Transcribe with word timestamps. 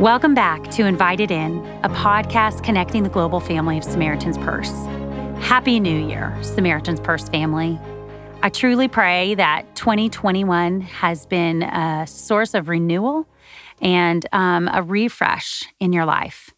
Welcome 0.00 0.34
back 0.34 0.72
to 0.72 0.86
Invited 0.86 1.30
In, 1.30 1.64
a 1.84 1.88
podcast 1.88 2.64
connecting 2.64 3.04
the 3.04 3.08
global 3.08 3.38
family 3.38 3.78
of 3.78 3.84
Samaritan's 3.84 4.36
Purse. 4.36 4.72
Happy 5.38 5.78
New 5.78 6.08
Year, 6.08 6.36
Samaritan's 6.42 6.98
Purse 6.98 7.28
family. 7.28 7.78
I 8.42 8.48
truly 8.48 8.88
pray 8.88 9.36
that 9.36 9.76
2021 9.76 10.80
has 10.80 11.26
been 11.26 11.62
a 11.62 12.08
source 12.08 12.54
of 12.54 12.68
renewal 12.68 13.28
and 13.80 14.26
um, 14.32 14.68
a 14.72 14.82
refresh 14.82 15.62
in 15.78 15.92
your 15.92 16.04
life. 16.04 16.52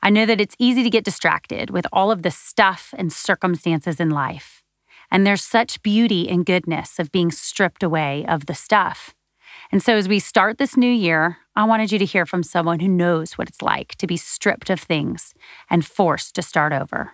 I 0.00 0.10
know 0.10 0.24
that 0.24 0.40
it's 0.40 0.54
easy 0.60 0.84
to 0.84 0.90
get 0.90 1.04
distracted 1.04 1.70
with 1.70 1.86
all 1.92 2.12
of 2.12 2.22
the 2.22 2.30
stuff 2.30 2.94
and 2.96 3.12
circumstances 3.12 3.98
in 3.98 4.10
life. 4.10 4.62
And 5.10 5.26
there's 5.26 5.42
such 5.42 5.82
beauty 5.82 6.28
and 6.28 6.46
goodness 6.46 7.00
of 7.00 7.10
being 7.10 7.32
stripped 7.32 7.82
away 7.82 8.24
of 8.28 8.46
the 8.46 8.54
stuff. 8.54 9.16
And 9.70 9.82
so, 9.82 9.96
as 9.96 10.08
we 10.08 10.18
start 10.18 10.56
this 10.56 10.76
new 10.76 10.90
year, 10.90 11.38
I 11.54 11.64
wanted 11.64 11.92
you 11.92 11.98
to 11.98 12.04
hear 12.04 12.24
from 12.24 12.42
someone 12.42 12.80
who 12.80 12.88
knows 12.88 13.34
what 13.34 13.48
it's 13.48 13.60
like 13.60 13.96
to 13.96 14.06
be 14.06 14.16
stripped 14.16 14.70
of 14.70 14.80
things 14.80 15.34
and 15.68 15.84
forced 15.84 16.34
to 16.36 16.42
start 16.42 16.72
over. 16.72 17.12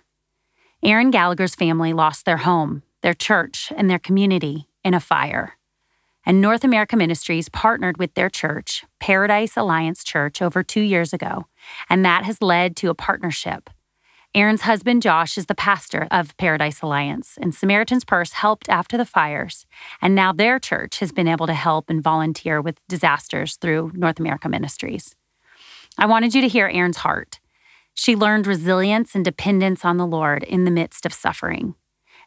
Erin 0.81 1.11
Gallagher's 1.11 1.55
family 1.55 1.91
lost 1.91 2.25
their 2.25 2.37
home, 2.37 2.83
their 3.01 3.13
church, 3.13 3.73
and 3.75 3.89
their 3.89 3.99
community 3.99 4.69
in 4.83 4.93
a 4.93 4.99
fire. 4.99 5.57
And 6.25 6.41
North 6.41 6.63
America 6.63 6.95
Ministries 6.95 7.49
partnered 7.49 7.97
with 7.97 8.13
their 8.13 8.29
church, 8.29 8.85
Paradise 8.99 9.57
Alliance 9.57 10.03
Church, 10.03 10.41
over 10.41 10.63
two 10.63 10.81
years 10.81 11.13
ago, 11.13 11.45
and 11.89 12.05
that 12.05 12.23
has 12.23 12.41
led 12.41 12.75
to 12.77 12.89
a 12.89 12.95
partnership 12.95 13.69
Erin's 14.35 14.63
husband, 14.63 15.01
Josh, 15.01 15.37
is 15.37 15.45
the 15.45 15.55
pastor 15.55 16.09
of 16.11 16.35
Paradise 16.35 16.81
Alliance, 16.81 17.37
and 17.41 17.55
Samaritan's 17.55 18.03
Purse 18.03 18.33
helped 18.33 18.67
after 18.67 18.97
the 18.97 19.05
fires. 19.05 19.65
And 20.01 20.13
now 20.13 20.33
their 20.33 20.59
church 20.59 20.99
has 20.99 21.13
been 21.13 21.29
able 21.29 21.47
to 21.47 21.53
help 21.53 21.89
and 21.89 22.03
volunteer 22.03 22.59
with 22.59 22.85
disasters 22.89 23.55
through 23.55 23.93
North 23.95 24.19
America 24.19 24.49
Ministries. 24.49 25.15
I 25.97 26.05
wanted 26.05 26.35
you 26.35 26.41
to 26.41 26.49
hear 26.49 26.67
Erin's 26.67 26.97
heart. 26.97 27.39
She 27.93 28.13
learned 28.13 28.45
resilience 28.45 29.15
and 29.15 29.23
dependence 29.23 29.85
on 29.85 29.95
the 29.95 30.05
Lord 30.05 30.43
in 30.43 30.65
the 30.65 30.71
midst 30.71 31.05
of 31.05 31.13
suffering. 31.13 31.75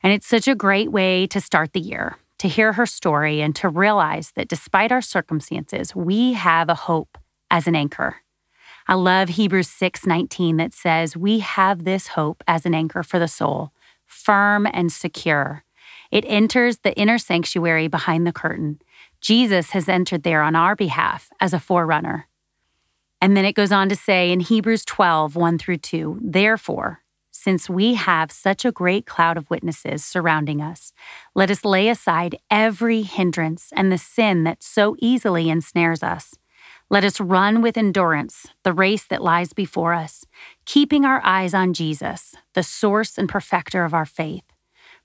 And 0.03 0.11
it's 0.11 0.27
such 0.27 0.49
a 0.49 0.55
great 0.55 0.91
way 0.91 1.27
to 1.27 1.43
start 1.43 1.75
the 1.75 1.81
year 1.81 2.17
to 2.39 2.49
hear 2.49 2.73
her 2.75 2.87
story 2.87 3.41
and 3.43 3.55
to 3.57 3.69
realize 3.69 4.31
that 4.37 4.49
despite 4.49 4.93
our 4.93 5.03
circumstances, 5.03 5.95
we 5.95 6.35
have 6.35 6.69
a 6.69 6.75
hope 6.75 7.19
as 7.51 7.67
an 7.67 7.75
anchor. 7.75 8.23
I 8.91 8.95
love 8.95 9.29
Hebrews 9.29 9.69
6:19 9.69 10.57
that 10.57 10.73
says, 10.73 11.15
"We 11.15 11.41
have 11.41 11.85
this 11.85 12.09
hope 12.09 12.43
as 12.49 12.65
an 12.65 12.75
anchor 12.75 13.03
for 13.03 13.19
the 13.19 13.29
soul, 13.29 13.71
firm 14.07 14.67
and 14.73 14.91
secure. 14.91 15.63
It 16.11 16.25
enters 16.27 16.79
the 16.79 16.99
inner 16.99 17.19
sanctuary 17.19 17.89
behind 17.89 18.27
the 18.27 18.33
curtain. 18.33 18.81
Jesus 19.21 19.71
has 19.71 19.91
entered 19.91 20.23
there 20.23 20.41
on 20.41 20.57
our 20.57 20.75
behalf 20.75 21.31
as 21.39 21.53
a 21.53 21.61
forerunner." 21.61 22.29
And 23.21 23.37
then 23.37 23.45
it 23.45 23.55
goes 23.55 23.73
on 23.73 23.91
to 23.91 23.97
say 23.97 24.33
in 24.33 24.41
Hebrews 24.41 24.87
12, 24.87 25.37
1 25.37 25.59
through 25.59 25.79
2, 25.79 26.19
therefore, 26.23 27.03
since 27.31 27.69
we 27.69 27.93
have 27.95 28.33
such 28.33 28.65
a 28.65 28.73
great 28.73 29.05
cloud 29.05 29.37
of 29.37 29.51
witnesses 29.51 30.03
surrounding 30.03 30.63
us, 30.63 30.95
let 31.35 31.51
us 31.51 31.63
lay 31.63 31.91
aside 31.91 32.39
every 32.51 33.03
hindrance 33.03 33.71
and 33.77 33.93
the 33.93 33.99
sin 33.99 34.45
that 34.45 34.63
so 34.63 34.97
easily 34.99 35.51
ensnares 35.51 36.03
us 36.03 36.37
let 36.91 37.05
us 37.05 37.21
run 37.21 37.61
with 37.61 37.77
endurance 37.77 38.47
the 38.65 38.73
race 38.73 39.07
that 39.07 39.23
lies 39.23 39.53
before 39.53 39.93
us, 39.93 40.25
keeping 40.65 41.05
our 41.05 41.21
eyes 41.23 41.53
on 41.53 41.75
Jesus, 41.75 42.35
the 42.55 42.63
source 42.63 43.19
and 43.19 43.29
perfecter 43.29 43.85
of 43.85 43.93
our 43.93 44.07
faith. 44.07 44.45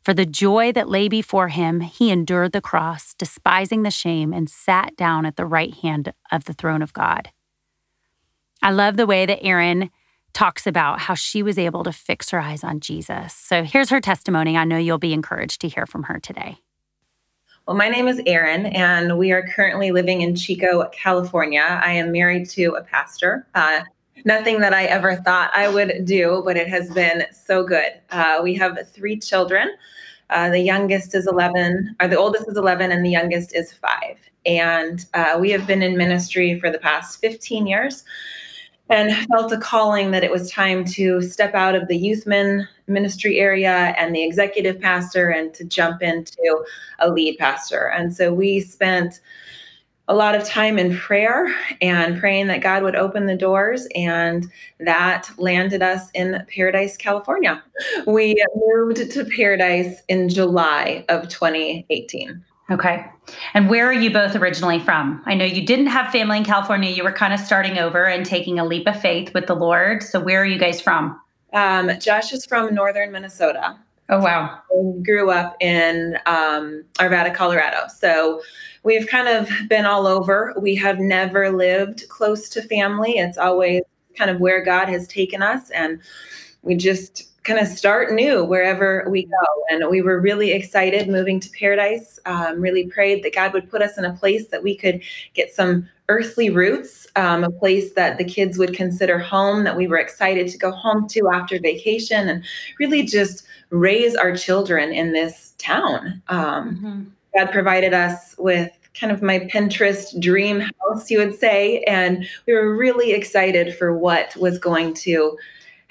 For 0.01 0.13
the 0.13 0.25
joy 0.25 0.71
that 0.73 0.89
lay 0.89 1.07
before 1.07 1.49
him, 1.49 1.81
he 1.81 2.09
endured 2.09 2.51
the 2.51 2.61
cross, 2.61 3.13
despising 3.13 3.83
the 3.83 3.91
shame, 3.91 4.33
and 4.33 4.49
sat 4.49 4.95
down 4.95 5.25
at 5.25 5.35
the 5.35 5.45
right 5.45 5.73
hand 5.73 6.13
of 6.31 6.45
the 6.45 6.53
throne 6.53 6.81
of 6.81 6.93
God. 6.93 7.29
I 8.61 8.71
love 8.71 8.95
the 8.95 9.05
way 9.05 9.25
that 9.25 9.43
Erin 9.43 9.89
talks 10.33 10.65
about 10.65 10.99
how 10.99 11.13
she 11.13 11.43
was 11.43 11.59
able 11.59 11.83
to 11.83 11.91
fix 11.91 12.31
her 12.31 12.39
eyes 12.39 12.63
on 12.63 12.79
Jesus. 12.79 13.33
So 13.33 13.63
here's 13.63 13.89
her 13.89 14.01
testimony. 14.01 14.57
I 14.57 14.63
know 14.63 14.77
you'll 14.77 14.97
be 14.97 15.13
encouraged 15.13 15.61
to 15.61 15.67
hear 15.67 15.85
from 15.85 16.03
her 16.03 16.19
today. 16.19 16.59
Well, 17.65 17.77
my 17.77 17.87
name 17.87 18.09
is 18.09 18.21
Erin, 18.25 18.65
and 18.65 19.17
we 19.17 19.31
are 19.31 19.47
currently 19.47 19.91
living 19.91 20.19
in 20.19 20.35
Chico, 20.35 20.85
California. 20.91 21.79
I 21.81 21.93
am 21.93 22.11
married 22.11 22.49
to 22.49 22.73
a 22.73 22.83
pastor. 22.83 23.47
Uh, 23.55 23.79
nothing 24.25 24.59
that 24.59 24.73
I 24.73 24.83
ever 24.83 25.15
thought 25.15 25.49
I 25.55 25.69
would 25.69 26.03
do, 26.03 26.41
but 26.43 26.57
it 26.57 26.67
has 26.67 26.89
been 26.93 27.23
so 27.31 27.63
good. 27.63 27.93
Uh, 28.11 28.41
we 28.43 28.53
have 28.55 28.77
three 28.89 29.17
children. 29.17 29.77
Uh, 30.29 30.49
the 30.49 30.59
youngest 30.59 31.15
is 31.15 31.25
11, 31.25 31.95
or 32.01 32.09
the 32.09 32.17
oldest 32.17 32.49
is 32.49 32.57
11, 32.57 32.91
and 32.91 33.05
the 33.05 33.09
youngest 33.09 33.55
is 33.55 33.71
five. 33.71 34.17
And 34.45 35.05
uh, 35.13 35.37
we 35.39 35.49
have 35.51 35.65
been 35.65 35.81
in 35.81 35.95
ministry 35.95 36.59
for 36.59 36.69
the 36.69 36.79
past 36.79 37.21
15 37.21 37.65
years 37.65 38.03
and 38.89 39.27
felt 39.27 39.51
a 39.51 39.57
calling 39.57 40.11
that 40.11 40.23
it 40.23 40.31
was 40.31 40.51
time 40.51 40.83
to 40.85 41.21
step 41.21 41.53
out 41.55 41.75
of 41.75 41.87
the 41.87 41.97
youth 41.97 42.27
men 42.27 42.67
ministry 42.87 43.39
area 43.39 43.95
and 43.97 44.13
the 44.13 44.23
executive 44.23 44.79
pastor 44.79 45.29
and 45.29 45.53
to 45.53 45.63
jump 45.63 46.01
into 46.01 46.65
a 46.99 47.09
lead 47.09 47.37
pastor. 47.37 47.91
And 47.95 48.13
so 48.13 48.33
we 48.33 48.59
spent 48.59 49.21
a 50.09 50.13
lot 50.13 50.35
of 50.35 50.43
time 50.43 50.77
in 50.77 50.95
prayer 50.97 51.55
and 51.81 52.19
praying 52.19 52.47
that 52.47 52.61
God 52.61 52.83
would 52.83 52.95
open 52.95 53.25
the 53.25 53.37
doors, 53.37 53.87
and 53.95 54.51
that 54.81 55.29
landed 55.37 55.81
us 55.81 56.11
in 56.13 56.45
Paradise, 56.53 56.97
California. 56.97 57.63
We 58.05 58.35
moved 58.53 59.09
to 59.11 59.25
Paradise 59.25 60.01
in 60.09 60.27
July 60.27 61.05
of 61.07 61.29
2018. 61.29 62.43
Okay. 62.71 63.05
And 63.53 63.69
where 63.69 63.85
are 63.85 63.93
you 63.93 64.11
both 64.11 64.35
originally 64.35 64.79
from? 64.79 65.21
I 65.25 65.33
know 65.33 65.45
you 65.45 65.65
didn't 65.65 65.87
have 65.87 66.11
family 66.11 66.37
in 66.37 66.45
California. 66.45 66.89
You 66.89 67.03
were 67.03 67.11
kind 67.11 67.33
of 67.33 67.39
starting 67.39 67.77
over 67.77 68.05
and 68.05 68.25
taking 68.25 68.57
a 68.57 68.65
leap 68.65 68.87
of 68.87 68.99
faith 68.99 69.33
with 69.33 69.47
the 69.47 69.55
Lord. 69.55 70.01
So 70.01 70.19
where 70.19 70.41
are 70.41 70.45
you 70.45 70.57
guys 70.57 70.79
from? 70.79 71.19
Um, 71.51 71.91
Josh 71.99 72.31
is 72.31 72.45
from 72.45 72.73
northern 72.73 73.11
Minnesota. 73.11 73.77
Oh, 74.09 74.19
wow. 74.19 74.59
We 74.75 75.03
grew 75.03 75.31
up 75.31 75.55
in 75.61 76.17
um, 76.25 76.83
Arvada, 76.99 77.33
Colorado. 77.33 77.87
So 77.87 78.41
we've 78.83 79.07
kind 79.07 79.27
of 79.27 79.49
been 79.69 79.85
all 79.85 80.07
over. 80.07 80.53
We 80.59 80.75
have 80.75 80.99
never 80.99 81.51
lived 81.51 82.07
close 82.09 82.49
to 82.49 82.61
family. 82.61 83.13
It's 83.17 83.37
always 83.37 83.81
kind 84.17 84.29
of 84.29 84.39
where 84.39 84.63
God 84.63 84.89
has 84.89 85.07
taken 85.07 85.41
us. 85.41 85.69
And 85.71 86.01
we 86.61 86.75
just 86.75 87.32
kind 87.43 87.59
of 87.59 87.67
start 87.67 88.13
new 88.13 88.43
wherever 88.43 89.05
we 89.09 89.25
go. 89.25 89.63
And 89.69 89.89
we 89.89 90.01
were 90.01 90.19
really 90.19 90.51
excited 90.51 91.09
moving 91.09 91.39
to 91.41 91.49
Paradise. 91.49 92.19
Um, 92.25 92.61
really 92.61 92.87
prayed 92.87 93.23
that 93.23 93.35
God 93.35 93.53
would 93.53 93.69
put 93.69 93.81
us 93.81 93.97
in 93.97 94.05
a 94.05 94.13
place 94.13 94.47
that 94.47 94.63
we 94.63 94.75
could 94.75 95.01
get 95.33 95.53
some 95.53 95.89
earthly 96.09 96.49
roots, 96.49 97.07
um, 97.15 97.43
a 97.43 97.51
place 97.51 97.93
that 97.93 98.17
the 98.17 98.23
kids 98.23 98.57
would 98.57 98.73
consider 98.73 99.19
home, 99.19 99.63
that 99.63 99.77
we 99.77 99.87
were 99.87 99.97
excited 99.97 100.47
to 100.49 100.57
go 100.57 100.71
home 100.71 101.07
to 101.09 101.29
after 101.33 101.59
vacation, 101.59 102.29
and 102.29 102.43
really 102.79 103.03
just 103.03 103.45
raise 103.69 104.15
our 104.15 104.35
children 104.35 104.91
in 104.91 105.13
this 105.13 105.53
town. 105.57 106.21
Um, 106.27 106.75
mm-hmm. 106.75 107.03
God 107.35 107.51
provided 107.51 107.93
us 107.93 108.35
with 108.37 108.71
kind 108.99 109.11
of 109.11 109.21
my 109.21 109.39
Pinterest 109.39 110.19
dream 110.21 110.59
house, 110.59 111.09
you 111.09 111.17
would 111.17 111.35
say. 111.35 111.79
And 111.83 112.27
we 112.45 112.53
were 112.53 112.75
really 112.75 113.11
excited 113.11 113.75
for 113.75 113.97
what 113.97 114.35
was 114.35 114.59
going 114.59 114.93
to 114.95 115.37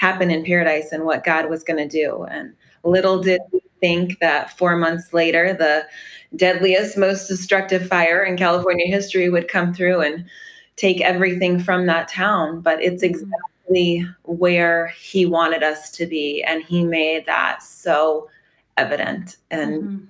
happen 0.03 0.33
in 0.33 0.45
paradise 0.45 0.91
and 0.91 1.05
what 1.05 1.23
God 1.23 1.49
was 1.49 1.63
going 1.63 1.77
to 1.77 1.87
do. 1.87 2.25
And 2.25 2.53
little 2.83 3.23
did 3.23 3.41
we 3.53 3.61
think 3.81 4.19
that 4.19 4.59
four 4.59 4.77
months 4.77 5.13
later, 5.13 5.55
the 5.55 5.87
deadliest, 6.35 6.99
most 6.99 7.29
destructive 7.29 7.87
fire 7.87 8.25
in 8.25 8.37
California 8.37 8.87
history 8.89 9.29
would 9.29 9.47
come 9.47 9.73
through 9.73 10.01
and 10.01 10.25
take 10.75 11.01
everything 11.01 11.61
from 11.61 11.87
that 11.87 12.09
town. 12.09 12.61
But 12.61 12.83
it's 12.83 13.05
mm-hmm. 13.05 13.15
exactly 13.15 14.05
where 14.25 14.89
He 15.01 15.25
wanted 15.25 15.63
us 15.63 15.89
to 15.93 16.07
be. 16.07 16.43
And 16.43 16.65
He 16.65 16.83
made 16.83 17.25
that 17.27 17.63
so 17.63 18.29
evident. 18.77 19.37
And 19.50 19.83
mm-hmm 19.83 20.05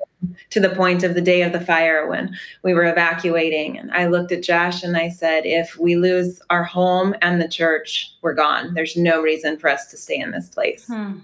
to 0.51 0.61
the 0.61 0.71
point 0.71 1.03
of 1.03 1.15
the 1.15 1.21
day 1.21 1.43
of 1.43 1.53
the 1.53 1.61
fire 1.61 2.07
when 2.09 2.37
we 2.63 2.75
were 2.75 2.85
evacuating. 2.85 3.79
And 3.79 3.91
I 3.93 4.07
looked 4.07 4.33
at 4.33 4.43
Josh 4.43 4.83
and 4.83 4.97
I 4.97 5.09
said, 5.09 5.45
if 5.45 5.79
we 5.79 5.97
lose 5.97 6.41
our 6.51 6.65
home 6.65 7.15
and 7.23 7.41
the 7.41 7.49
church, 7.49 8.15
we're 8.23 8.35
gone. 8.35 8.75
There's 8.75 8.97
no 8.97 9.21
reason 9.21 9.59
for 9.59 9.69
us 9.69 9.87
to 9.91 9.97
stay 9.97 10.19
in 10.19 10.31
this 10.31 10.49
place. 10.49 10.87
Hmm. 10.87 11.19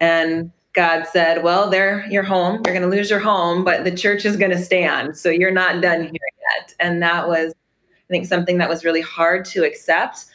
And 0.00 0.52
God 0.74 1.04
said, 1.06 1.42
well, 1.42 1.70
there, 1.70 2.06
your 2.10 2.24
home. 2.24 2.62
You're 2.64 2.74
going 2.74 2.88
to 2.88 2.94
lose 2.94 3.08
your 3.08 3.20
home, 3.20 3.64
but 3.64 3.84
the 3.84 3.96
church 3.96 4.24
is 4.24 4.36
going 4.36 4.50
to 4.50 4.62
stand. 4.62 5.16
So 5.16 5.30
you're 5.30 5.50
not 5.50 5.80
done 5.80 6.02
here 6.02 6.10
yet. 6.12 6.74
And 6.80 7.00
that 7.02 7.28
was, 7.28 7.54
I 7.82 8.08
think, 8.08 8.26
something 8.26 8.58
that 8.58 8.68
was 8.68 8.84
really 8.84 9.00
hard 9.00 9.44
to 9.46 9.64
accept. 9.64 10.26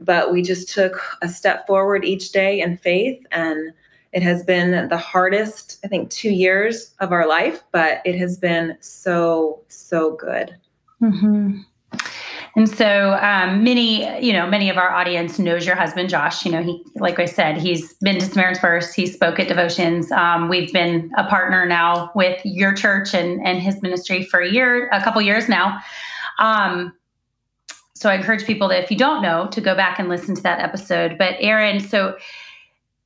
But 0.00 0.32
we 0.32 0.42
just 0.42 0.68
took 0.68 1.00
a 1.20 1.28
step 1.28 1.66
forward 1.66 2.04
each 2.04 2.32
day 2.32 2.60
in 2.60 2.76
faith 2.78 3.24
and 3.30 3.72
it 4.12 4.22
has 4.22 4.42
been 4.44 4.88
the 4.88 4.98
hardest, 4.98 5.78
I 5.84 5.88
think, 5.88 6.10
two 6.10 6.30
years 6.30 6.94
of 7.00 7.12
our 7.12 7.26
life, 7.26 7.62
but 7.72 8.02
it 8.04 8.16
has 8.18 8.36
been 8.36 8.76
so, 8.80 9.62
so 9.68 10.16
good. 10.16 10.54
Mm-hmm. 11.00 11.60
And 12.54 12.68
so, 12.68 13.18
um, 13.22 13.64
many, 13.64 14.04
you 14.24 14.34
know, 14.34 14.46
many 14.46 14.68
of 14.68 14.76
our 14.76 14.90
audience 14.90 15.38
knows 15.38 15.64
your 15.64 15.74
husband, 15.74 16.10
Josh. 16.10 16.44
You 16.44 16.52
know, 16.52 16.62
he, 16.62 16.84
like 16.96 17.18
I 17.18 17.24
said, 17.24 17.56
he's 17.56 17.94
been 17.94 18.18
to 18.18 18.26
Samaritan's 18.26 18.58
Purse. 18.58 18.92
He 18.92 19.06
spoke 19.06 19.40
at 19.40 19.48
devotions. 19.48 20.12
Um, 20.12 20.50
we've 20.50 20.70
been 20.70 21.10
a 21.16 21.24
partner 21.24 21.64
now 21.64 22.10
with 22.14 22.40
your 22.44 22.74
church 22.74 23.14
and 23.14 23.44
and 23.46 23.58
his 23.60 23.80
ministry 23.80 24.22
for 24.24 24.40
a 24.40 24.50
year, 24.50 24.90
a 24.92 25.02
couple 25.02 25.22
years 25.22 25.48
now. 25.48 25.78
Um, 26.38 26.92
so 27.94 28.10
I 28.10 28.16
encourage 28.16 28.44
people 28.44 28.68
that 28.68 28.82
if 28.82 28.90
you 28.90 28.98
don't 28.98 29.22
know, 29.22 29.48
to 29.52 29.60
go 29.60 29.74
back 29.74 29.98
and 29.98 30.10
listen 30.10 30.34
to 30.34 30.42
that 30.42 30.60
episode. 30.60 31.16
But 31.16 31.36
Erin, 31.40 31.80
so 31.80 32.16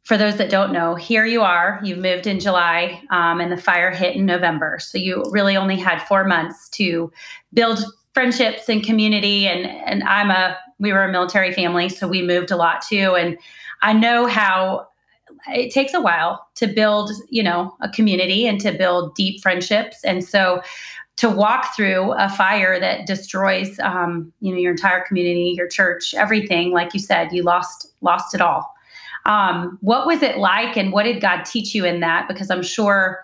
for 0.06 0.16
those 0.16 0.36
that 0.36 0.50
don't 0.50 0.72
know, 0.72 0.94
here 0.94 1.26
you 1.26 1.42
are. 1.42 1.80
You've 1.82 1.98
moved 1.98 2.28
in 2.28 2.38
July, 2.38 3.02
um, 3.10 3.40
and 3.40 3.50
the 3.50 3.56
fire 3.56 3.90
hit 3.90 4.14
in 4.14 4.24
November. 4.24 4.78
So 4.78 4.98
you 4.98 5.24
really 5.32 5.56
only 5.56 5.74
had 5.74 6.00
four 6.00 6.22
months 6.22 6.68
to 6.70 7.10
build 7.52 7.84
friendships 8.14 8.68
and 8.68 8.84
community. 8.84 9.48
And 9.48 9.66
and 9.66 10.04
I'm 10.04 10.30
a 10.30 10.56
we 10.78 10.92
were 10.92 11.02
a 11.02 11.10
military 11.10 11.52
family, 11.52 11.88
so 11.88 12.06
we 12.06 12.22
moved 12.22 12.52
a 12.52 12.56
lot 12.56 12.82
too. 12.82 13.16
And 13.16 13.36
I 13.82 13.94
know 13.94 14.28
how 14.28 14.86
it 15.48 15.72
takes 15.72 15.92
a 15.92 16.00
while 16.00 16.46
to 16.54 16.68
build, 16.68 17.10
you 17.28 17.42
know, 17.42 17.76
a 17.80 17.88
community 17.88 18.46
and 18.46 18.60
to 18.60 18.70
build 18.70 19.16
deep 19.16 19.42
friendships. 19.42 20.04
And 20.04 20.22
so 20.22 20.62
to 21.16 21.28
walk 21.28 21.74
through 21.74 22.12
a 22.12 22.28
fire 22.28 22.78
that 22.78 23.06
destroys 23.06 23.80
um, 23.80 24.32
you 24.40 24.52
know 24.52 24.58
your 24.58 24.70
entire 24.72 25.02
community 25.04 25.54
your 25.56 25.66
church 25.66 26.14
everything 26.14 26.72
like 26.72 26.94
you 26.94 27.00
said 27.00 27.32
you 27.32 27.42
lost 27.42 27.88
lost 28.02 28.34
it 28.34 28.40
all 28.42 28.75
um, 29.26 29.76
what 29.80 30.06
was 30.06 30.22
it 30.22 30.38
like 30.38 30.76
and 30.76 30.92
what 30.92 31.02
did 31.02 31.20
god 31.20 31.44
teach 31.44 31.74
you 31.74 31.84
in 31.84 32.00
that? 32.00 32.28
Because 32.28 32.50
i'm 32.50 32.62
sure 32.62 33.22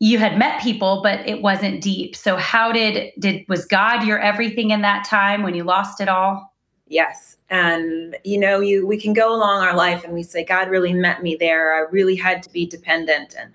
you 0.00 0.18
had 0.18 0.36
met 0.36 0.60
people 0.60 1.00
but 1.02 1.26
it 1.26 1.40
wasn't 1.40 1.80
deep. 1.80 2.14
So 2.16 2.36
how 2.36 2.72
did 2.72 3.12
did 3.18 3.44
was 3.48 3.64
god 3.64 4.06
your 4.06 4.18
everything 4.18 4.70
in 4.70 4.82
that 4.82 5.06
time 5.06 5.42
when 5.42 5.54
you 5.54 5.64
lost 5.64 6.00
it 6.00 6.08
all? 6.08 6.52
Yes. 6.88 7.36
And 7.48 8.16
you 8.24 8.38
know 8.38 8.60
you 8.60 8.86
we 8.86 9.00
can 9.00 9.12
go 9.12 9.34
along 9.34 9.62
our 9.62 9.74
life 9.74 10.04
and 10.04 10.12
we 10.12 10.22
say 10.22 10.44
god 10.44 10.68
really 10.68 10.92
met 10.92 11.22
me 11.22 11.36
there. 11.36 11.74
I 11.74 11.88
really 11.90 12.16
had 12.16 12.42
to 12.42 12.50
be 12.50 12.66
dependent. 12.66 13.34
And 13.38 13.52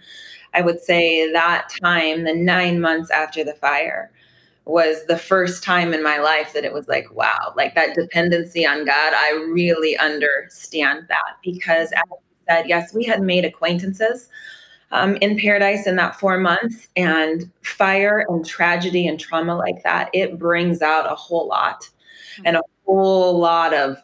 i 0.54 0.62
would 0.62 0.82
say 0.82 1.32
that 1.32 1.70
time 1.82 2.24
the 2.24 2.34
nine 2.34 2.82
months 2.82 3.12
after 3.12 3.44
the 3.44 3.54
fire 3.54 4.12
was 4.70 5.06
the 5.08 5.18
first 5.18 5.64
time 5.64 5.94
in 5.94 6.04
my 6.04 6.20
life 6.20 6.54
that 6.54 6.64
it 6.64 6.74
was 6.74 6.88
like, 6.88 7.12
wow, 7.14 7.54
like 7.56 7.76
that 7.76 7.96
dependency 7.96 8.66
on 8.66 8.86
God. 8.86 9.14
I 9.14 9.32
really 9.52 9.98
understand 9.98 11.06
that 11.10 11.38
because, 11.44 11.92
as 11.92 12.04
you 12.10 12.18
said, 12.48 12.68
yes, 12.68 12.94
we 12.94 13.04
had 13.04 13.22
made 13.22 13.46
acquaintances 13.46 14.30
um, 14.92 15.18
in 15.18 15.38
paradise 15.38 15.86
in 15.86 15.96
that 15.98 16.20
four 16.20 16.38
months, 16.38 16.88
and 16.96 17.50
fire 17.62 18.26
and 18.28 18.46
tragedy 18.46 19.08
and 19.08 19.20
trauma 19.20 19.56
like 19.56 19.84
that, 19.84 20.10
it 20.14 20.40
brings 20.40 20.82
out 20.82 21.12
a 21.12 21.16
whole 21.16 21.48
lot 21.48 21.88
and 22.46 22.58
a 22.58 22.62
whole 22.86 23.38
lot 23.38 23.74
of 23.74 23.98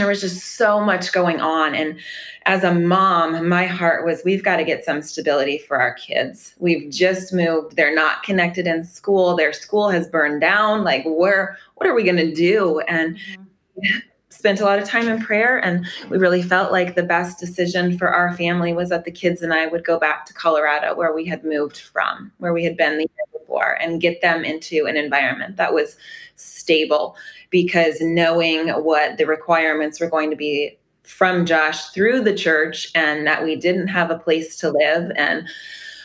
there 0.00 0.08
was 0.08 0.20
just 0.20 0.56
so 0.56 0.80
much 0.80 1.12
going 1.12 1.40
on. 1.40 1.74
And 1.74 2.00
as 2.46 2.64
a 2.64 2.74
mom, 2.74 3.48
my 3.48 3.66
heart 3.66 4.04
was 4.04 4.22
we've 4.24 4.42
got 4.42 4.56
to 4.56 4.64
get 4.64 4.84
some 4.84 5.02
stability 5.02 5.58
for 5.58 5.78
our 5.78 5.94
kids. 5.94 6.54
We've 6.58 6.90
just 6.90 7.32
moved. 7.32 7.76
They're 7.76 7.94
not 7.94 8.22
connected 8.22 8.66
in 8.66 8.84
school. 8.84 9.36
Their 9.36 9.52
school 9.52 9.90
has 9.90 10.08
burned 10.08 10.40
down. 10.40 10.82
Like, 10.82 11.04
where, 11.04 11.58
what 11.76 11.88
are 11.88 11.94
we 11.94 12.02
going 12.02 12.16
to 12.16 12.34
do? 12.34 12.80
And 12.80 13.16
mm-hmm. 13.16 13.98
Spent 14.30 14.60
a 14.60 14.64
lot 14.64 14.78
of 14.78 14.88
time 14.88 15.08
in 15.08 15.20
prayer. 15.20 15.58
And 15.58 15.86
we 16.08 16.16
really 16.16 16.42
felt 16.42 16.72
like 16.72 16.94
the 16.94 17.02
best 17.02 17.38
decision 17.38 17.98
for 17.98 18.08
our 18.08 18.34
family 18.36 18.72
was 18.72 18.88
that 18.88 19.04
the 19.04 19.10
kids 19.10 19.42
and 19.42 19.52
I 19.52 19.66
would 19.66 19.84
go 19.84 19.98
back 19.98 20.24
to 20.26 20.32
Colorado, 20.32 20.94
where 20.94 21.12
we 21.12 21.26
had 21.26 21.44
moved 21.44 21.78
from, 21.78 22.32
where 22.38 22.52
we 22.52 22.64
had 22.64 22.76
been 22.76 22.96
the 22.96 23.08
year 23.16 23.40
before, 23.40 23.76
and 23.80 24.00
get 24.00 24.22
them 24.22 24.44
into 24.44 24.86
an 24.86 24.96
environment 24.96 25.56
that 25.56 25.74
was 25.74 25.96
stable 26.36 27.16
because 27.50 28.00
knowing 28.00 28.68
what 28.68 29.18
the 29.18 29.26
requirements 29.26 30.00
were 30.00 30.08
going 30.08 30.30
to 30.30 30.36
be 30.36 30.78
from 31.02 31.44
Josh 31.44 31.86
through 31.88 32.22
the 32.22 32.34
church 32.34 32.88
and 32.94 33.26
that 33.26 33.42
we 33.42 33.56
didn't 33.56 33.88
have 33.88 34.10
a 34.10 34.18
place 34.18 34.56
to 34.56 34.70
live 34.70 35.10
and 35.16 35.48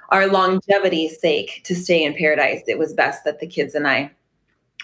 our 0.10 0.28
longevity's 0.28 1.20
sake 1.20 1.62
to 1.64 1.76
stay 1.76 2.04
in 2.04 2.16
paradise, 2.16 2.64
it 2.68 2.80
was 2.80 2.94
best 2.94 3.24
that 3.24 3.40
the 3.40 3.48
kids 3.48 3.76
and 3.76 3.88
I 3.88 4.12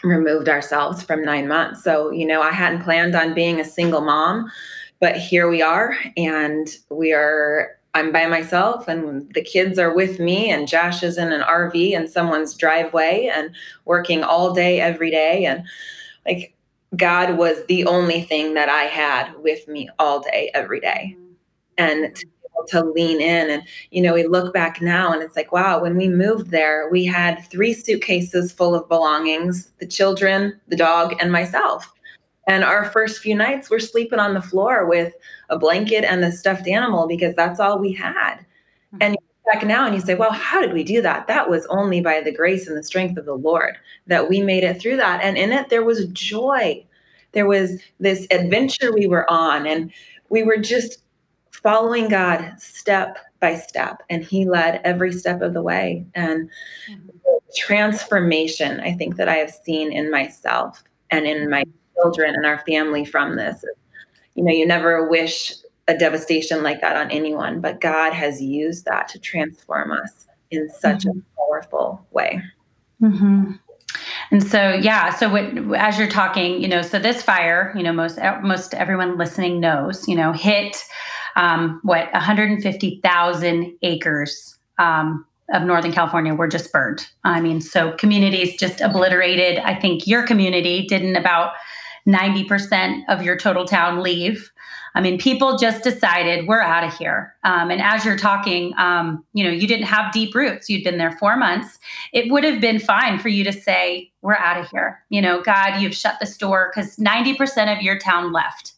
removed 0.03 0.49
ourselves 0.49 1.03
from 1.03 1.23
nine 1.23 1.47
months. 1.47 1.83
So, 1.83 2.11
you 2.11 2.25
know, 2.25 2.41
I 2.41 2.51
hadn't 2.51 2.83
planned 2.83 3.15
on 3.15 3.33
being 3.33 3.59
a 3.59 3.65
single 3.65 4.01
mom, 4.01 4.51
but 4.99 5.15
here 5.15 5.49
we 5.49 5.61
are 5.61 5.95
and 6.17 6.67
we 6.89 7.13
are 7.13 7.77
I'm 7.93 8.13
by 8.13 8.25
myself 8.25 8.87
and 8.87 9.29
the 9.33 9.41
kids 9.41 9.77
are 9.77 9.93
with 9.93 10.19
me 10.19 10.49
and 10.49 10.67
Josh 10.67 11.03
is 11.03 11.17
in 11.17 11.33
an 11.33 11.41
RV 11.41 11.91
in 11.91 12.07
someone's 12.07 12.53
driveway 12.53 13.29
and 13.33 13.51
working 13.83 14.23
all 14.23 14.53
day 14.53 14.79
every 14.79 15.11
day 15.11 15.45
and 15.45 15.65
like 16.25 16.55
God 16.95 17.37
was 17.37 17.65
the 17.67 17.85
only 17.85 18.21
thing 18.21 18.53
that 18.53 18.69
I 18.69 18.83
had 18.83 19.33
with 19.37 19.67
me 19.67 19.89
all 19.99 20.21
day, 20.21 20.51
every 20.53 20.79
day. 20.79 21.15
Mm-hmm. 21.17 21.33
And 21.77 22.15
to, 22.15 22.25
to 22.67 22.83
lean 22.83 23.21
in. 23.21 23.49
And, 23.49 23.63
you 23.89 24.01
know, 24.01 24.13
we 24.13 24.25
look 24.25 24.53
back 24.53 24.81
now 24.81 25.11
and 25.11 25.21
it's 25.23 25.35
like, 25.35 25.51
wow, 25.51 25.81
when 25.81 25.95
we 25.97 26.07
moved 26.07 26.51
there, 26.51 26.89
we 26.89 27.05
had 27.05 27.43
three 27.49 27.73
suitcases 27.73 28.51
full 28.51 28.75
of 28.75 28.87
belongings 28.87 29.71
the 29.79 29.87
children, 29.87 30.59
the 30.67 30.75
dog, 30.75 31.15
and 31.19 31.31
myself. 31.31 31.91
And 32.47 32.63
our 32.63 32.85
first 32.85 33.21
few 33.21 33.35
nights, 33.35 33.69
we're 33.69 33.79
sleeping 33.79 34.19
on 34.19 34.33
the 34.33 34.41
floor 34.41 34.85
with 34.85 35.13
a 35.49 35.57
blanket 35.57 36.03
and 36.03 36.23
a 36.23 36.31
stuffed 36.31 36.67
animal 36.67 37.07
because 37.07 37.35
that's 37.35 37.59
all 37.59 37.79
we 37.79 37.93
had. 37.93 38.35
Mm-hmm. 38.35 38.97
And 39.01 39.17
back 39.51 39.65
now 39.65 39.85
and 39.85 39.95
you 39.95 40.01
say, 40.01 40.15
well, 40.15 40.31
how 40.31 40.61
did 40.61 40.73
we 40.73 40.83
do 40.83 41.01
that? 41.01 41.27
That 41.27 41.49
was 41.49 41.65
only 41.67 42.01
by 42.01 42.21
the 42.21 42.31
grace 42.31 42.67
and 42.67 42.77
the 42.77 42.83
strength 42.83 43.17
of 43.17 43.25
the 43.25 43.35
Lord 43.35 43.77
that 44.07 44.29
we 44.29 44.41
made 44.41 44.63
it 44.63 44.79
through 44.79 44.97
that. 44.97 45.21
And 45.23 45.37
in 45.37 45.51
it, 45.51 45.69
there 45.69 45.83
was 45.83 46.05
joy. 46.07 46.85
There 47.33 47.47
was 47.47 47.81
this 47.99 48.27
adventure 48.29 48.91
we 48.93 49.07
were 49.07 49.29
on, 49.29 49.65
and 49.65 49.91
we 50.29 50.43
were 50.43 50.57
just 50.57 50.97
following 51.51 52.07
God 52.09 52.53
step 52.59 53.17
by 53.39 53.55
step. 53.55 54.03
And 54.09 54.23
He 54.23 54.47
led 54.47 54.81
every 54.83 55.11
step 55.11 55.41
of 55.41 55.53
the 55.53 55.61
way. 55.61 56.05
And 56.15 56.49
mm-hmm. 56.89 57.09
transformation, 57.55 58.79
I 58.79 58.93
think, 58.93 59.17
that 59.17 59.29
I 59.29 59.35
have 59.35 59.51
seen 59.51 59.91
in 59.91 60.09
myself 60.11 60.83
and 61.09 61.25
in 61.25 61.49
my 61.49 61.63
children 61.95 62.33
and 62.35 62.45
our 62.45 62.63
family 62.67 63.05
from 63.05 63.35
this. 63.35 63.63
You 64.35 64.43
know, 64.43 64.53
you 64.53 64.65
never 64.65 65.07
wish 65.09 65.53
a 65.87 65.97
devastation 65.97 66.63
like 66.63 66.81
that 66.81 66.95
on 66.95 67.11
anyone, 67.11 67.59
but 67.59 67.81
God 67.81 68.13
has 68.13 68.41
used 68.41 68.85
that 68.85 69.07
to 69.09 69.19
transform 69.19 69.91
us 69.91 70.27
in 70.51 70.69
such 70.69 71.03
mm-hmm. 71.03 71.19
a 71.19 71.45
powerful 71.45 72.05
way. 72.11 72.41
Mm-hmm. 73.01 73.53
And 74.31 74.43
so, 74.43 74.73
yeah. 74.73 75.13
So, 75.13 75.29
what, 75.29 75.75
as 75.77 75.97
you're 75.97 76.07
talking, 76.07 76.61
you 76.61 76.67
know, 76.67 76.81
so 76.81 76.97
this 76.99 77.21
fire, 77.21 77.73
you 77.75 77.83
know, 77.83 77.91
most 77.91 78.17
most 78.41 78.73
everyone 78.73 79.17
listening 79.17 79.59
knows, 79.59 80.07
you 80.07 80.15
know, 80.15 80.31
hit 80.31 80.77
um, 81.35 81.79
what 81.83 82.11
150,000 82.13 83.77
acres 83.81 84.57
um, 84.79 85.25
of 85.53 85.63
Northern 85.63 85.91
California 85.91 86.33
were 86.33 86.47
just 86.47 86.71
burned. 86.71 87.07
I 87.23 87.41
mean, 87.41 87.61
so 87.61 87.91
communities 87.93 88.57
just 88.57 88.81
obliterated. 88.81 89.59
I 89.59 89.75
think 89.75 90.07
your 90.07 90.25
community 90.25 90.85
didn't 90.87 91.15
about 91.15 91.53
90% 92.07 93.03
of 93.09 93.21
your 93.21 93.37
total 93.37 93.65
town 93.65 94.01
leave. 94.01 94.51
I 94.93 95.01
mean, 95.01 95.17
people 95.17 95.57
just 95.57 95.83
decided 95.83 96.47
we're 96.47 96.61
out 96.61 96.83
of 96.83 96.97
here. 96.97 97.33
Um, 97.43 97.71
and 97.71 97.81
as 97.81 98.03
you're 98.03 98.17
talking, 98.17 98.73
um, 98.77 99.23
you 99.33 99.43
know, 99.43 99.49
you 99.49 99.67
didn't 99.67 99.85
have 99.85 100.11
deep 100.11 100.35
roots. 100.35 100.69
You'd 100.69 100.83
been 100.83 100.97
there 100.97 101.15
four 101.17 101.37
months. 101.37 101.79
It 102.11 102.29
would 102.31 102.43
have 102.43 102.59
been 102.59 102.79
fine 102.79 103.17
for 103.17 103.29
you 103.29 103.43
to 103.45 103.53
say, 103.53 104.11
we're 104.21 104.35
out 104.35 104.59
of 104.59 104.69
here. 104.69 105.01
You 105.09 105.21
know, 105.21 105.41
God, 105.41 105.81
you've 105.81 105.95
shut 105.95 106.17
the 106.19 106.25
store 106.25 106.71
because 106.73 106.97
90% 106.97 107.75
of 107.75 107.81
your 107.81 107.97
town 107.99 108.33
left. 108.33 108.73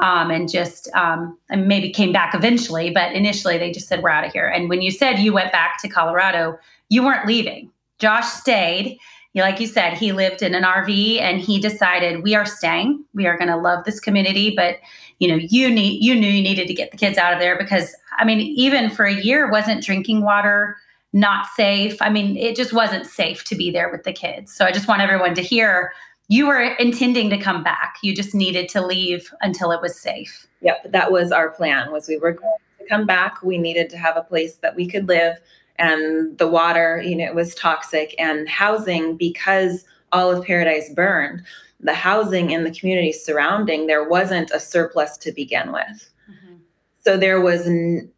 Um, 0.00 0.30
and 0.30 0.48
just 0.48 0.90
um, 0.94 1.36
and 1.50 1.68
maybe 1.68 1.90
came 1.90 2.10
back 2.10 2.34
eventually, 2.34 2.90
but 2.90 3.12
initially 3.12 3.58
they 3.58 3.70
just 3.70 3.86
said 3.86 4.02
we're 4.02 4.08
out 4.08 4.24
of 4.24 4.32
here. 4.32 4.46
And 4.46 4.70
when 4.70 4.80
you 4.80 4.90
said 4.90 5.18
you 5.18 5.32
went 5.32 5.52
back 5.52 5.78
to 5.82 5.88
Colorado, 5.88 6.58
you 6.88 7.04
weren't 7.04 7.26
leaving. 7.26 7.70
Josh 7.98 8.26
stayed 8.26 8.98
like 9.34 9.60
you 9.60 9.66
said, 9.66 9.94
he 9.94 10.12
lived 10.12 10.42
in 10.42 10.54
an 10.54 10.64
RV 10.64 11.20
and 11.20 11.40
he 11.40 11.60
decided 11.60 12.22
we 12.22 12.34
are 12.34 12.46
staying. 12.46 13.04
We 13.14 13.26
are 13.26 13.38
going 13.38 13.50
to 13.50 13.56
love 13.56 13.84
this 13.84 14.00
community, 14.00 14.54
but 14.56 14.78
you 15.20 15.28
know, 15.28 15.36
you 15.36 15.70
need 15.70 16.02
you 16.02 16.14
knew 16.14 16.28
you 16.28 16.42
needed 16.42 16.66
to 16.66 16.74
get 16.74 16.90
the 16.90 16.96
kids 16.96 17.18
out 17.18 17.32
of 17.32 17.38
there 17.38 17.56
because 17.56 17.94
I 18.18 18.24
mean, 18.24 18.40
even 18.40 18.90
for 18.90 19.04
a 19.04 19.14
year 19.14 19.50
wasn't 19.50 19.84
drinking 19.84 20.22
water 20.22 20.76
not 21.12 21.46
safe. 21.56 22.00
I 22.00 22.08
mean, 22.08 22.36
it 22.36 22.54
just 22.54 22.72
wasn't 22.72 23.04
safe 23.04 23.42
to 23.44 23.56
be 23.56 23.72
there 23.72 23.90
with 23.90 24.04
the 24.04 24.12
kids. 24.12 24.52
So 24.52 24.64
I 24.64 24.70
just 24.70 24.86
want 24.86 25.02
everyone 25.02 25.34
to 25.34 25.42
hear 25.42 25.92
you 26.30 26.46
were 26.46 26.60
intending 26.60 27.28
to 27.28 27.36
come 27.36 27.62
back. 27.62 27.96
You 28.02 28.14
just 28.14 28.34
needed 28.34 28.68
to 28.70 28.84
leave 28.84 29.30
until 29.42 29.70
it 29.72 29.82
was 29.82 29.94
safe. 29.94 30.46
Yep, 30.62 30.92
that 30.92 31.12
was 31.12 31.30
our 31.30 31.50
plan. 31.50 31.92
Was 31.92 32.08
we 32.08 32.16
were 32.16 32.32
going 32.32 32.56
to 32.78 32.86
come 32.86 33.04
back. 33.04 33.42
We 33.42 33.58
needed 33.58 33.90
to 33.90 33.98
have 33.98 34.16
a 34.16 34.22
place 34.22 34.54
that 34.56 34.74
we 34.74 34.86
could 34.86 35.08
live 35.08 35.36
and 35.80 36.36
the 36.36 36.46
water, 36.46 37.02
you 37.04 37.16
know, 37.16 37.24
it 37.24 37.34
was 37.34 37.54
toxic 37.54 38.14
and 38.18 38.48
housing 38.48 39.16
because 39.16 39.84
all 40.12 40.30
of 40.30 40.44
paradise 40.44 40.92
burned. 40.92 41.42
The 41.80 41.94
housing 41.94 42.50
in 42.50 42.64
the 42.64 42.70
community 42.70 43.12
surrounding 43.12 43.86
there 43.86 44.06
wasn't 44.06 44.50
a 44.50 44.60
surplus 44.60 45.16
to 45.18 45.32
begin 45.32 45.72
with. 45.72 46.12
Mm-hmm. 46.30 46.56
So 47.02 47.16
there 47.16 47.40
was 47.40 47.66
n- 47.66 48.10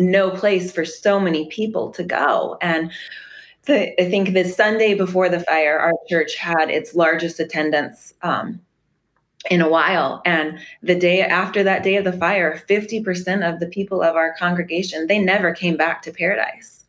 no 0.00 0.30
place 0.30 0.72
for 0.72 0.84
so 0.84 1.20
many 1.20 1.48
people 1.50 1.92
to 1.92 2.02
go. 2.02 2.58
And 2.60 2.90
the, 3.66 4.00
I 4.00 4.08
think 4.10 4.32
the 4.32 4.44
Sunday 4.44 4.94
before 4.94 5.28
the 5.28 5.40
fire, 5.40 5.78
our 5.78 5.94
church 6.08 6.36
had 6.36 6.70
its 6.70 6.94
largest 6.94 7.40
attendance 7.40 8.12
um, 8.22 8.60
in 9.50 9.60
a 9.60 9.68
while. 9.68 10.22
And 10.24 10.58
the 10.82 10.94
day 10.94 11.22
after 11.22 11.62
that 11.62 11.82
day 11.82 11.96
of 11.96 12.04
the 12.04 12.12
fire, 12.12 12.62
50% 12.68 13.48
of 13.48 13.60
the 13.60 13.66
people 13.66 14.02
of 14.02 14.16
our 14.16 14.34
congregation, 14.34 15.06
they 15.06 15.18
never 15.18 15.52
came 15.52 15.76
back 15.76 16.02
to 16.02 16.12
paradise 16.12 16.84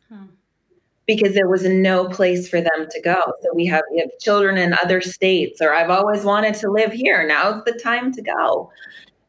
because 1.06 1.34
there 1.34 1.48
was 1.48 1.64
no 1.64 2.08
place 2.08 2.48
for 2.48 2.60
them 2.60 2.86
to 2.90 3.00
go. 3.00 3.32
So 3.42 3.54
we 3.54 3.64
have, 3.66 3.84
we 3.92 4.00
have 4.00 4.10
children 4.20 4.58
in 4.58 4.74
other 4.82 5.00
states, 5.00 5.62
or 5.62 5.72
I've 5.72 5.90
always 5.90 6.24
wanted 6.24 6.54
to 6.56 6.70
live 6.70 6.92
here. 6.92 7.26
Now's 7.26 7.62
the 7.64 7.78
time 7.78 8.12
to 8.12 8.22
go. 8.22 8.70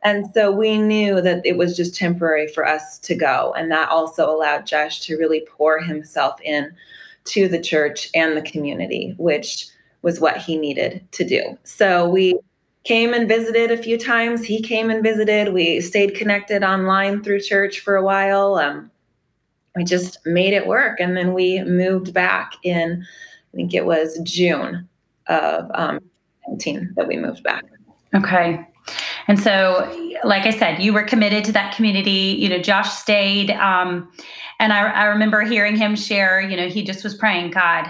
And 0.04 0.26
so 0.34 0.52
we 0.52 0.78
knew 0.78 1.22
that 1.22 1.46
it 1.46 1.58
was 1.58 1.78
just 1.78 1.96
temporary 1.96 2.48
for 2.48 2.68
us 2.68 2.98
to 3.00 3.16
go. 3.16 3.54
And 3.56 3.72
that 3.72 3.90
also 3.90 4.30
allowed 4.30 4.66
Josh 4.66 5.02
to 5.02 5.18
really 5.18 5.46
pour 5.56 5.80
himself 5.80 6.40
in 6.42 6.76
to 7.30 7.48
the 7.48 7.62
church 7.62 8.10
and 8.14 8.36
the 8.36 8.42
community, 8.42 9.16
which 9.18 9.68
was 10.02 10.20
what 10.20 10.38
he 10.38 10.58
needed 10.58 11.06
to 11.12 11.26
do. 11.26 11.58
So 11.64 12.08
we 12.08 12.40
came 12.84 13.14
and 13.14 13.28
visited 13.28 13.72
a 13.72 13.78
few 13.78 13.98
times. 13.98 14.46
He 14.46 14.62
came 14.62 14.90
and 14.90 15.04
visited. 15.04 15.54
We 15.54 15.82
stayed 15.82 16.16
connected 16.16 16.64
online 16.64 17.24
through 17.24 17.42
church 17.42 17.82
for 17.82 17.96
a 17.96 18.04
while. 18.04 18.56
Um, 18.56 18.90
we 19.76 19.84
just 19.84 20.20
made 20.26 20.54
it 20.54 20.68
work. 20.68 21.00
And 21.00 21.16
then 21.16 21.34
we 21.34 21.62
moved 21.64 22.14
back 22.14 22.54
in, 22.64 23.06
I 23.54 23.56
think 23.56 23.74
it 23.74 23.86
was 23.86 24.20
June 24.24 24.88
of 25.28 25.70
um, 25.74 26.00
19 26.48 26.94
that 26.96 27.08
we 27.08 27.18
moved 27.18 27.44
back. 27.44 27.66
Okay. 28.16 28.66
And 29.28 29.40
so, 29.40 30.18
like 30.24 30.44
I 30.46 30.52
said, 30.52 30.82
you 30.82 30.94
were 30.94 31.04
committed 31.04 31.44
to 31.46 31.52
that 31.54 31.76
community. 31.76 32.36
You 32.40 32.50
know, 32.50 32.60
Josh 32.60 32.90
stayed. 32.90 33.52
Um, 33.52 34.12
and 34.60 34.74
I, 34.74 34.90
I 34.90 35.06
remember 35.06 35.42
hearing 35.42 35.76
him 35.76 35.96
share, 35.96 36.42
you 36.42 36.58
know, 36.58 36.68
he 36.68 36.84
just 36.84 37.04
was 37.04 37.14
praying, 37.14 37.52
God, 37.52 37.88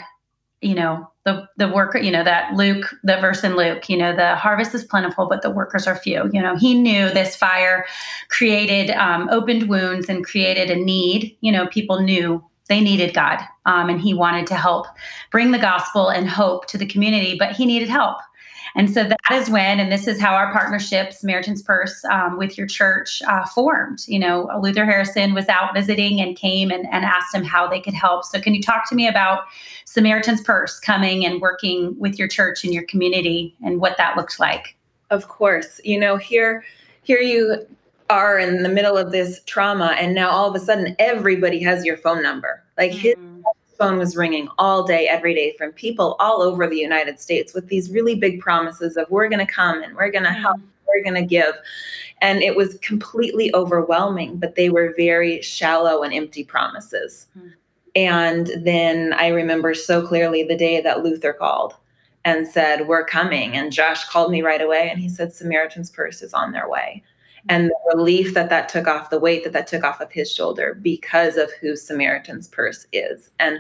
you 0.62 0.74
know, 0.74 1.10
the 1.24 1.48
the 1.58 1.68
worker, 1.68 2.00
you 2.00 2.12
know, 2.12 2.24
that 2.24 2.54
Luke, 2.54 2.94
the 3.04 3.18
verse 3.18 3.44
in 3.44 3.56
Luke, 3.56 3.90
you 3.90 3.98
know, 3.98 4.16
the 4.16 4.36
harvest 4.36 4.74
is 4.74 4.84
plentiful, 4.84 5.28
but 5.28 5.42
the 5.42 5.50
workers 5.50 5.86
are 5.86 5.96
few. 5.96 6.30
You 6.34 6.42
know, 6.42 6.56
he 6.56 6.74
knew 6.74 7.10
this 7.10 7.36
fire 7.36 7.86
created 8.30 8.92
um, 8.92 9.30
opened 9.30 9.70
wounds 9.70 10.10
and 10.10 10.26
created 10.26 10.72
a 10.72 10.76
need. 10.76 11.38
You 11.42 11.52
know, 11.52 11.68
people 11.68 12.02
knew 12.02 12.44
they 12.70 12.82
needed 12.82 13.14
God, 13.14 13.40
um, 13.66 13.90
and 13.90 14.02
he 14.02 14.14
wanted 14.14 14.48
to 14.48 14.56
help 14.56 14.88
bring 15.32 15.52
the 15.52 15.60
gospel 15.60 16.10
and 16.10 16.28
hope 16.28 16.66
to 16.68 16.78
the 16.78 16.86
community, 16.86 17.36
but 17.38 17.52
he 17.56 17.66
needed 17.66 17.90
help. 17.90 18.18
And 18.78 18.94
so 18.94 19.04
that 19.04 19.18
is 19.32 19.50
when, 19.50 19.80
and 19.80 19.92
this 19.92 20.08
is 20.08 20.22
how 20.22 20.36
our 20.36 20.54
partnership, 20.54 21.12
Samaritan's 21.12 21.64
Purse, 21.64 22.06
um, 22.06 22.38
with 22.38 22.60
your 22.60 22.68
church 22.68 23.24
uh, 23.28 23.44
formed. 23.44 24.06
You 24.08 24.20
know, 24.20 24.52
Luther 24.62 24.86
Harrison 24.86 25.34
was 25.34 25.50
out 25.50 25.74
visiting 25.74 26.22
and 26.22 26.38
came 26.38 26.70
and, 26.70 26.86
and 26.92 27.04
asked 27.04 27.34
him 27.34 27.44
how 27.44 27.68
they 27.68 27.82
could 27.82 27.96
help. 27.96 28.24
So, 28.24 28.40
can 28.40 28.54
you 28.54 28.62
talk 28.62 28.88
to 28.90 28.96
me 28.96 29.08
about 29.08 29.46
Samaritan's 29.86 30.42
Purse 30.42 30.80
coming 30.80 31.26
and 31.26 31.42
working 31.42 31.98
with 31.98 32.20
your 32.20 32.28
church 32.28 32.64
and 32.64 32.72
your 32.72 32.84
community 32.84 33.56
and 33.64 33.82
what 33.82 33.98
that 33.98 34.16
looked 34.16 34.40
like? 34.40 34.78
Of 35.10 35.28
course. 35.28 35.82
You 35.84 36.00
know, 36.00 36.18
here, 36.18 36.64
here 37.02 37.20
you 37.20 37.66
are 38.12 38.38
in 38.38 38.62
the 38.62 38.70
middle 38.70 38.96
of 38.96 39.12
this 39.12 39.42
trauma, 39.48 39.96
and 39.98 40.14
now 40.14 40.30
all 40.30 40.48
of 40.48 40.56
a 40.56 40.64
sudden 40.64 40.96
everybody 41.00 41.64
has 41.64 41.84
your 41.84 41.98
phone 41.98 42.22
number. 42.22 42.64
Like 42.78 42.92
his 42.92 43.16
mm-hmm 43.16 43.38
phone 43.78 43.98
was 43.98 44.16
ringing 44.16 44.48
all 44.58 44.84
day, 44.84 45.08
every 45.08 45.34
day 45.34 45.56
from 45.58 45.72
people 45.72 46.16
all 46.20 46.42
over 46.42 46.68
the 46.68 46.78
United 46.78 47.20
States 47.20 47.54
with 47.54 47.68
these 47.68 47.92
really 47.92 48.16
big 48.16 48.40
promises 48.40 48.98
of 48.98 49.10
we're 49.10 49.30
going 49.30 49.46
to 49.46 49.52
come 49.52 49.82
and 49.84 49.96
we're 49.96 50.12
going 50.12 50.24
to 50.24 50.32
help, 50.32 50.58
mm-hmm. 50.58 50.68
we're 50.88 51.04
going 51.04 51.22
to 51.22 51.28
give. 51.28 51.56
And 52.22 52.42
it 52.42 52.56
was 52.56 52.78
completely 52.80 53.54
overwhelming, 53.54 54.38
but 54.38 54.56
they 54.56 54.70
were 54.70 54.94
very 54.98 55.42
shallow 55.42 56.04
and 56.04 56.14
empty 56.14 56.44
promises. 56.44 57.28
Mm-hmm. 57.38 57.48
And 57.96 58.50
then 58.64 59.14
I 59.14 59.28
remember 59.30 59.74
so 59.74 60.06
clearly 60.06 60.44
the 60.44 60.58
day 60.58 60.82
that 60.82 61.04
Luther 61.04 61.34
called 61.34 61.74
and 62.26 62.48
said, 62.48 62.88
We're 62.88 63.06
coming. 63.06 63.56
And 63.56 63.72
Josh 63.72 64.06
called 64.06 64.32
me 64.32 64.42
right 64.42 64.62
away 64.62 64.90
and 64.90 65.00
he 65.00 65.10
said, 65.10 65.34
Samaritan's 65.34 65.90
Purse 65.90 66.22
is 66.22 66.34
on 66.34 66.52
their 66.52 66.70
way 66.70 67.04
and 67.50 67.70
the 67.70 67.96
relief 67.96 68.34
that 68.34 68.50
that 68.50 68.70
took 68.70 68.88
off 68.88 69.10
the 69.10 69.20
weight 69.20 69.44
that 69.44 69.54
that 69.54 69.68
took 69.68 69.84
off 69.84 70.02
of 70.02 70.12
his 70.12 70.32
shoulder 70.32 70.78
because 70.82 71.38
of 71.38 71.52
who 71.62 71.76
samaritan's 71.76 72.48
purse 72.48 72.86
is 72.92 73.30
and 73.40 73.60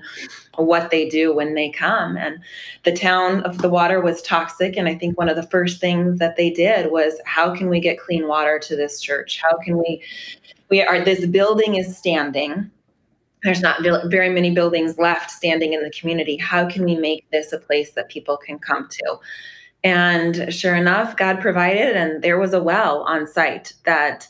what 0.56 0.91
they 0.91 1.08
do 1.08 1.34
when 1.34 1.53
they 1.53 1.70
come. 1.70 2.17
And 2.17 2.39
the 2.84 2.96
town 2.96 3.41
of 3.44 3.60
the 3.60 3.70
water 3.70 4.01
was 4.01 4.22
toxic 4.22 4.77
and 4.77 4.88
i 4.88 4.96
think 4.96 5.17
one 5.17 5.29
of 5.29 5.36
the 5.36 5.48
first 5.48 5.79
things 5.79 6.20
that 6.20 6.36
they 6.36 6.50
did 6.50 6.91
was 6.91 7.20
how 7.25 7.53
can 7.53 7.70
we 7.70 7.79
get 7.79 8.00
clean 8.00 8.27
water 8.27 8.60
to 8.60 8.75
this 8.75 9.01
church? 9.01 9.41
How 9.41 9.58
can 9.58 9.77
we 9.77 10.01
we 10.70 10.82
are 10.82 11.03
this 11.03 11.25
building 11.25 11.75
is 11.75 11.96
standing. 11.98 12.70
There's 13.44 13.62
not 13.62 13.82
very 13.82 14.29
many 14.29 14.51
buildings 14.51 14.98
left 14.98 15.32
standing 15.32 15.74
in 15.74 15.84
the 15.84 15.91
community. 15.91 16.38
How 16.38 16.67
can 16.67 16.84
we 16.84 16.96
make 16.96 17.29
this 17.32 17.53
a 17.53 17.60
place 17.60 17.91
that 17.91 18.10
people 18.10 18.36
can 18.36 18.60
come 18.60 18.89
to 18.89 19.20
and 19.88 20.53
sure 20.53 20.75
enough, 20.75 21.15
God 21.15 21.39
provided, 21.39 21.96
and 21.96 22.22
there 22.22 22.38
was 22.38 22.51
a 22.51 22.62
well 22.62 23.03
on 23.03 23.25
site 23.25 23.72
that 23.86 24.27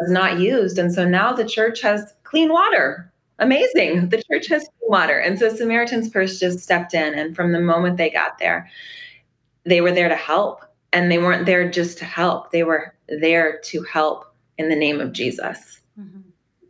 was 0.00 0.10
not 0.10 0.40
used. 0.40 0.76
And 0.76 0.92
so 0.92 1.08
now 1.08 1.32
the 1.32 1.44
church 1.44 1.80
has 1.82 2.12
clean 2.24 2.52
water. 2.52 3.08
Amazing. 3.38 4.08
The 4.08 4.20
church 4.28 4.48
has 4.48 4.64
clean 4.64 4.90
water. 4.90 5.16
And 5.16 5.38
so 5.38 5.54
Samaritan's 5.54 6.08
Purse 6.08 6.40
just 6.40 6.58
stepped 6.58 6.94
in. 6.94 7.14
And 7.14 7.36
from 7.36 7.52
the 7.52 7.60
moment 7.60 7.96
they 7.96 8.10
got 8.10 8.38
there, 8.38 8.68
they 9.62 9.80
were 9.80 9.92
there 9.92 10.08
to 10.08 10.16
help. 10.16 10.64
And 10.92 11.12
they 11.12 11.18
weren't 11.18 11.46
there 11.46 11.70
just 11.70 11.98
to 11.98 12.04
help, 12.04 12.50
they 12.50 12.64
were 12.64 12.92
there 13.20 13.60
to 13.66 13.82
help 13.84 14.34
in 14.56 14.68
the 14.68 14.74
name 14.74 15.00
of 15.00 15.12
Jesus. 15.12 15.80
Mm-hmm. 16.00 16.20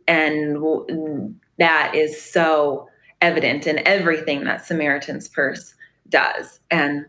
And 0.07 1.39
that 1.57 1.95
is 1.95 2.21
so 2.21 2.89
evident 3.21 3.65
in 3.65 3.81
everything 3.87 4.43
that 4.43 4.63
Samaritan's 4.65 5.27
Purse 5.27 5.73
does. 6.09 6.59
And 6.69 7.07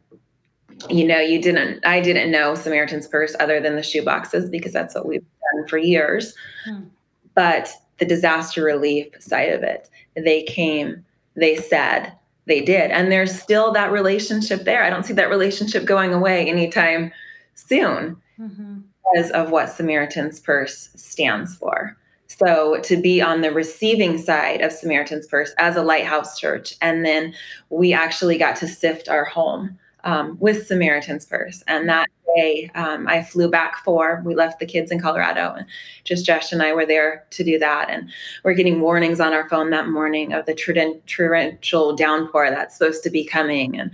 you 0.88 1.06
know, 1.06 1.18
you 1.18 1.40
didn't, 1.40 1.84
I 1.84 2.00
didn't 2.00 2.30
know 2.30 2.54
Samaritan's 2.54 3.06
Purse 3.06 3.36
other 3.38 3.60
than 3.60 3.76
the 3.76 3.82
shoe 3.82 4.04
boxes 4.04 4.48
because 4.48 4.72
that's 4.72 4.94
what 4.94 5.06
we've 5.06 5.20
done 5.20 5.68
for 5.68 5.78
years. 5.78 6.34
Hmm. 6.64 6.84
But 7.34 7.70
the 7.98 8.06
disaster 8.06 8.64
relief 8.64 9.08
side 9.20 9.52
of 9.52 9.62
it, 9.62 9.88
they 10.16 10.42
came, 10.44 11.04
they 11.36 11.56
said, 11.56 12.12
they 12.46 12.60
did. 12.60 12.90
And 12.90 13.12
there's 13.12 13.38
still 13.38 13.72
that 13.72 13.92
relationship 13.92 14.64
there. 14.64 14.82
I 14.82 14.90
don't 14.90 15.04
see 15.04 15.12
that 15.12 15.28
relationship 15.28 15.84
going 15.84 16.12
away 16.12 16.48
anytime 16.48 17.12
soon 17.54 18.16
mm-hmm. 18.38 18.78
because 19.14 19.30
of 19.32 19.50
what 19.50 19.70
Samaritan's 19.70 20.40
Purse 20.40 20.90
stands 20.96 21.56
for. 21.56 21.96
So 22.26 22.80
to 22.84 22.96
be 22.96 23.20
on 23.20 23.40
the 23.40 23.52
receiving 23.52 24.16
side 24.16 24.62
of 24.62 24.72
Samaritan's 24.72 25.26
Purse 25.26 25.52
as 25.58 25.76
a 25.76 25.82
lighthouse 25.82 26.38
church, 26.38 26.74
and 26.80 27.04
then 27.04 27.34
we 27.68 27.92
actually 27.92 28.38
got 28.38 28.56
to 28.56 28.68
sift 28.68 29.08
our 29.08 29.24
home 29.24 29.78
um, 30.04 30.36
with 30.40 30.66
Samaritan's 30.66 31.26
Purse. 31.26 31.62
And 31.66 31.88
that 31.88 32.08
day, 32.36 32.70
um, 32.74 33.08
I 33.08 33.22
flew 33.22 33.50
back 33.50 33.76
for. 33.84 34.22
We 34.24 34.34
left 34.34 34.60
the 34.60 34.66
kids 34.66 34.90
in 34.90 35.00
Colorado, 35.00 35.54
and 35.56 35.66
just 36.04 36.26
Josh 36.26 36.52
and 36.52 36.62
I 36.62 36.72
were 36.72 36.86
there 36.86 37.26
to 37.30 37.44
do 37.44 37.58
that. 37.58 37.90
And 37.90 38.10
we're 38.44 38.54
getting 38.54 38.80
warnings 38.80 39.20
on 39.20 39.34
our 39.34 39.48
phone 39.48 39.70
that 39.70 39.88
morning 39.88 40.32
of 40.32 40.46
the 40.46 40.54
torrential 41.06 41.96
downpour 41.96 42.50
that's 42.50 42.76
supposed 42.76 43.02
to 43.04 43.10
be 43.10 43.24
coming. 43.24 43.78
And 43.78 43.90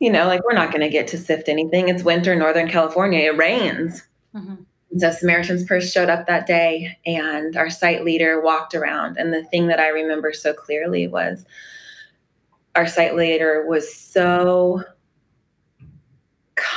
you 0.00 0.10
know, 0.10 0.26
like 0.26 0.44
we're 0.44 0.52
not 0.52 0.70
going 0.70 0.82
to 0.82 0.88
get 0.88 1.06
to 1.08 1.18
sift 1.18 1.48
anything. 1.48 1.88
It's 1.88 2.02
winter, 2.02 2.34
Northern 2.34 2.68
California. 2.68 3.20
It 3.20 3.38
rains. 3.38 4.02
Mm-hmm. 4.34 4.56
So 4.98 5.10
Samaritan's 5.10 5.64
Purse 5.64 5.90
showed 5.90 6.08
up 6.08 6.26
that 6.26 6.46
day, 6.46 6.96
and 7.04 7.56
our 7.56 7.70
site 7.70 8.04
leader 8.04 8.40
walked 8.40 8.74
around. 8.74 9.16
And 9.16 9.32
the 9.32 9.44
thing 9.44 9.66
that 9.68 9.80
I 9.80 9.88
remember 9.88 10.32
so 10.32 10.52
clearly 10.52 11.08
was 11.08 11.44
our 12.76 12.86
site 12.86 13.16
leader 13.16 13.64
was 13.66 13.92
so 13.92 14.84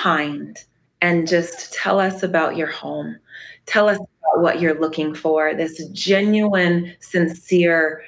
kind 0.07 0.63
and 1.01 1.27
just 1.27 1.73
tell 1.73 1.99
us 1.99 2.23
about 2.23 2.55
your 2.55 2.71
home. 2.71 3.17
Tell 3.65 3.89
us 3.89 3.97
about 3.97 4.41
what 4.41 4.61
you're 4.61 4.79
looking 4.79 5.13
for, 5.13 5.53
this 5.53 5.85
genuine, 5.89 6.95
sincere 7.01 8.03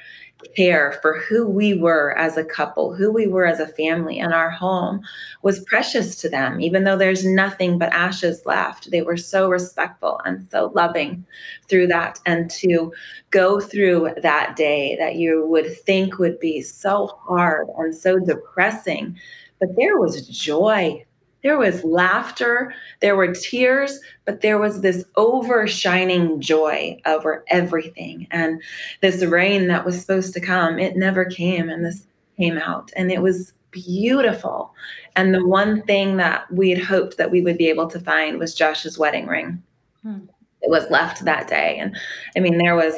care 0.55 0.97
for 1.01 1.19
who 1.19 1.45
we 1.45 1.73
were 1.73 2.17
as 2.17 2.37
a 2.37 2.45
couple, 2.45 2.95
who 2.95 3.11
we 3.11 3.27
were 3.27 3.45
as 3.45 3.59
a 3.59 3.67
family, 3.67 4.17
and 4.17 4.33
our 4.33 4.49
home 4.49 5.01
was 5.41 5.65
precious 5.65 6.15
to 6.21 6.29
them. 6.29 6.61
Even 6.61 6.85
though 6.85 6.97
there's 6.97 7.25
nothing 7.25 7.77
but 7.77 7.91
ashes 7.91 8.45
left, 8.45 8.89
they 8.91 9.01
were 9.01 9.17
so 9.17 9.49
respectful 9.49 10.21
and 10.23 10.47
so 10.49 10.71
loving 10.73 11.25
through 11.67 11.87
that. 11.87 12.19
And 12.25 12.49
to 12.51 12.93
go 13.31 13.59
through 13.59 14.11
that 14.21 14.55
day 14.55 14.95
that 14.97 15.15
you 15.15 15.45
would 15.47 15.77
think 15.81 16.17
would 16.17 16.39
be 16.39 16.61
so 16.61 17.07
hard 17.27 17.67
and 17.77 17.93
so 17.93 18.19
depressing, 18.19 19.19
but 19.59 19.75
there 19.75 19.99
was 19.99 20.25
joy 20.25 21.05
there 21.43 21.57
was 21.57 21.83
laughter, 21.83 22.73
there 23.01 23.15
were 23.15 23.33
tears, 23.33 23.99
but 24.25 24.41
there 24.41 24.57
was 24.57 24.81
this 24.81 25.05
overshining 25.15 26.39
joy 26.39 26.99
over 27.05 27.45
everything. 27.49 28.27
And 28.31 28.61
this 29.01 29.23
rain 29.23 29.67
that 29.67 29.85
was 29.85 29.99
supposed 29.99 30.33
to 30.33 30.41
come, 30.41 30.79
it 30.79 30.97
never 30.97 31.25
came, 31.25 31.69
and 31.69 31.85
this 31.85 32.05
came 32.37 32.57
out. 32.57 32.91
And 32.95 33.11
it 33.11 33.21
was 33.21 33.53
beautiful. 33.71 34.73
And 35.15 35.33
the 35.33 35.45
one 35.45 35.83
thing 35.83 36.17
that 36.17 36.51
we 36.51 36.69
had 36.71 36.83
hoped 36.83 37.17
that 37.17 37.31
we 37.31 37.41
would 37.41 37.57
be 37.57 37.69
able 37.69 37.87
to 37.87 37.99
find 37.99 38.39
was 38.39 38.55
Josh's 38.55 38.97
wedding 38.97 39.27
ring. 39.27 39.61
Hmm. 40.03 40.25
It 40.61 40.69
was 40.69 40.89
left 40.89 41.23
that 41.23 41.47
day. 41.47 41.77
And 41.79 41.95
I 42.35 42.41
mean, 42.41 42.57
there 42.57 42.75
was, 42.75 42.95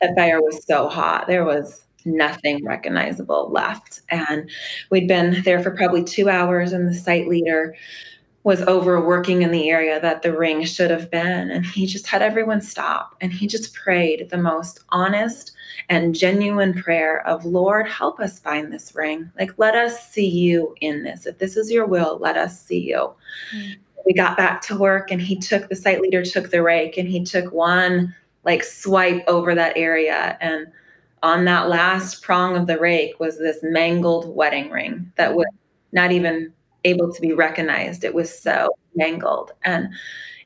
that 0.00 0.14
fire 0.14 0.40
was 0.40 0.64
so 0.64 0.88
hot. 0.88 1.26
There 1.26 1.44
was 1.44 1.84
nothing 2.04 2.64
recognizable 2.64 3.50
left. 3.50 4.00
And 4.10 4.50
we'd 4.90 5.08
been 5.08 5.42
there 5.42 5.62
for 5.62 5.70
probably 5.70 6.04
two 6.04 6.28
hours, 6.28 6.72
and 6.72 6.88
the 6.88 6.94
site 6.94 7.28
leader 7.28 7.74
was 8.44 8.60
overworking 8.62 9.40
in 9.40 9.50
the 9.50 9.70
area 9.70 9.98
that 9.98 10.20
the 10.20 10.36
ring 10.36 10.64
should 10.66 10.90
have 10.90 11.10
been. 11.10 11.50
And 11.50 11.64
he 11.64 11.86
just 11.86 12.06
had 12.06 12.20
everyone 12.20 12.60
stop 12.60 13.16
and 13.22 13.32
he 13.32 13.46
just 13.46 13.72
prayed 13.72 14.28
the 14.28 14.36
most 14.36 14.84
honest 14.90 15.52
and 15.88 16.14
genuine 16.14 16.74
prayer 16.74 17.26
of, 17.26 17.46
Lord, 17.46 17.88
help 17.88 18.20
us 18.20 18.38
find 18.38 18.70
this 18.70 18.94
ring. 18.94 19.30
Like, 19.38 19.58
let 19.58 19.74
us 19.74 20.10
see 20.10 20.28
you 20.28 20.74
in 20.82 21.04
this. 21.04 21.24
If 21.24 21.38
this 21.38 21.56
is 21.56 21.70
your 21.70 21.86
will, 21.86 22.18
let 22.20 22.36
us 22.36 22.60
see 22.60 22.80
you. 22.80 23.14
Mm-hmm. 23.54 23.72
We 24.04 24.12
got 24.12 24.36
back 24.36 24.60
to 24.62 24.76
work 24.78 25.10
and 25.10 25.22
he 25.22 25.36
took 25.36 25.70
the 25.70 25.76
site 25.76 26.02
leader, 26.02 26.22
took 26.22 26.50
the 26.50 26.62
rake, 26.62 26.98
and 26.98 27.08
he 27.08 27.24
took 27.24 27.50
one 27.50 28.14
like 28.44 28.62
swipe 28.62 29.24
over 29.26 29.54
that 29.54 29.74
area. 29.74 30.36
And 30.42 30.66
on 31.24 31.46
that 31.46 31.70
last 31.70 32.22
prong 32.22 32.54
of 32.54 32.66
the 32.66 32.78
rake 32.78 33.18
was 33.18 33.38
this 33.38 33.58
mangled 33.62 34.36
wedding 34.36 34.70
ring 34.70 35.10
that 35.16 35.34
was 35.34 35.46
not 35.90 36.12
even 36.12 36.52
able 36.84 37.10
to 37.10 37.20
be 37.22 37.32
recognized. 37.32 38.04
It 38.04 38.12
was 38.12 38.38
so 38.38 38.68
mangled. 38.94 39.52
And 39.64 39.88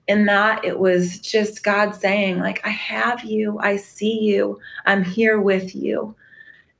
in 0.07 0.27
that, 0.27 0.65
it 0.65 0.79
was 0.79 1.19
just 1.19 1.65
God 1.65 1.97
saying, 1.97 2.39
like, 2.39 2.65
I 2.65 2.71
have 2.71 3.25
you, 3.25 3.59
I 3.59 3.75
see 3.77 4.21
you, 4.21 4.61
I'm 4.87 5.03
here 5.03 5.41
with 5.41 5.75
you. 5.75 6.15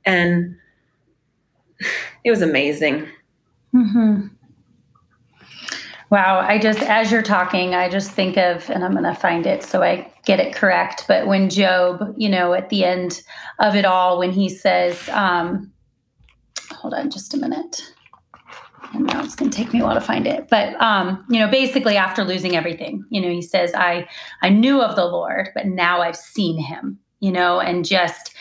And 0.05 0.55
it 2.23 2.31
was 2.31 2.41
amazing. 2.41 3.05
Mm-hmm. 3.75 4.27
Wow. 6.09 6.39
I 6.39 6.57
just, 6.57 6.81
as 6.81 7.11
you're 7.11 7.21
talking, 7.21 7.75
I 7.75 7.87
just 7.87 8.11
think 8.11 8.37
of, 8.37 8.69
and 8.69 8.83
I'm 8.83 8.93
going 8.93 9.03
to 9.03 9.13
find 9.13 9.45
it 9.45 9.63
so 9.63 9.83
I 9.83 10.11
get 10.25 10.39
it 10.39 10.55
correct. 10.55 11.05
But 11.07 11.27
when 11.27 11.49
Job, 11.49 12.15
you 12.17 12.29
know, 12.29 12.53
at 12.53 12.69
the 12.69 12.83
end 12.83 13.21
of 13.59 13.75
it 13.75 13.85
all, 13.85 14.17
when 14.17 14.31
he 14.31 14.49
says, 14.49 15.07
um, 15.09 15.71
hold 16.71 16.93
on 16.93 17.09
just 17.11 17.33
a 17.33 17.37
minute 17.37 17.93
and 18.93 19.05
now 19.05 19.23
it's 19.23 19.35
going 19.35 19.49
to 19.49 19.57
take 19.57 19.73
me 19.73 19.79
a 19.79 19.83
while 19.83 19.93
to 19.93 20.01
find 20.01 20.25
it 20.27 20.47
but 20.49 20.79
um, 20.81 21.23
you 21.29 21.39
know 21.39 21.49
basically 21.49 21.97
after 21.97 22.23
losing 22.23 22.55
everything 22.55 23.03
you 23.09 23.21
know 23.21 23.29
he 23.29 23.41
says 23.41 23.73
i 23.75 24.07
i 24.41 24.49
knew 24.49 24.81
of 24.81 24.95
the 24.95 25.05
lord 25.05 25.49
but 25.53 25.65
now 25.65 26.01
i've 26.01 26.15
seen 26.15 26.61
him 26.61 26.99
you 27.19 27.31
know 27.31 27.59
and 27.59 27.85
just 27.85 28.33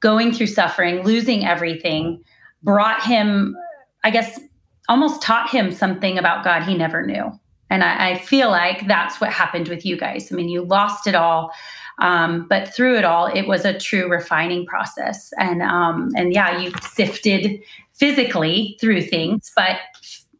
going 0.00 0.32
through 0.32 0.46
suffering 0.46 1.02
losing 1.04 1.44
everything 1.44 2.22
brought 2.62 3.02
him 3.02 3.56
i 4.04 4.10
guess 4.10 4.40
almost 4.90 5.22
taught 5.22 5.48
him 5.48 5.72
something 5.72 6.18
about 6.18 6.44
god 6.44 6.62
he 6.62 6.76
never 6.76 7.04
knew 7.06 7.32
and 7.70 7.84
I, 7.84 8.10
I 8.10 8.18
feel 8.18 8.50
like 8.50 8.86
that's 8.86 9.20
what 9.20 9.32
happened 9.32 9.68
with 9.68 9.86
you 9.86 9.96
guys 9.96 10.30
i 10.30 10.34
mean 10.34 10.50
you 10.50 10.62
lost 10.62 11.06
it 11.06 11.14
all 11.14 11.52
um, 12.00 12.46
but 12.48 12.74
through 12.74 12.96
it 12.96 13.04
all, 13.04 13.26
it 13.26 13.46
was 13.46 13.64
a 13.64 13.78
true 13.78 14.08
refining 14.08 14.64
process. 14.64 15.32
And 15.38 15.62
um, 15.62 16.10
and 16.16 16.32
yeah, 16.32 16.58
you 16.58 16.72
sifted 16.80 17.60
physically 17.92 18.78
through 18.80 19.02
things, 19.02 19.52
but 19.54 19.76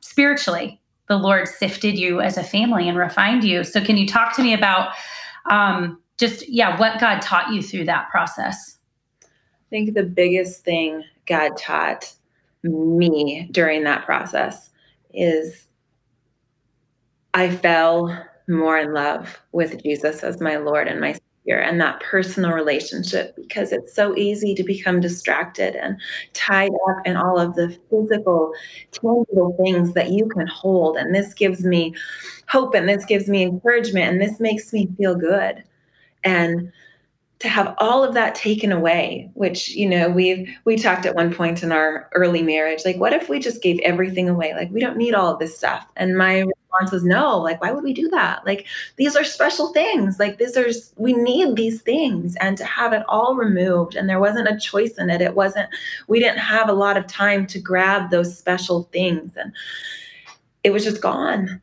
spiritually, 0.00 0.80
the 1.08 1.16
Lord 1.16 1.46
sifted 1.46 1.98
you 1.98 2.20
as 2.20 2.38
a 2.38 2.42
family 2.42 2.88
and 2.88 2.96
refined 2.96 3.44
you. 3.44 3.64
So, 3.64 3.84
can 3.84 3.98
you 3.98 4.08
talk 4.08 4.34
to 4.36 4.42
me 4.42 4.54
about 4.54 4.94
um, 5.50 6.00
just, 6.16 6.48
yeah, 6.48 6.78
what 6.78 7.00
God 7.00 7.20
taught 7.20 7.52
you 7.52 7.62
through 7.62 7.84
that 7.84 8.08
process? 8.10 8.78
I 9.22 9.68
think 9.70 9.94
the 9.94 10.02
biggest 10.02 10.64
thing 10.64 11.04
God 11.26 11.56
taught 11.56 12.14
me 12.62 13.48
during 13.52 13.84
that 13.84 14.04
process 14.04 14.70
is 15.12 15.66
I 17.34 17.50
fell 17.50 18.26
more 18.48 18.78
in 18.78 18.92
love 18.92 19.40
with 19.52 19.82
Jesus 19.82 20.22
as 20.22 20.40
my 20.40 20.56
Lord 20.56 20.88
and 20.88 21.00
my 21.00 21.12
Savior 21.12 21.58
and 21.58 21.80
that 21.80 22.00
personal 22.00 22.50
relationship 22.50 23.34
because 23.36 23.72
it's 23.72 23.94
so 23.94 24.16
easy 24.16 24.54
to 24.54 24.64
become 24.64 25.00
distracted 25.00 25.76
and 25.76 25.98
tied 26.32 26.72
up 26.88 27.06
in 27.06 27.16
all 27.16 27.38
of 27.38 27.54
the 27.54 27.68
physical, 27.88 28.52
tangible 28.90 29.56
things 29.62 29.94
that 29.94 30.10
you 30.10 30.28
can 30.28 30.46
hold. 30.48 30.96
And 30.96 31.14
this 31.14 31.32
gives 31.32 31.64
me 31.64 31.94
hope 32.48 32.74
and 32.74 32.88
this 32.88 33.04
gives 33.04 33.28
me 33.28 33.44
encouragement 33.44 34.10
and 34.10 34.20
this 34.20 34.40
makes 34.40 34.72
me 34.72 34.88
feel 34.98 35.14
good. 35.14 35.62
And 36.24 36.72
to 37.40 37.48
have 37.48 37.74
all 37.78 38.04
of 38.04 38.14
that 38.14 38.34
taken 38.34 38.70
away 38.70 39.30
which 39.34 39.70
you 39.70 39.88
know 39.88 40.08
we've 40.08 40.48
we 40.64 40.76
talked 40.76 41.06
at 41.06 41.14
one 41.14 41.32
point 41.32 41.62
in 41.62 41.72
our 41.72 42.08
early 42.14 42.42
marriage 42.42 42.82
like 42.84 42.96
what 42.96 43.12
if 43.12 43.28
we 43.28 43.38
just 43.38 43.62
gave 43.62 43.78
everything 43.80 44.28
away? 44.28 44.52
Like 44.54 44.70
we 44.70 44.80
don't 44.80 44.96
need 44.96 45.14
all 45.14 45.32
of 45.32 45.38
this 45.38 45.56
stuff. 45.56 45.86
And 45.96 46.16
my 46.16 46.40
response 46.40 46.92
was 46.92 47.04
no 47.04 47.38
like 47.38 47.60
why 47.60 47.70
would 47.70 47.84
we 47.84 47.92
do 47.92 48.08
that? 48.10 48.44
Like 48.46 48.66
these 48.96 49.16
are 49.16 49.24
special 49.24 49.72
things. 49.72 50.18
Like 50.18 50.38
these 50.38 50.56
are 50.56 50.68
we 50.96 51.12
need 51.12 51.56
these 51.56 51.82
things. 51.82 52.36
And 52.36 52.56
to 52.58 52.64
have 52.64 52.92
it 52.92 53.02
all 53.08 53.34
removed 53.34 53.96
and 53.96 54.08
there 54.08 54.20
wasn't 54.20 54.48
a 54.48 54.58
choice 54.58 54.98
in 54.98 55.10
it. 55.10 55.20
It 55.20 55.34
wasn't 55.34 55.70
we 56.08 56.20
didn't 56.20 56.38
have 56.38 56.68
a 56.68 56.74
lot 56.74 56.96
of 56.96 57.06
time 57.06 57.46
to 57.48 57.60
grab 57.60 58.10
those 58.10 58.36
special 58.36 58.84
things. 58.92 59.36
And 59.36 59.52
it 60.62 60.70
was 60.70 60.84
just 60.84 61.00
gone 61.00 61.60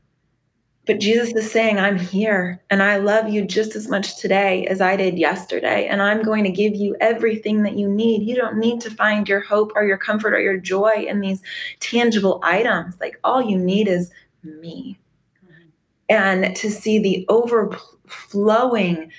but 0.88 1.00
Jesus 1.00 1.34
is 1.34 1.52
saying, 1.52 1.78
I'm 1.78 2.00
here 2.00 2.62
and 2.70 2.82
I 2.82 2.98
love 2.98 3.30
you 3.30 3.46
just 3.46 3.76
as 3.76 3.90
much 3.90 4.18
today 4.18 4.66
as 4.68 4.80
I 4.80 4.96
did 4.96 5.20
yesterday. 5.20 5.86
And 5.88 6.02
I'm 6.02 6.24
going 6.24 6.46
to 6.46 6.50
give 6.50 6.76
you 6.76 6.96
everything 7.02 7.64
that 7.64 7.78
you 7.78 7.90
need. 7.90 8.28
You 8.28 8.36
don't 8.36 8.58
need 8.58 8.80
to 8.82 8.90
find 8.90 9.28
your 9.28 9.42
hope 9.42 9.74
or 9.76 9.84
your 9.84 9.98
comfort 9.98 10.34
or 10.34 10.40
your 10.40 10.58
joy 10.58 11.06
in 11.08 11.20
these 11.20 11.42
tangible 11.82 12.40
items. 12.42 12.96
Like 13.02 13.20
all 13.24 13.42
you 13.42 13.58
need 13.58 13.90
is 13.90 14.10
me. 14.44 14.98
Mm-hmm. 15.46 15.66
And 16.10 16.56
to 16.56 16.72
see 16.72 17.00
the 17.00 17.26
overflowing 17.28 19.12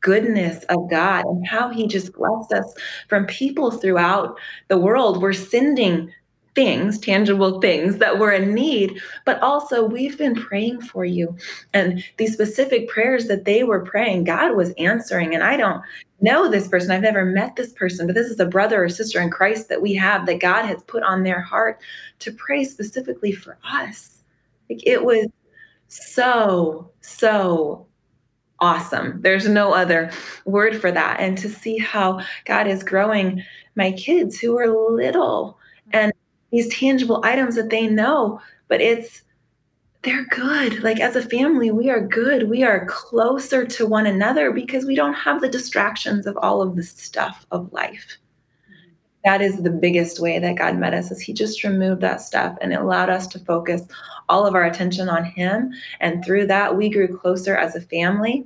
goodness 0.00 0.62
of 0.64 0.90
God 0.90 1.24
and 1.24 1.46
how 1.46 1.70
He 1.70 1.88
just 1.88 2.12
blessed 2.12 2.52
us 2.52 2.74
from 3.08 3.26
people 3.26 3.70
throughout 3.70 4.38
the 4.68 4.78
world. 4.78 5.22
We're 5.22 5.32
sending 5.32 6.12
things, 6.54 6.98
tangible 6.98 7.60
things 7.60 7.98
that 7.98 8.18
were 8.18 8.30
in 8.30 8.54
need, 8.54 9.00
but 9.24 9.40
also 9.42 9.84
we've 9.84 10.16
been 10.16 10.34
praying 10.34 10.80
for 10.80 11.04
you. 11.04 11.36
And 11.72 12.04
these 12.16 12.32
specific 12.32 12.88
prayers 12.88 13.26
that 13.26 13.44
they 13.44 13.64
were 13.64 13.84
praying, 13.84 14.24
God 14.24 14.54
was 14.54 14.70
answering. 14.72 15.34
And 15.34 15.42
I 15.42 15.56
don't 15.56 15.82
know 16.20 16.48
this 16.48 16.68
person, 16.68 16.90
I've 16.90 17.02
never 17.02 17.24
met 17.24 17.56
this 17.56 17.72
person, 17.72 18.06
but 18.06 18.14
this 18.14 18.28
is 18.28 18.40
a 18.40 18.46
brother 18.46 18.84
or 18.84 18.88
sister 18.88 19.20
in 19.20 19.30
Christ 19.30 19.68
that 19.68 19.82
we 19.82 19.94
have 19.94 20.26
that 20.26 20.40
God 20.40 20.64
has 20.64 20.82
put 20.84 21.02
on 21.02 21.22
their 21.22 21.40
heart 21.40 21.80
to 22.20 22.32
pray 22.32 22.64
specifically 22.64 23.32
for 23.32 23.58
us. 23.64 24.20
Like 24.70 24.86
it 24.86 25.04
was 25.04 25.26
so, 25.88 26.90
so 27.00 27.86
awesome. 28.60 29.20
There's 29.20 29.48
no 29.48 29.74
other 29.74 30.10
word 30.44 30.80
for 30.80 30.90
that. 30.90 31.20
And 31.20 31.36
to 31.38 31.50
see 31.50 31.78
how 31.78 32.20
God 32.46 32.66
is 32.66 32.82
growing 32.82 33.42
my 33.76 33.92
kids 33.92 34.38
who 34.38 34.56
are 34.56 34.68
little 34.68 35.58
and 35.92 36.12
these 36.54 36.72
tangible 36.72 37.20
items 37.24 37.56
that 37.56 37.70
they 37.70 37.88
know, 37.88 38.40
but 38.68 38.80
it's 38.80 39.22
they're 40.02 40.24
good. 40.26 40.84
Like 40.84 41.00
as 41.00 41.16
a 41.16 41.28
family, 41.28 41.72
we 41.72 41.90
are 41.90 42.00
good. 42.00 42.48
We 42.48 42.62
are 42.62 42.86
closer 42.86 43.64
to 43.64 43.86
one 43.86 44.06
another 44.06 44.52
because 44.52 44.84
we 44.84 44.94
don't 44.94 45.14
have 45.14 45.40
the 45.40 45.48
distractions 45.48 46.26
of 46.28 46.36
all 46.36 46.62
of 46.62 46.76
the 46.76 46.84
stuff 46.84 47.44
of 47.50 47.72
life. 47.72 48.18
That 49.24 49.42
is 49.42 49.62
the 49.62 49.70
biggest 49.70 50.20
way 50.20 50.38
that 50.38 50.56
God 50.56 50.76
met 50.76 50.94
us 50.94 51.10
is 51.10 51.20
he 51.20 51.32
just 51.32 51.64
removed 51.64 52.02
that 52.02 52.20
stuff 52.20 52.56
and 52.60 52.72
it 52.72 52.80
allowed 52.80 53.10
us 53.10 53.26
to 53.28 53.40
focus 53.40 53.82
all 54.28 54.46
of 54.46 54.54
our 54.54 54.64
attention 54.64 55.08
on 55.08 55.24
him 55.24 55.72
and 55.98 56.24
through 56.24 56.46
that 56.46 56.76
we 56.76 56.88
grew 56.88 57.08
closer 57.08 57.56
as 57.56 57.74
a 57.74 57.80
family 57.80 58.44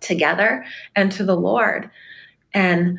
together 0.00 0.62
and 0.94 1.10
to 1.12 1.24
the 1.24 1.36
Lord. 1.36 1.90
And 2.52 2.98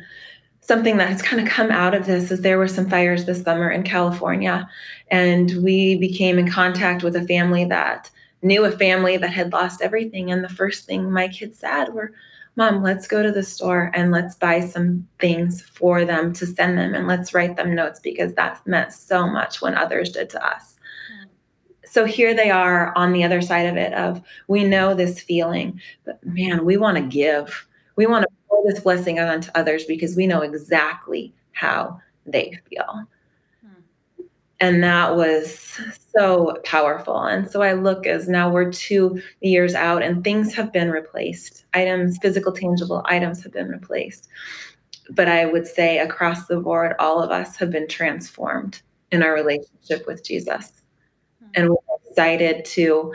something 0.70 0.98
that 0.98 1.08
has 1.08 1.20
kind 1.20 1.42
of 1.42 1.48
come 1.48 1.72
out 1.72 1.94
of 1.94 2.06
this 2.06 2.30
is 2.30 2.42
there 2.42 2.56
were 2.56 2.68
some 2.68 2.88
fires 2.88 3.24
this 3.24 3.42
summer 3.42 3.68
in 3.68 3.82
California, 3.82 4.70
and 5.10 5.60
we 5.64 5.96
became 5.96 6.38
in 6.38 6.48
contact 6.48 7.02
with 7.02 7.16
a 7.16 7.26
family 7.26 7.64
that 7.64 8.08
knew 8.42 8.64
a 8.64 8.70
family 8.70 9.16
that 9.16 9.32
had 9.32 9.52
lost 9.52 9.82
everything. 9.82 10.30
And 10.30 10.44
the 10.44 10.48
first 10.48 10.86
thing 10.86 11.10
my 11.10 11.26
kids 11.26 11.58
said 11.58 11.86
were, 11.86 12.12
Mom, 12.54 12.84
let's 12.84 13.08
go 13.08 13.20
to 13.20 13.32
the 13.32 13.42
store 13.42 13.90
and 13.94 14.12
let's 14.12 14.36
buy 14.36 14.60
some 14.60 15.08
things 15.18 15.60
for 15.60 16.04
them 16.04 16.32
to 16.34 16.46
send 16.46 16.78
them 16.78 16.94
and 16.94 17.08
let's 17.08 17.34
write 17.34 17.56
them 17.56 17.74
notes 17.74 17.98
because 17.98 18.32
that 18.34 18.64
meant 18.64 18.92
so 18.92 19.26
much 19.26 19.60
when 19.60 19.74
others 19.74 20.12
did 20.12 20.30
to 20.30 20.46
us. 20.46 20.76
Mm. 21.12 21.28
So 21.84 22.04
here 22.04 22.32
they 22.32 22.50
are 22.50 22.96
on 22.96 23.12
the 23.12 23.24
other 23.24 23.42
side 23.42 23.66
of 23.66 23.76
it 23.76 23.92
of 23.94 24.22
we 24.46 24.62
know 24.62 24.94
this 24.94 25.18
feeling, 25.18 25.80
but 26.04 26.24
man, 26.24 26.64
we 26.64 26.76
want 26.76 26.96
to 26.96 27.02
give. 27.02 27.66
We 28.00 28.06
want 28.06 28.22
to 28.22 28.28
pour 28.48 28.64
this 28.66 28.80
blessing 28.80 29.20
onto 29.20 29.50
others 29.54 29.84
because 29.84 30.16
we 30.16 30.26
know 30.26 30.40
exactly 30.40 31.34
how 31.52 32.00
they 32.24 32.58
feel. 32.70 33.04
Hmm. 33.62 34.22
And 34.58 34.82
that 34.82 35.16
was 35.16 35.78
so 36.16 36.56
powerful. 36.64 37.22
And 37.24 37.50
so 37.50 37.60
I 37.60 37.74
look 37.74 38.06
as 38.06 38.26
now 38.26 38.50
we're 38.50 38.72
two 38.72 39.20
years 39.42 39.74
out 39.74 40.02
and 40.02 40.24
things 40.24 40.54
have 40.54 40.72
been 40.72 40.90
replaced. 40.90 41.66
Items, 41.74 42.16
physical, 42.22 42.52
tangible 42.52 43.02
items 43.04 43.42
have 43.42 43.52
been 43.52 43.68
replaced. 43.68 44.28
But 45.10 45.28
I 45.28 45.44
would 45.44 45.66
say 45.66 45.98
across 45.98 46.46
the 46.46 46.58
board, 46.58 46.94
all 46.98 47.22
of 47.22 47.30
us 47.30 47.56
have 47.56 47.70
been 47.70 47.86
transformed 47.86 48.80
in 49.12 49.22
our 49.22 49.34
relationship 49.34 50.06
with 50.06 50.24
Jesus. 50.24 50.72
Hmm. 51.38 51.50
And 51.54 51.68
we're 51.68 52.08
excited 52.08 52.64
to 52.64 53.12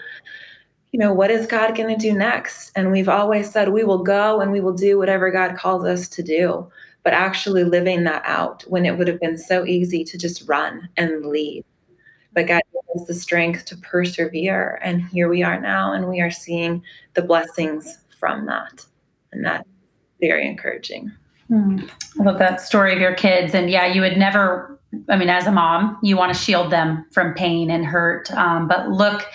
you 0.96 1.00
know, 1.00 1.12
what 1.12 1.30
is 1.30 1.46
God 1.46 1.76
going 1.76 1.94
to 1.94 2.02
do 2.02 2.18
next? 2.18 2.72
And 2.74 2.90
we've 2.90 3.10
always 3.10 3.52
said 3.52 3.74
we 3.74 3.84
will 3.84 4.02
go 4.02 4.40
and 4.40 4.50
we 4.50 4.62
will 4.62 4.72
do 4.72 4.98
whatever 4.98 5.30
God 5.30 5.58
calls 5.58 5.84
us 5.84 6.08
to 6.08 6.24
do. 6.24 6.72
But 7.04 7.12
actually 7.12 7.66
living 7.66 8.06
that 8.06 8.24
out 8.26 8.64
when 8.70 8.86
it 8.86 8.98
would 8.98 9.10
have 9.10 9.20
been 9.20 9.38
so 9.38 9.66
easy 9.66 10.06
to 10.06 10.18
just 10.18 10.48
run 10.48 10.88
and 10.96 11.26
leave. 11.26 11.66
but 12.36 12.48
God 12.48 12.62
gave 12.72 13.02
us 13.02 13.08
the 13.08 13.14
strength 13.14 13.66
to 13.66 13.78
persevere. 13.78 14.80
And 14.84 15.02
here 15.02 15.28
we 15.28 15.42
are 15.42 15.60
now, 15.60 15.92
and 15.94 16.08
we 16.08 16.22
are 16.22 16.30
seeing 16.30 16.84
the 17.14 17.24
blessings 17.24 17.98
from 18.20 18.46
that. 18.46 18.86
And 19.32 19.44
that's 19.44 19.68
very 20.22 20.48
encouraging. 20.48 21.12
Hmm. 21.48 21.80
I 22.20 22.24
love 22.24 22.40
that 22.40 22.62
story 22.62 22.94
of 22.94 23.00
your 23.00 23.16
kids. 23.16 23.54
And 23.54 23.70
yeah, 23.70 23.86
you 23.88 24.02
would 24.02 24.18
never, 24.18 24.80
I 25.10 25.18
mean, 25.18 25.30
as 25.30 25.48
a 25.48 25.52
mom, 25.52 25.98
you 26.02 26.18
want 26.18 26.34
to 26.34 26.40
shield 26.40 26.72
them 26.72 27.06
from 27.12 27.34
pain 27.34 27.70
and 27.70 27.86
hurt. 27.86 28.32
Um, 28.32 28.68
but 28.68 28.90
look 28.90 29.26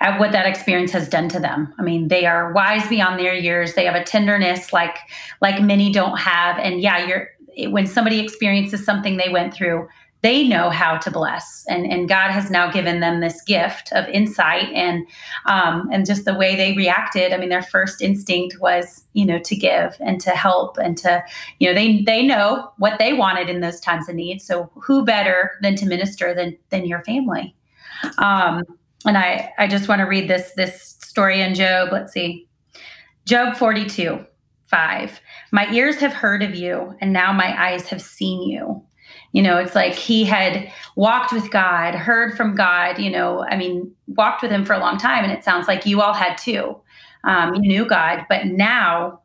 at 0.00 0.18
what 0.18 0.32
that 0.32 0.46
experience 0.46 0.92
has 0.92 1.08
done 1.08 1.28
to 1.30 1.40
them. 1.40 1.74
I 1.78 1.82
mean, 1.82 2.08
they 2.08 2.26
are 2.26 2.52
wise 2.52 2.88
beyond 2.88 3.18
their 3.18 3.34
years. 3.34 3.74
They 3.74 3.84
have 3.84 3.94
a 3.94 4.04
tenderness 4.04 4.72
like 4.72 4.96
like 5.40 5.62
many 5.62 5.92
don't 5.92 6.18
have. 6.18 6.58
And 6.58 6.80
yeah, 6.80 7.06
you're 7.06 7.28
when 7.68 7.86
somebody 7.86 8.20
experiences 8.20 8.84
something 8.84 9.16
they 9.16 9.28
went 9.28 9.52
through, 9.52 9.88
they 10.22 10.46
know 10.46 10.70
how 10.70 10.98
to 10.98 11.10
bless. 11.10 11.64
And, 11.68 11.90
and 11.90 12.08
god 12.08 12.30
has 12.30 12.50
now 12.50 12.70
given 12.70 13.00
them 13.00 13.20
this 13.20 13.42
gift 13.42 13.92
of 13.92 14.08
insight 14.08 14.68
and 14.74 15.06
um, 15.46 15.88
and 15.92 16.06
just 16.06 16.24
the 16.24 16.34
way 16.34 16.56
they 16.56 16.74
reacted. 16.74 17.32
I 17.32 17.36
mean 17.36 17.48
their 17.48 17.62
first 17.62 18.02
instinct 18.02 18.56
was 18.60 19.04
you 19.12 19.24
know 19.24 19.38
to 19.38 19.56
give 19.56 19.96
and 20.00 20.20
to 20.20 20.30
help 20.30 20.76
and 20.78 20.96
to 20.98 21.22
you 21.58 21.68
know 21.68 21.74
they 21.74 22.02
they 22.02 22.26
know 22.26 22.70
what 22.78 22.98
they 22.98 23.12
wanted 23.12 23.48
in 23.48 23.60
those 23.60 23.80
times 23.80 24.08
of 24.08 24.14
need. 24.14 24.42
So 24.42 24.70
who 24.74 25.04
better 25.04 25.52
than 25.62 25.76
to 25.76 25.86
minister 25.86 26.34
than 26.34 26.56
than 26.70 26.84
your 26.86 27.02
family? 27.04 27.54
Um, 28.18 28.64
and 29.06 29.16
i 29.16 29.52
i 29.58 29.66
just 29.66 29.88
want 29.88 30.00
to 30.00 30.04
read 30.04 30.28
this 30.28 30.52
this 30.56 30.96
story 31.00 31.40
in 31.40 31.54
job. 31.54 31.90
Let's 31.92 32.12
see. 32.12 32.46
Job 33.26 33.56
42 33.56 34.24
5 34.64 35.20
my 35.52 35.70
ears 35.72 35.96
have 35.96 36.12
heard 36.12 36.42
of 36.42 36.54
you 36.54 36.94
and 37.00 37.12
now 37.12 37.32
my 37.32 37.60
eyes 37.60 37.88
have 37.88 38.00
seen 38.00 38.48
you 38.48 38.82
you 39.32 39.42
know, 39.42 39.58
it's 39.58 39.74
like 39.74 39.94
he 39.94 40.24
had 40.24 40.72
walked 40.96 41.32
with 41.32 41.50
God, 41.50 41.94
heard 41.94 42.36
from 42.36 42.54
God, 42.54 42.98
you 42.98 43.10
know, 43.10 43.44
I 43.48 43.56
mean, 43.56 43.92
walked 44.08 44.42
with 44.42 44.50
him 44.50 44.64
for 44.64 44.72
a 44.72 44.78
long 44.78 44.98
time. 44.98 45.24
And 45.24 45.32
it 45.32 45.44
sounds 45.44 45.68
like 45.68 45.86
you 45.86 46.00
all 46.00 46.14
had 46.14 46.36
too. 46.36 46.76
Um, 47.24 47.54
you 47.54 47.60
knew 47.62 47.84
God, 47.86 48.24
but 48.28 48.46
now 48.46 49.20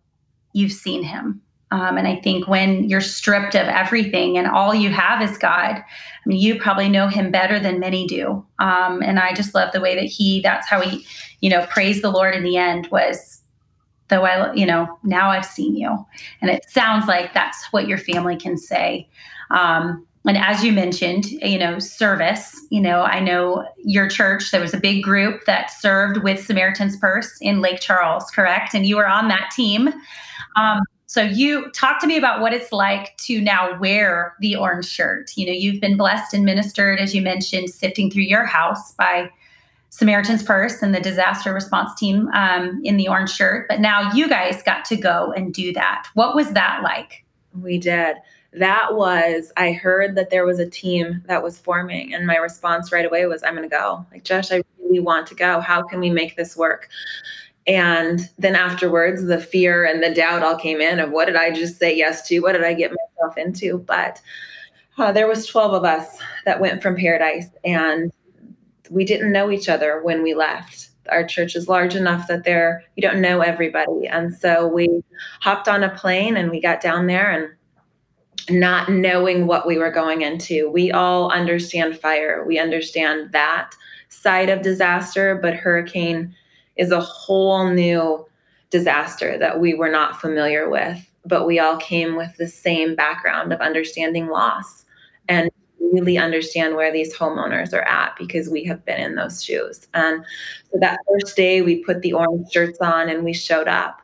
you've 0.54 0.72
seen 0.72 1.04
him. 1.04 1.42
Um, 1.72 1.98
and 1.98 2.08
I 2.08 2.18
think 2.18 2.48
when 2.48 2.84
you're 2.88 3.02
stripped 3.02 3.56
of 3.56 3.68
everything 3.68 4.38
and 4.38 4.48
all 4.48 4.76
you 4.76 4.92
have 4.92 5.22
is 5.22 5.38
God, 5.38 5.76
I 5.76 5.84
mean, 6.26 6.40
you 6.40 6.60
probably 6.60 6.88
know 6.88 7.08
him 7.08 7.32
better 7.32 7.60
than 7.60 7.80
many 7.80 8.06
do. 8.06 8.46
Um, 8.60 9.02
and 9.02 9.20
I 9.20 9.34
just 9.34 9.56
love 9.56 9.72
the 9.72 9.82
way 9.82 9.96
that 9.96 10.06
he, 10.06 10.42
that's 10.42 10.70
how 10.70 10.80
he, 10.82 11.06
you 11.42 11.50
know, 11.50 11.66
praised 11.66 12.04
the 12.04 12.12
Lord 12.12 12.36
in 12.36 12.44
the 12.44 12.58
end 12.58 12.88
was, 12.92 13.42
though 14.10 14.24
I, 14.24 14.54
you 14.54 14.66
know, 14.66 15.00
now 15.04 15.32
I've 15.32 15.46
seen 15.46 15.76
you. 15.76 16.06
And 16.40 16.52
it 16.52 16.64
sounds 16.70 17.08
like 17.08 17.34
that's 17.34 17.66
what 17.74 17.88
your 17.88 17.98
family 17.98 18.38
can 18.38 18.58
say. 18.58 19.10
Um, 19.52 20.06
and 20.28 20.38
as 20.38 20.64
you 20.64 20.72
mentioned, 20.72 21.26
you 21.26 21.60
know, 21.60 21.78
service, 21.78 22.60
you 22.72 22.82
know, 22.82 23.02
I 23.02 23.20
know 23.20 23.68
your 23.84 24.10
church, 24.10 24.50
there 24.52 24.62
was 24.62 24.74
a 24.74 24.80
big 24.80 25.04
group 25.04 25.46
that 25.46 25.70
served 25.70 26.24
with 26.24 26.44
Samaritan's 26.44 26.98
Purse 26.98 27.38
in 27.42 27.62
Lake 27.62 27.80
Charles, 27.80 28.32
correct? 28.32 28.74
And 28.74 28.88
you 28.88 28.96
were 28.96 29.08
on 29.08 29.28
that 29.28 29.52
team. 29.56 29.90
Um, 30.56 30.82
so 31.06 31.22
you 31.22 31.70
talk 31.72 32.02
to 32.02 32.08
me 32.08 32.18
about 32.18 32.42
what 32.42 32.54
it's 32.54 32.72
like 32.72 33.16
to 33.18 33.40
now 33.40 33.78
wear 33.80 34.36
the 34.40 34.56
orange 34.56 34.88
shirt. 34.88 35.32
You 35.36 35.46
know, 35.46 35.54
you've 35.54 35.80
been 35.80 35.96
blessed 35.96 36.34
and 36.34 36.44
ministered, 36.44 37.00
as 37.00 37.14
you 37.14 37.22
mentioned, 37.22 37.70
sifting 37.70 38.10
through 38.10 38.24
your 38.24 38.46
house 38.46 38.94
by 38.96 39.30
Samaritan's 39.92 40.44
Purse 40.44 40.82
and 40.82 40.94
the 40.94 41.00
disaster 41.00 41.54
response 41.54 41.98
team 41.98 42.30
um, 42.34 42.82
in 42.84 42.98
the 42.98 43.08
orange 43.08 43.30
shirt. 43.30 43.68
But 43.70 43.80
now 43.80 44.12
you 44.14 44.28
guys 44.28 44.64
got 44.64 44.84
to 44.86 44.98
go 44.98 45.32
and 45.38 45.54
do 45.54 45.72
that. 45.74 46.08
What 46.16 46.36
was 46.36 46.52
that 46.52 46.82
like? 46.84 47.24
We 47.62 47.78
did 47.78 48.18
that 48.58 48.96
was 48.96 49.52
I 49.58 49.74
heard 49.74 50.16
that 50.16 50.30
there 50.30 50.46
was 50.46 50.60
a 50.60 50.70
team 50.70 51.24
that 51.28 51.44
was 51.44 51.60
forming, 51.60 52.14
and 52.14 52.26
my 52.26 52.38
response 52.38 52.92
right 52.92 53.06
away 53.06 53.26
was, 53.26 53.44
I'm 53.44 53.56
going 53.56 53.70
to 53.70 53.76
go. 53.76 54.06
Like, 54.12 54.24
Josh, 54.24 54.52
I 54.52 54.62
really 54.82 55.00
want 55.00 55.28
to 55.28 55.36
go. 55.36 55.60
How 55.60 55.84
can 55.84 56.00
we 56.00 56.10
make 56.10 56.36
this 56.36 56.56
work? 56.56 56.90
And 57.68 58.30
then 58.38 58.56
afterwards, 58.56 59.26
the 59.26 59.40
fear 59.40 59.86
and 59.86 60.02
the 60.04 60.14
doubt 60.14 60.44
all 60.44 60.56
came 60.56 60.82
in 60.82 61.00
of 61.00 61.12
what 61.12 61.26
did 61.26 61.36
I 61.36 61.52
just 61.52 61.80
say 61.80 61.96
yes 61.96 62.28
to? 62.28 62.40
What 62.40 62.54
did 62.54 62.64
I 62.64 62.74
get 62.74 62.92
myself 62.92 63.38
into? 63.38 63.80
But 63.80 64.22
uh, 64.98 65.12
there 65.12 65.28
was 65.28 65.48
12 65.48 65.74
of 65.74 65.84
us 65.84 66.20
that 66.46 66.60
went 66.60 66.82
from 66.82 66.96
Paradise, 66.96 67.48
and 67.64 68.12
we 68.90 69.04
didn't 69.04 69.32
know 69.32 69.52
each 69.52 69.68
other 69.68 70.02
when 70.04 70.22
we 70.22 70.34
left. 70.34 70.90
Our 71.10 71.26
church 71.26 71.56
is 71.56 71.68
large 71.68 71.96
enough 71.96 72.28
that 72.28 72.46
there 72.46 72.84
you 72.96 73.02
don't 73.02 73.22
know 73.22 73.42
everybody, 73.42 74.08
and 74.08 74.34
so 74.34 74.68
we 74.68 75.04
hopped 75.42 75.68
on 75.68 75.84
a 75.84 75.96
plane 75.96 76.38
and 76.38 76.50
we 76.50 76.60
got 76.60 76.82
down 76.82 77.08
there 77.08 77.30
and 77.30 77.50
not 78.50 78.90
knowing 78.90 79.48
what 79.48 79.68
we 79.68 79.78
were 79.78 79.92
going 79.92 80.22
into. 80.22 80.70
We 80.70 80.92
all 80.92 81.32
understand 81.32 81.98
fire, 81.98 82.44
we 82.46 82.60
understand 82.60 83.32
that 83.32 83.72
side 84.10 84.50
of 84.50 84.62
disaster, 84.62 85.40
but 85.42 85.54
hurricane 85.54 86.36
is 86.76 86.92
a 86.92 87.00
whole 87.00 87.70
new 87.70 88.26
disaster 88.70 89.38
that 89.38 89.60
we 89.60 89.74
were 89.74 89.90
not 89.90 90.20
familiar 90.20 90.70
with. 90.70 91.12
But 91.26 91.48
we 91.48 91.60
all 91.60 91.78
came 91.78 92.16
with 92.16 92.36
the 92.38 92.48
same 92.48 92.96
background 92.96 93.52
of 93.52 93.60
understanding 93.62 94.28
loss 94.28 94.86
and 95.28 95.50
really 95.80 96.18
understand 96.18 96.76
where 96.76 96.92
these 96.92 97.16
homeowners 97.16 97.74
are 97.74 97.88
at 97.88 98.16
because 98.18 98.50
we 98.50 98.64
have 98.66 98.84
been 98.86 99.00
in 99.00 99.16
those 99.16 99.44
shoes. 99.44 99.88
And 99.94 100.24
so 100.72 100.80
that 100.80 101.00
first 101.10 101.36
day, 101.36 101.62
we 101.62 101.84
put 101.84 102.02
the 102.02 102.14
orange 102.14 102.52
shirts 102.52 102.80
on 102.80 103.10
and 103.10 103.24
we 103.24 103.34
showed 103.34 103.68
up. 103.68 104.02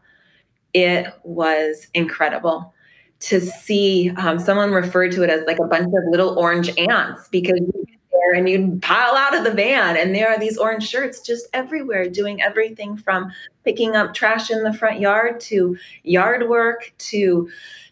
It 0.74 1.08
was 1.24 1.88
incredible 1.94 2.74
to 3.22 3.40
see 3.40 4.12
um, 4.18 4.40
someone 4.40 4.72
referred 4.72 5.12
to 5.14 5.24
it 5.24 5.30
as 5.30 5.46
like 5.46 5.60
a 5.60 5.68
bunch 5.68 5.86
of 5.86 6.04
little 6.10 6.38
orange 6.38 6.76
ants 6.78 7.28
because 7.30 7.60
you 7.60 7.86
get 7.88 8.00
there 8.12 8.34
and 8.34 8.50
you 8.50 8.80
pile 8.82 9.16
out 9.16 9.38
of 9.38 9.44
the 9.44 9.52
van 9.52 9.96
and 9.96 10.14
there 10.16 10.28
are 10.28 10.40
these 10.40 10.58
orange 10.58 10.88
shirts 10.88 11.22
just 11.22 11.48
everywhere 11.54 12.10
doing 12.10 12.42
everything 12.42 12.98
from 12.98 13.32
picking 13.64 13.96
up 13.96 14.16
trash 14.16 14.50
in 14.50 14.64
the 14.64 14.74
front 14.74 15.00
yard 15.00 15.40
to 15.40 15.78
yard 16.04 16.50
work 16.50 16.92
to 16.98 17.48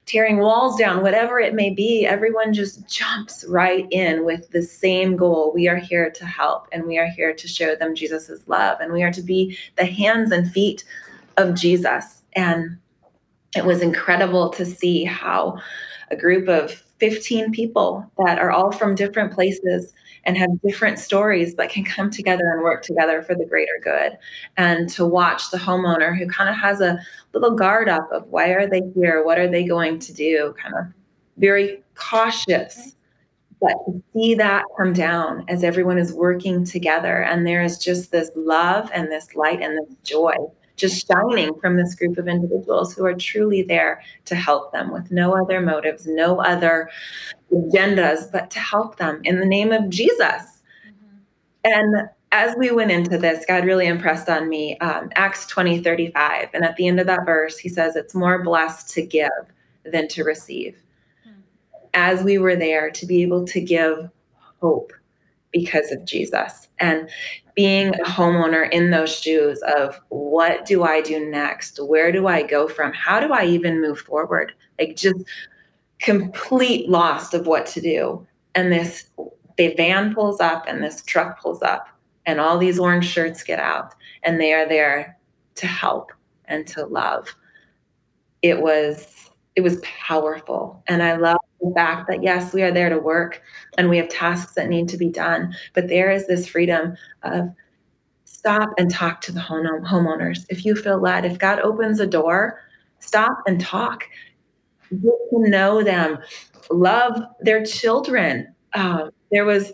tearing 0.07 0.39
walls 0.39 0.75
down 0.75 1.03
whatever 1.03 1.39
it 1.39 1.53
may 1.53 1.69
be 1.69 2.07
everyone 2.07 2.51
just 2.51 2.87
jumps 2.87 3.45
right 3.47 3.87
in 3.91 4.25
with 4.25 4.49
the 4.49 4.63
same 4.63 5.15
goal. 5.15 5.51
We 5.53 5.67
are 5.67 5.77
here 5.77 6.09
to 6.09 6.25
help 6.25 6.67
and 6.71 6.85
we 6.85 6.97
are 6.97 7.07
here 7.07 7.35
to 7.35 7.47
show 7.47 7.75
them 7.75 7.93
jesus's 7.93 8.47
love 8.47 8.79
and 8.81 8.91
we 8.91 9.03
are 9.03 9.11
to 9.11 9.21
be 9.21 9.55
the 9.75 9.85
hands 9.85 10.31
and 10.31 10.51
feet 10.51 10.83
of 11.37 11.53
jesus. 11.53 12.23
And 12.33 12.79
it 13.55 13.65
was 13.65 13.81
incredible 13.81 14.49
to 14.49 14.65
see 14.65 15.03
how 15.03 15.57
a 16.11 16.15
group 16.15 16.47
of 16.47 16.71
15 16.99 17.51
people 17.51 18.09
that 18.25 18.39
are 18.39 18.51
all 18.51 18.71
from 18.71 18.95
different 18.95 19.33
places 19.33 19.93
and 20.25 20.37
have 20.37 20.49
different 20.61 20.99
stories 20.99 21.55
but 21.55 21.69
can 21.69 21.83
come 21.83 22.09
together 22.09 22.51
and 22.51 22.61
work 22.61 22.83
together 22.83 23.21
for 23.21 23.35
the 23.35 23.45
greater 23.45 23.79
good. 23.83 24.17
And 24.57 24.89
to 24.89 25.05
watch 25.05 25.49
the 25.49 25.57
homeowner 25.57 26.17
who 26.17 26.27
kind 26.27 26.49
of 26.49 26.55
has 26.55 26.81
a 26.81 26.99
little 27.33 27.55
guard 27.55 27.87
up 27.87 28.11
of 28.11 28.27
why 28.27 28.49
are 28.49 28.67
they 28.67 28.81
here 28.95 29.23
what 29.23 29.39
are 29.39 29.47
they 29.47 29.63
going 29.63 29.99
to 29.99 30.13
do 30.13 30.53
kind 30.61 30.75
of 30.75 30.85
very 31.37 31.81
cautious 31.95 32.77
mm-hmm. 32.77 32.89
but 33.61 33.73
to 33.85 34.03
see 34.13 34.33
that 34.35 34.63
come 34.77 34.93
down 34.93 35.45
as 35.47 35.63
everyone 35.63 35.97
is 35.97 36.11
working 36.11 36.65
together 36.65 37.23
and 37.23 37.45
there 37.45 37.61
is 37.61 37.77
just 37.77 38.11
this 38.11 38.31
love 38.35 38.89
and 38.93 39.11
this 39.11 39.35
light 39.35 39.61
and 39.61 39.77
this 39.77 39.95
joy 40.03 40.35
just 40.79 41.07
shining 41.07 41.53
from 41.59 41.77
this 41.77 41.95
group 41.95 42.17
of 42.17 42.27
individuals 42.27 42.93
who 42.93 43.05
are 43.05 43.13
truly 43.13 43.61
there 43.61 44.01
to 44.25 44.35
help 44.35 44.71
them 44.71 44.91
with 44.91 45.11
no 45.11 45.39
other 45.39 45.61
motives, 45.61 46.07
no 46.07 46.39
other 46.39 46.89
agendas, 47.51 48.31
but 48.31 48.49
to 48.51 48.59
help 48.59 48.97
them 48.97 49.21
in 49.23 49.39
the 49.39 49.45
name 49.45 49.71
of 49.71 49.89
Jesus. 49.89 50.61
Mm-hmm. 50.87 51.17
And 51.65 52.09
as 52.31 52.55
we 52.57 52.71
went 52.71 52.91
into 52.91 53.17
this, 53.17 53.45
God 53.45 53.65
really 53.65 53.87
impressed 53.87 54.29
on 54.29 54.49
me 54.49 54.77
um, 54.79 55.09
Acts 55.15 55.45
20 55.47 55.81
35. 55.81 56.49
And 56.53 56.63
at 56.63 56.75
the 56.75 56.87
end 56.87 56.99
of 56.99 57.07
that 57.07 57.25
verse, 57.25 57.57
he 57.57 57.69
says, 57.69 57.95
It's 57.95 58.15
more 58.15 58.43
blessed 58.43 58.89
to 58.91 59.05
give 59.05 59.29
than 59.83 60.07
to 60.09 60.23
receive. 60.23 60.81
Mm-hmm. 61.27 61.39
As 61.93 62.23
we 62.23 62.37
were 62.37 62.55
there, 62.55 62.91
to 62.91 63.05
be 63.05 63.21
able 63.23 63.45
to 63.45 63.61
give 63.61 64.09
hope 64.61 64.93
because 65.51 65.91
of 65.91 66.05
Jesus. 66.05 66.67
And 66.79 67.09
being 67.55 67.93
a 67.95 68.03
homeowner 68.03 68.69
in 68.71 68.91
those 68.91 69.13
shoes 69.19 69.61
of 69.75 69.99
what 70.09 70.65
do 70.65 70.83
I 70.83 71.01
do 71.01 71.29
next? 71.29 71.79
Where 71.83 72.11
do 72.11 72.27
I 72.27 72.43
go 72.43 72.67
from? 72.67 72.93
How 72.93 73.19
do 73.19 73.33
I 73.33 73.45
even 73.45 73.81
move 73.81 73.99
forward? 73.99 74.53
Like 74.79 74.95
just 74.95 75.17
complete 75.99 76.89
lost 76.89 77.33
of 77.33 77.47
what 77.47 77.65
to 77.67 77.81
do. 77.81 78.25
And 78.55 78.71
this 78.71 79.09
the 79.57 79.73
van 79.75 80.13
pulls 80.15 80.39
up 80.39 80.63
and 80.67 80.81
this 80.81 81.03
truck 81.03 81.41
pulls 81.41 81.61
up 81.61 81.87
and 82.25 82.39
all 82.39 82.57
these 82.57 82.79
orange 82.79 83.05
shirts 83.05 83.43
get 83.43 83.59
out 83.59 83.93
and 84.23 84.39
they 84.39 84.53
are 84.53 84.67
there 84.67 85.17
to 85.55 85.67
help 85.67 86.11
and 86.45 86.65
to 86.67 86.85
love. 86.85 87.35
It 88.41 88.61
was 88.61 89.29
it 89.55 89.61
was 89.61 89.81
powerful. 89.81 90.81
And 90.87 91.03
I 91.03 91.17
love 91.17 91.39
the 91.61 91.71
fact 91.75 92.07
that 92.07 92.23
yes, 92.23 92.53
we 92.53 92.61
are 92.61 92.71
there 92.71 92.89
to 92.89 92.99
work 92.99 93.41
and 93.77 93.89
we 93.89 93.97
have 93.97 94.09
tasks 94.09 94.53
that 94.55 94.69
need 94.69 94.87
to 94.89 94.97
be 94.97 95.09
done, 95.09 95.53
but 95.73 95.87
there 95.87 96.11
is 96.11 96.27
this 96.27 96.47
freedom 96.47 96.95
of 97.23 97.49
stop 98.25 98.69
and 98.77 98.89
talk 98.89 99.21
to 99.21 99.31
the 99.31 99.39
home- 99.39 99.85
homeowners. 99.85 100.45
If 100.49 100.65
you 100.65 100.75
feel 100.75 100.99
led, 100.99 101.25
if 101.25 101.37
God 101.37 101.59
opens 101.59 101.99
a 101.99 102.07
door, 102.07 102.61
stop 102.99 103.41
and 103.47 103.59
talk. 103.59 104.05
Get 104.91 105.01
to 105.01 105.49
know 105.49 105.83
them, 105.83 106.19
love 106.71 107.21
their 107.41 107.63
children. 107.63 108.53
Um, 108.73 109.11
there 109.31 109.45
was 109.45 109.73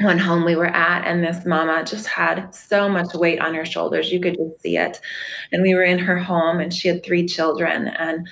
one 0.00 0.18
home 0.18 0.44
we 0.44 0.56
were 0.56 0.66
at 0.66 1.06
and 1.06 1.22
this 1.22 1.44
mama 1.44 1.84
just 1.84 2.06
had 2.06 2.54
so 2.54 2.88
much 2.88 3.12
weight 3.14 3.38
on 3.38 3.54
her 3.54 3.66
shoulders 3.66 4.10
you 4.10 4.18
could 4.18 4.34
just 4.34 4.62
see 4.62 4.78
it 4.78 4.98
and 5.52 5.62
we 5.62 5.74
were 5.74 5.82
in 5.82 5.98
her 5.98 6.18
home 6.18 6.58
and 6.58 6.72
she 6.72 6.88
had 6.88 7.04
three 7.04 7.26
children 7.26 7.88
and 7.88 8.26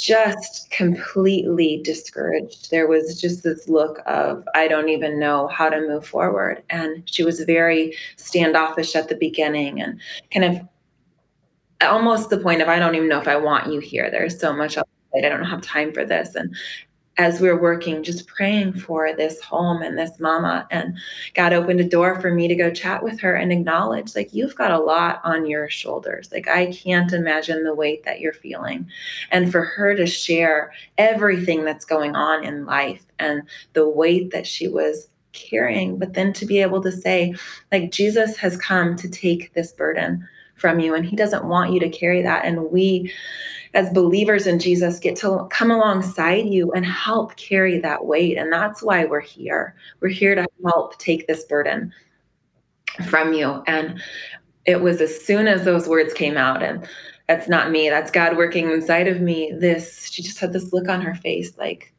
just 0.00 0.70
completely 0.70 1.80
discouraged. 1.84 2.70
There 2.70 2.86
was 2.86 3.20
just 3.20 3.42
this 3.42 3.68
look 3.68 4.00
of 4.06 4.44
i 4.54 4.66
don't 4.68 4.88
even 4.88 5.18
know 5.18 5.48
how 5.48 5.68
to 5.68 5.80
move 5.80 6.06
forward. 6.06 6.62
And 6.70 7.02
she 7.06 7.24
was 7.24 7.40
very 7.40 7.96
standoffish 8.16 8.94
at 8.96 9.08
the 9.08 9.16
beginning 9.16 9.80
and 9.80 10.00
kind 10.32 10.44
of 10.44 10.68
almost 11.82 12.28
the 12.28 12.38
point 12.38 12.60
of 12.60 12.68
i 12.68 12.78
don't 12.78 12.94
even 12.94 13.08
know 13.08 13.20
if 13.20 13.28
i 13.28 13.36
want 13.36 13.72
you 13.72 13.80
here. 13.80 14.10
There's 14.10 14.38
so 14.38 14.52
much 14.52 14.76
I 14.78 15.20
don't 15.20 15.44
have 15.44 15.62
time 15.62 15.92
for 15.92 16.04
this. 16.04 16.34
And 16.34 16.54
as 17.20 17.38
we 17.38 17.50
are 17.50 17.60
working, 17.60 18.02
just 18.02 18.26
praying 18.26 18.72
for 18.72 19.12
this 19.14 19.42
home 19.42 19.82
and 19.82 19.98
this 19.98 20.18
mama. 20.18 20.66
And 20.70 20.96
God 21.34 21.52
opened 21.52 21.78
a 21.78 21.84
door 21.84 22.18
for 22.18 22.32
me 22.32 22.48
to 22.48 22.54
go 22.54 22.70
chat 22.70 23.02
with 23.02 23.20
her 23.20 23.34
and 23.34 23.52
acknowledge, 23.52 24.16
like, 24.16 24.32
you've 24.32 24.56
got 24.56 24.70
a 24.70 24.78
lot 24.78 25.20
on 25.22 25.44
your 25.44 25.68
shoulders. 25.68 26.30
Like, 26.32 26.48
I 26.48 26.72
can't 26.72 27.12
imagine 27.12 27.62
the 27.62 27.74
weight 27.74 28.04
that 28.04 28.20
you're 28.20 28.32
feeling. 28.32 28.88
And 29.30 29.52
for 29.52 29.60
her 29.60 29.94
to 29.94 30.06
share 30.06 30.72
everything 30.96 31.62
that's 31.62 31.84
going 31.84 32.16
on 32.16 32.42
in 32.42 32.64
life 32.64 33.04
and 33.18 33.42
the 33.74 33.86
weight 33.86 34.30
that 34.30 34.46
she 34.46 34.66
was 34.66 35.08
carrying, 35.32 35.98
but 35.98 36.14
then 36.14 36.32
to 36.32 36.46
be 36.46 36.62
able 36.62 36.82
to 36.82 36.90
say, 36.90 37.34
like, 37.70 37.90
Jesus 37.90 38.38
has 38.38 38.56
come 38.56 38.96
to 38.96 39.10
take 39.10 39.52
this 39.52 39.72
burden 39.72 40.26
from 40.56 40.80
you, 40.80 40.94
and 40.94 41.04
he 41.04 41.16
doesn't 41.16 41.44
want 41.44 41.72
you 41.72 41.80
to 41.80 41.88
carry 41.90 42.22
that. 42.22 42.46
And 42.46 42.70
we, 42.70 43.12
as 43.74 43.90
believers 43.90 44.46
in 44.46 44.58
Jesus 44.58 44.98
get 44.98 45.16
to 45.16 45.46
come 45.50 45.70
alongside 45.70 46.46
you 46.46 46.72
and 46.72 46.84
help 46.84 47.36
carry 47.36 47.78
that 47.78 48.04
weight. 48.04 48.36
And 48.36 48.52
that's 48.52 48.82
why 48.82 49.04
we're 49.04 49.20
here. 49.20 49.74
We're 50.00 50.08
here 50.08 50.34
to 50.34 50.46
help 50.64 50.98
take 50.98 51.26
this 51.26 51.44
burden 51.44 51.92
from 53.08 53.32
you. 53.32 53.62
And 53.66 54.02
it 54.66 54.80
was 54.80 55.00
as 55.00 55.24
soon 55.24 55.46
as 55.48 55.64
those 55.64 55.88
words 55.88 56.12
came 56.12 56.36
out, 56.36 56.62
and 56.62 56.86
that's 57.28 57.48
not 57.48 57.70
me, 57.70 57.88
that's 57.88 58.10
God 58.10 58.36
working 58.36 58.70
inside 58.70 59.08
of 59.08 59.20
me. 59.20 59.52
This, 59.56 60.10
she 60.10 60.22
just 60.22 60.38
had 60.38 60.52
this 60.52 60.72
look 60.72 60.88
on 60.88 61.00
her 61.00 61.14
face 61.14 61.56
like, 61.56 61.94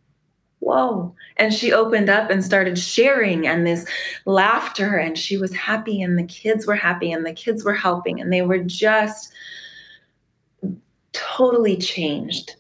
whoa. 0.59 1.15
And 1.37 1.53
she 1.53 1.73
opened 1.73 2.09
up 2.09 2.29
and 2.29 2.43
started 2.43 2.77
sharing 2.77 3.47
and 3.47 3.65
this 3.65 3.85
laughter, 4.25 4.97
and 4.97 5.17
she 5.17 5.37
was 5.37 5.55
happy, 5.55 6.01
and 6.01 6.17
the 6.19 6.23
kids 6.23 6.67
were 6.67 6.75
happy, 6.75 7.11
and 7.11 7.25
the 7.25 7.33
kids 7.33 7.63
were 7.63 7.73
helping, 7.73 8.19
and 8.19 8.31
they 8.31 8.41
were 8.41 8.59
just 8.59 9.31
totally 11.13 11.77
changed 11.77 12.55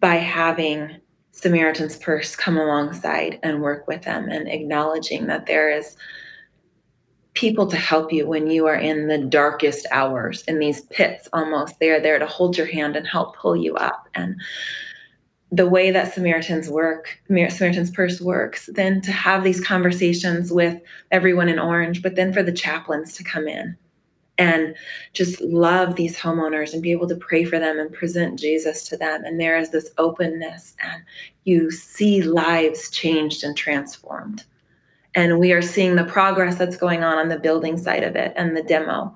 by 0.00 0.16
having 0.16 1.00
Samaritan's 1.30 1.96
Purse 1.96 2.36
come 2.36 2.56
alongside 2.56 3.38
and 3.42 3.62
work 3.62 3.88
with 3.88 4.02
them 4.02 4.28
and 4.28 4.48
acknowledging 4.48 5.26
that 5.26 5.46
there 5.46 5.70
is 5.70 5.96
people 7.34 7.66
to 7.66 7.76
help 7.76 8.12
you 8.12 8.26
when 8.26 8.46
you 8.46 8.66
are 8.66 8.76
in 8.76 9.08
the 9.08 9.18
darkest 9.18 9.86
hours 9.90 10.42
in 10.42 10.58
these 10.58 10.82
pits 10.82 11.28
almost. 11.32 11.80
They 11.80 11.90
are 11.90 12.00
there 12.00 12.18
to 12.18 12.26
hold 12.26 12.56
your 12.56 12.66
hand 12.66 12.96
and 12.96 13.06
help 13.06 13.36
pull 13.36 13.56
you 13.56 13.74
up. 13.74 14.08
And 14.14 14.40
the 15.50 15.68
way 15.68 15.90
that 15.90 16.14
Samaritans 16.14 16.68
work, 16.68 17.20
Samaritan's 17.26 17.90
Purse 17.90 18.20
works, 18.20 18.68
then 18.74 19.00
to 19.02 19.12
have 19.12 19.42
these 19.42 19.64
conversations 19.64 20.52
with 20.52 20.80
everyone 21.10 21.48
in 21.48 21.58
Orange, 21.58 22.02
but 22.02 22.14
then 22.14 22.32
for 22.32 22.42
the 22.42 22.52
chaplains 22.52 23.14
to 23.14 23.24
come 23.24 23.48
in 23.48 23.76
and 24.38 24.74
just 25.12 25.40
love 25.40 25.94
these 25.94 26.18
homeowners 26.18 26.72
and 26.72 26.82
be 26.82 26.92
able 26.92 27.08
to 27.08 27.16
pray 27.16 27.44
for 27.44 27.58
them 27.58 27.78
and 27.78 27.92
present 27.92 28.38
Jesus 28.38 28.88
to 28.88 28.96
them. 28.96 29.24
And 29.24 29.38
there 29.38 29.56
is 29.56 29.70
this 29.70 29.90
openness, 29.98 30.74
and 30.82 31.02
you 31.44 31.70
see 31.70 32.22
lives 32.22 32.90
changed 32.90 33.44
and 33.44 33.56
transformed. 33.56 34.44
And 35.14 35.38
we 35.38 35.52
are 35.52 35.62
seeing 35.62 35.94
the 35.94 36.04
progress 36.04 36.56
that's 36.56 36.76
going 36.76 37.04
on 37.04 37.18
on 37.18 37.28
the 37.28 37.38
building 37.38 37.78
side 37.78 38.02
of 38.02 38.16
it 38.16 38.32
and 38.36 38.56
the 38.56 38.62
demo. 38.62 39.14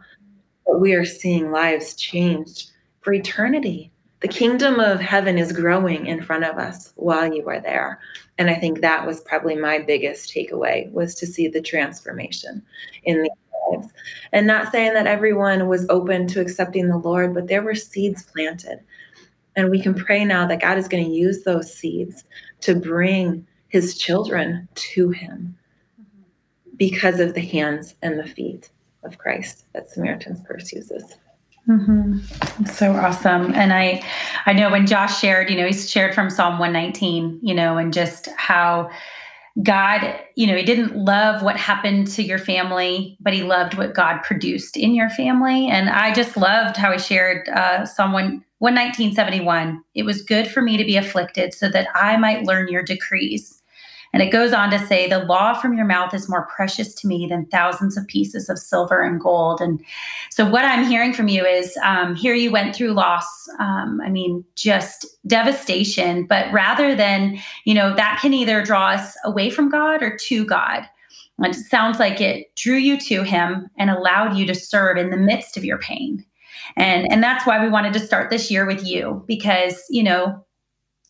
But 0.64 0.81
we 0.81 0.94
are 0.94 1.04
seeing 1.04 1.50
lives 1.50 1.94
changed 1.94 2.70
for 3.00 3.12
eternity. 3.12 3.90
The 4.20 4.28
kingdom 4.28 4.81
of 4.81 5.00
heaven 5.00 5.38
is 5.38 5.52
growing 5.52 6.07
in 6.07 6.22
front 6.22 6.44
of 6.44 6.59
us 6.59 6.92
while 6.96 7.33
you 7.33 7.48
are 7.48 7.61
there. 7.61 8.00
And 8.37 8.50
I 8.50 8.54
think 8.54 8.81
that 8.81 9.07
was 9.07 9.20
probably 9.20 9.57
my 9.57 9.78
biggest 9.78 10.33
takeaway 10.33 10.90
was 10.92 11.14
to 11.16 11.26
see 11.26 11.48
the 11.48 11.62
transformation 11.62 12.62
in 13.04 13.22
the 13.22 13.31
lives. 13.70 13.92
And 14.32 14.46
not 14.46 14.72
saying 14.72 14.94
that 14.94 15.06
everyone 15.06 15.68
was 15.68 15.86
open 15.88 16.26
to 16.28 16.40
accepting 16.40 16.88
the 16.88 16.98
Lord, 16.98 17.34
but 17.34 17.48
there 17.48 17.62
were 17.62 17.74
seeds 17.74 18.22
planted. 18.22 18.80
And 19.56 19.70
we 19.70 19.80
can 19.80 19.94
pray 19.94 20.24
now 20.24 20.46
that 20.46 20.60
God 20.60 20.78
is 20.78 20.88
going 20.88 21.04
to 21.04 21.10
use 21.10 21.42
those 21.42 21.72
seeds 21.72 22.24
to 22.60 22.74
bring 22.74 23.46
his 23.68 23.98
children 23.98 24.68
to 24.74 25.10
him 25.10 25.56
because 26.76 27.20
of 27.20 27.34
the 27.34 27.40
hands 27.40 27.94
and 28.02 28.18
the 28.18 28.26
feet 28.26 28.70
of 29.02 29.18
Christ 29.18 29.64
that 29.74 29.90
Samaritan's 29.90 30.40
Purse 30.42 30.72
uses. 30.72 31.16
Mm-hmm. 31.68 32.64
So 32.64 32.92
awesome. 32.92 33.52
And 33.54 33.74
I, 33.74 34.02
I 34.46 34.54
know 34.54 34.70
when 34.70 34.86
Josh 34.86 35.20
shared, 35.20 35.50
you 35.50 35.56
know, 35.56 35.66
he's 35.66 35.90
shared 35.90 36.14
from 36.14 36.30
Psalm 36.30 36.58
119, 36.58 37.40
you 37.42 37.54
know, 37.54 37.76
and 37.76 37.92
just 37.92 38.28
how 38.38 38.90
God, 39.62 40.20
you 40.36 40.46
know, 40.46 40.56
he 40.56 40.62
didn't 40.62 40.96
love 40.96 41.42
what 41.42 41.56
happened 41.56 42.06
to 42.12 42.22
your 42.22 42.38
family, 42.38 43.16
but 43.20 43.32
he 43.32 43.42
loved 43.42 43.74
what 43.74 43.94
God 43.94 44.22
produced 44.22 44.76
in 44.76 44.94
your 44.94 45.10
family. 45.10 45.68
And 45.68 45.88
I 45.90 46.12
just 46.12 46.36
loved 46.36 46.76
how 46.76 46.92
he 46.92 46.98
shared 46.98 47.48
uh, 47.48 47.84
someone 47.84 48.44
11971. 48.58 49.82
It 49.94 50.04
was 50.04 50.22
good 50.22 50.48
for 50.48 50.62
me 50.62 50.76
to 50.76 50.84
be 50.84 50.96
afflicted 50.96 51.54
so 51.54 51.68
that 51.70 51.88
I 51.94 52.16
might 52.16 52.44
learn 52.44 52.68
your 52.68 52.82
decrees. 52.82 53.57
And 54.18 54.26
it 54.26 54.33
goes 54.33 54.52
on 54.52 54.72
to 54.72 54.85
say, 54.85 55.09
The 55.09 55.20
law 55.20 55.54
from 55.54 55.76
your 55.76 55.87
mouth 55.87 56.12
is 56.12 56.28
more 56.28 56.46
precious 56.46 56.92
to 56.96 57.07
me 57.07 57.28
than 57.28 57.46
thousands 57.46 57.96
of 57.96 58.04
pieces 58.09 58.48
of 58.48 58.59
silver 58.59 59.00
and 59.00 59.20
gold. 59.20 59.61
And 59.61 59.81
so, 60.28 60.44
what 60.44 60.64
I'm 60.64 60.85
hearing 60.85 61.12
from 61.12 61.28
you 61.28 61.46
is 61.46 61.78
um, 61.85 62.16
here 62.16 62.35
you 62.35 62.50
went 62.50 62.74
through 62.74 62.94
loss. 62.94 63.48
Um, 63.61 64.00
I 64.04 64.09
mean, 64.09 64.44
just 64.57 65.07
devastation. 65.28 66.26
But 66.26 66.52
rather 66.52 66.96
than, 66.96 67.38
you 67.64 67.74
know, 67.74 67.94
that 67.94 68.18
can 68.20 68.35
either 68.35 68.61
draw 68.64 68.88
us 68.88 69.16
away 69.24 69.50
from 69.50 69.68
God 69.68 70.02
or 70.02 70.16
to 70.16 70.44
God. 70.44 70.83
It 71.40 71.54
sounds 71.54 72.00
like 72.00 72.20
it 72.20 72.52
drew 72.57 72.74
you 72.74 72.98
to 73.02 73.22
Him 73.22 73.68
and 73.78 73.88
allowed 73.88 74.37
you 74.37 74.46
to 74.46 74.54
serve 74.57 74.96
in 74.96 75.11
the 75.11 75.16
midst 75.16 75.57
of 75.57 75.64
your 75.64 75.78
pain. 75.78 76.24
And, 76.76 77.07
and 77.12 77.22
that's 77.22 77.46
why 77.46 77.62
we 77.62 77.70
wanted 77.70 77.92
to 77.92 78.00
start 78.00 78.31
this 78.31 78.50
year 78.50 78.66
with 78.66 78.85
you 78.85 79.22
because, 79.28 79.85
you 79.88 80.02
know, 80.02 80.44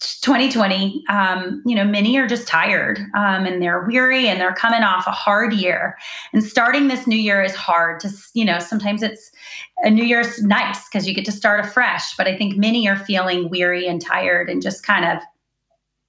2020, 0.00 1.04
um, 1.08 1.60
you 1.66 1.74
know, 1.74 1.84
many 1.84 2.16
are 2.18 2.26
just 2.26 2.46
tired 2.46 3.00
um, 3.16 3.46
and 3.46 3.60
they're 3.60 3.84
weary 3.84 4.28
and 4.28 4.40
they're 4.40 4.54
coming 4.54 4.82
off 4.82 5.06
a 5.08 5.12
hard 5.12 5.52
year. 5.52 5.98
And 6.32 6.44
starting 6.44 6.86
this 6.86 7.06
new 7.06 7.18
year 7.18 7.42
is 7.42 7.54
hard 7.54 7.98
to, 8.00 8.10
you 8.34 8.44
know, 8.44 8.60
sometimes 8.60 9.02
it's 9.02 9.32
a 9.82 9.90
new 9.90 10.04
year's 10.04 10.40
nice 10.42 10.88
because 10.88 11.08
you 11.08 11.14
get 11.14 11.24
to 11.24 11.32
start 11.32 11.64
afresh. 11.64 12.16
But 12.16 12.28
I 12.28 12.36
think 12.36 12.56
many 12.56 12.88
are 12.88 12.96
feeling 12.96 13.48
weary 13.48 13.88
and 13.88 14.00
tired 14.00 14.48
and 14.48 14.62
just 14.62 14.84
kind 14.86 15.04
of 15.04 15.18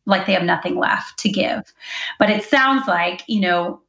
like 0.06 0.28
they 0.28 0.34
have 0.34 0.44
nothing 0.44 0.76
left 0.76 1.18
to 1.20 1.30
give. 1.30 1.74
But 2.20 2.30
it 2.30 2.44
sounds 2.44 2.88
like, 2.88 3.24
you 3.28 3.40
know, 3.40 3.82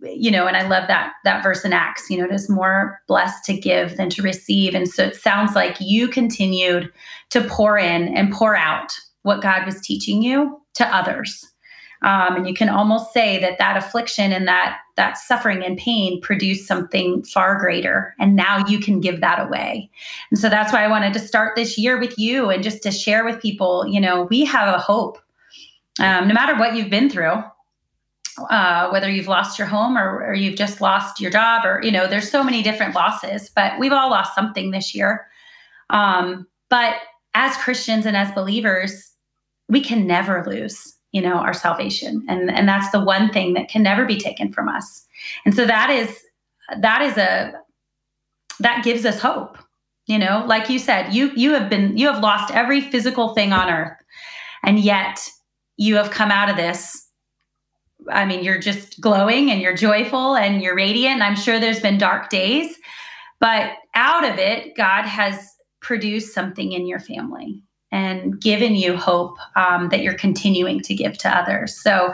you 0.00 0.30
know, 0.30 0.46
and 0.46 0.56
I 0.56 0.68
love 0.68 0.86
that 0.88 1.14
that 1.24 1.42
verse 1.42 1.64
in 1.64 1.72
Acts, 1.72 2.08
you 2.10 2.18
know, 2.18 2.24
it 2.24 2.32
is 2.32 2.48
more 2.48 3.00
blessed 3.08 3.44
to 3.46 3.56
give 3.56 3.96
than 3.96 4.08
to 4.10 4.22
receive. 4.22 4.74
And 4.74 4.88
so 4.88 5.04
it 5.04 5.16
sounds 5.16 5.54
like 5.54 5.76
you 5.80 6.06
continued 6.06 6.92
to 7.30 7.42
pour 7.42 7.76
in 7.76 8.08
and 8.16 8.32
pour 8.32 8.56
out 8.56 8.96
what 9.26 9.42
God 9.42 9.66
was 9.66 9.80
teaching 9.80 10.22
you 10.22 10.60
to 10.74 10.86
others. 10.94 11.44
Um, 12.02 12.36
and 12.36 12.48
you 12.48 12.54
can 12.54 12.68
almost 12.68 13.12
say 13.12 13.38
that 13.40 13.58
that 13.58 13.76
affliction 13.76 14.32
and 14.32 14.46
that 14.46 14.78
that 14.96 15.18
suffering 15.18 15.64
and 15.64 15.76
pain 15.76 16.20
produced 16.20 16.66
something 16.66 17.22
far 17.24 17.58
greater 17.58 18.14
and 18.18 18.36
now 18.36 18.64
you 18.66 18.78
can 18.78 19.00
give 19.00 19.20
that 19.20 19.44
away. 19.44 19.90
And 20.30 20.38
so 20.38 20.48
that's 20.48 20.72
why 20.72 20.84
i 20.84 20.88
wanted 20.88 21.12
to 21.14 21.18
start 21.18 21.56
this 21.56 21.76
year 21.76 21.98
with 21.98 22.18
you 22.18 22.50
and 22.50 22.62
just 22.62 22.82
to 22.82 22.90
share 22.90 23.24
with 23.24 23.42
people 23.42 23.86
you 23.86 24.00
know 24.00 24.24
we 24.30 24.44
have 24.44 24.74
a 24.74 24.78
hope. 24.78 25.18
Um, 25.98 26.28
no 26.28 26.34
matter 26.34 26.56
what 26.56 26.76
you've 26.76 26.90
been 26.90 27.08
through 27.08 27.42
uh, 28.50 28.90
whether 28.90 29.10
you've 29.10 29.28
lost 29.28 29.58
your 29.58 29.66
home 29.66 29.96
or, 29.96 30.22
or 30.26 30.34
you've 30.34 30.56
just 30.56 30.82
lost 30.82 31.20
your 31.20 31.30
job 31.30 31.64
or 31.64 31.80
you 31.82 31.90
know 31.90 32.06
there's 32.06 32.30
so 32.30 32.44
many 32.44 32.62
different 32.62 32.94
losses 32.94 33.50
but 33.56 33.78
we've 33.80 33.92
all 33.92 34.10
lost 34.10 34.34
something 34.34 34.70
this 34.70 34.94
year. 34.94 35.26
Um, 35.90 36.46
but 36.68 36.96
as 37.34 37.56
christians 37.56 38.06
and 38.06 38.16
as 38.16 38.30
believers 38.32 39.15
we 39.68 39.80
can 39.80 40.06
never 40.06 40.44
lose 40.46 40.94
you 41.12 41.22
know 41.22 41.34
our 41.34 41.54
salvation. 41.54 42.24
And 42.28 42.50
and 42.50 42.68
that's 42.68 42.90
the 42.90 43.02
one 43.02 43.30
thing 43.32 43.54
that 43.54 43.68
can 43.68 43.82
never 43.82 44.04
be 44.04 44.18
taken 44.18 44.52
from 44.52 44.68
us. 44.68 45.04
And 45.44 45.54
so 45.54 45.66
that 45.66 45.90
is 45.90 46.22
that 46.80 47.02
is 47.02 47.16
a 47.16 47.52
that 48.60 48.84
gives 48.84 49.04
us 49.04 49.20
hope 49.20 49.58
you 50.06 50.18
know? 50.18 50.44
Like 50.46 50.70
you 50.70 50.78
said 50.78 51.12
you 51.12 51.30
you 51.34 51.52
have 51.52 51.68
been 51.68 51.96
you 51.96 52.06
have 52.10 52.22
lost 52.22 52.54
every 52.54 52.80
physical 52.80 53.34
thing 53.34 53.52
on 53.52 53.70
earth 53.70 53.98
and 54.62 54.78
yet 54.78 55.28
you 55.76 55.96
have 55.96 56.10
come 56.10 56.30
out 56.30 56.48
of 56.48 56.56
this. 56.56 57.08
I 58.10 58.24
mean 58.24 58.44
you're 58.44 58.60
just 58.60 59.00
glowing 59.00 59.50
and 59.50 59.60
you're 59.60 59.76
joyful 59.76 60.36
and 60.36 60.62
you're 60.62 60.76
radiant 60.76 61.22
i'm 61.22 61.34
sure 61.34 61.58
there's 61.58 61.80
been 61.80 61.98
dark 61.98 62.28
days 62.28 62.76
but 63.40 63.72
out 63.94 64.22
of 64.22 64.38
it 64.38 64.76
god 64.76 65.06
has 65.06 65.54
produced 65.80 66.32
something 66.32 66.72
in 66.72 66.86
your 66.86 67.00
family 67.00 67.62
and 67.92 68.40
given 68.40 68.74
you 68.74 68.96
hope 68.96 69.36
um, 69.54 69.88
that 69.90 70.02
you're 70.02 70.14
continuing 70.14 70.80
to 70.80 70.94
give 70.94 71.16
to 71.18 71.28
others. 71.28 71.74
So, 71.74 72.12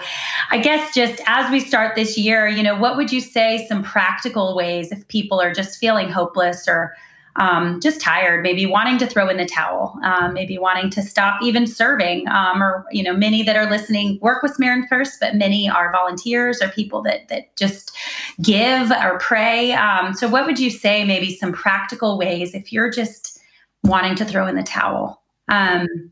I 0.51 0.59
guess 0.59 0.95
just 0.95 1.21
as 1.27 1.51
we 1.51 1.61
start 1.61 1.95
this 1.95 2.19
year, 2.19 2.47
you 2.47 2.63
know, 2.63 2.77
what 2.77 2.97
would 2.97 3.11
you 3.11 3.21
say 3.21 3.67
some 3.69 3.83
practical 3.83 4.55
ways 4.55 4.93
if 4.93 5.07
people 5.09 5.41
are 5.41 5.53
just 5.53 5.79
feeling 5.79 6.11
hopeless 6.11 6.69
or 6.69 6.95
um, 7.37 7.81
just 7.81 8.01
tired, 8.01 8.43
maybe 8.43 8.67
wanting 8.67 8.99
to 8.99 9.07
throw 9.07 9.29
in 9.29 9.39
the 9.39 9.47
towel, 9.47 9.99
um, 10.05 10.35
maybe 10.35 10.59
wanting 10.59 10.91
to 10.91 11.03
stop 11.03 11.43
even 11.43 11.67
serving, 11.67 12.29
um, 12.29 12.63
or 12.63 12.85
you 12.91 13.03
know, 13.03 13.15
many 13.15 13.43
that 13.43 13.57
are 13.57 13.71
listening 13.71 14.19
work 14.21 14.43
with 14.43 14.55
Samaritan 14.55 14.87
Purse, 14.87 15.17
but 15.19 15.35
many 15.35 15.69
are 15.69 15.91
volunteers 15.91 16.61
or 16.61 16.69
people 16.69 17.03
that 17.03 17.29
that 17.29 17.57
just 17.57 17.97
give 18.43 18.91
or 18.91 19.19
pray. 19.19 19.73
Um, 19.73 20.13
so, 20.13 20.29
what 20.29 20.45
would 20.45 20.59
you 20.59 20.69
say? 20.69 21.05
Maybe 21.05 21.35
some 21.35 21.53
practical 21.53 22.19
ways 22.19 22.55
if 22.55 22.73
you're 22.73 22.91
just 22.91 23.41
wanting 23.83 24.15
to 24.17 24.25
throw 24.25 24.47
in 24.47 24.55
the 24.55 24.63
towel. 24.63 25.22
Um, 25.53 26.11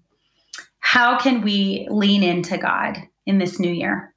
how 0.80 1.18
can 1.18 1.40
we 1.40 1.88
lean 1.90 2.22
into 2.22 2.58
God 2.58 2.98
in 3.24 3.38
this 3.38 3.58
new 3.58 3.72
year? 3.72 4.14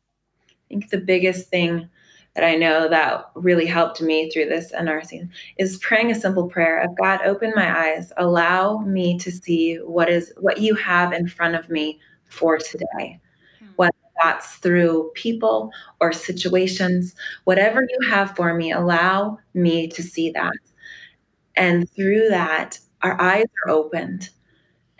I 0.49 0.53
think 0.67 0.89
the 0.89 0.97
biggest 0.97 1.49
thing 1.49 1.89
that 2.35 2.43
I 2.43 2.55
know 2.55 2.89
that 2.89 3.25
really 3.35 3.65
helped 3.65 4.01
me 4.01 4.29
through 4.29 4.47
this 4.47 4.73
NRC 4.73 5.29
is 5.57 5.77
praying 5.77 6.11
a 6.11 6.15
simple 6.15 6.49
prayer 6.49 6.81
of 6.81 6.97
God, 6.97 7.21
open 7.23 7.53
my 7.55 7.91
eyes, 7.91 8.11
allow 8.17 8.79
me 8.79 9.17
to 9.19 9.31
see 9.31 9.75
what 9.75 10.09
is 10.09 10.33
what 10.41 10.59
you 10.59 10.75
have 10.75 11.13
in 11.13 11.27
front 11.27 11.55
of 11.55 11.69
me 11.69 12.01
for 12.25 12.57
today. 12.57 13.21
Hmm. 13.59 13.67
Whether 13.77 13.93
that's 14.21 14.55
through 14.55 15.11
people 15.13 15.71
or 16.01 16.11
situations, 16.11 17.15
whatever 17.45 17.81
you 17.81 18.09
have 18.09 18.35
for 18.35 18.53
me, 18.55 18.73
allow 18.73 19.37
me 19.53 19.87
to 19.87 20.03
see 20.03 20.31
that. 20.31 20.51
And 21.55 21.89
through 21.91 22.27
that, 22.29 22.79
our 23.03 23.19
eyes 23.21 23.45
are 23.65 23.71
opened 23.71 24.29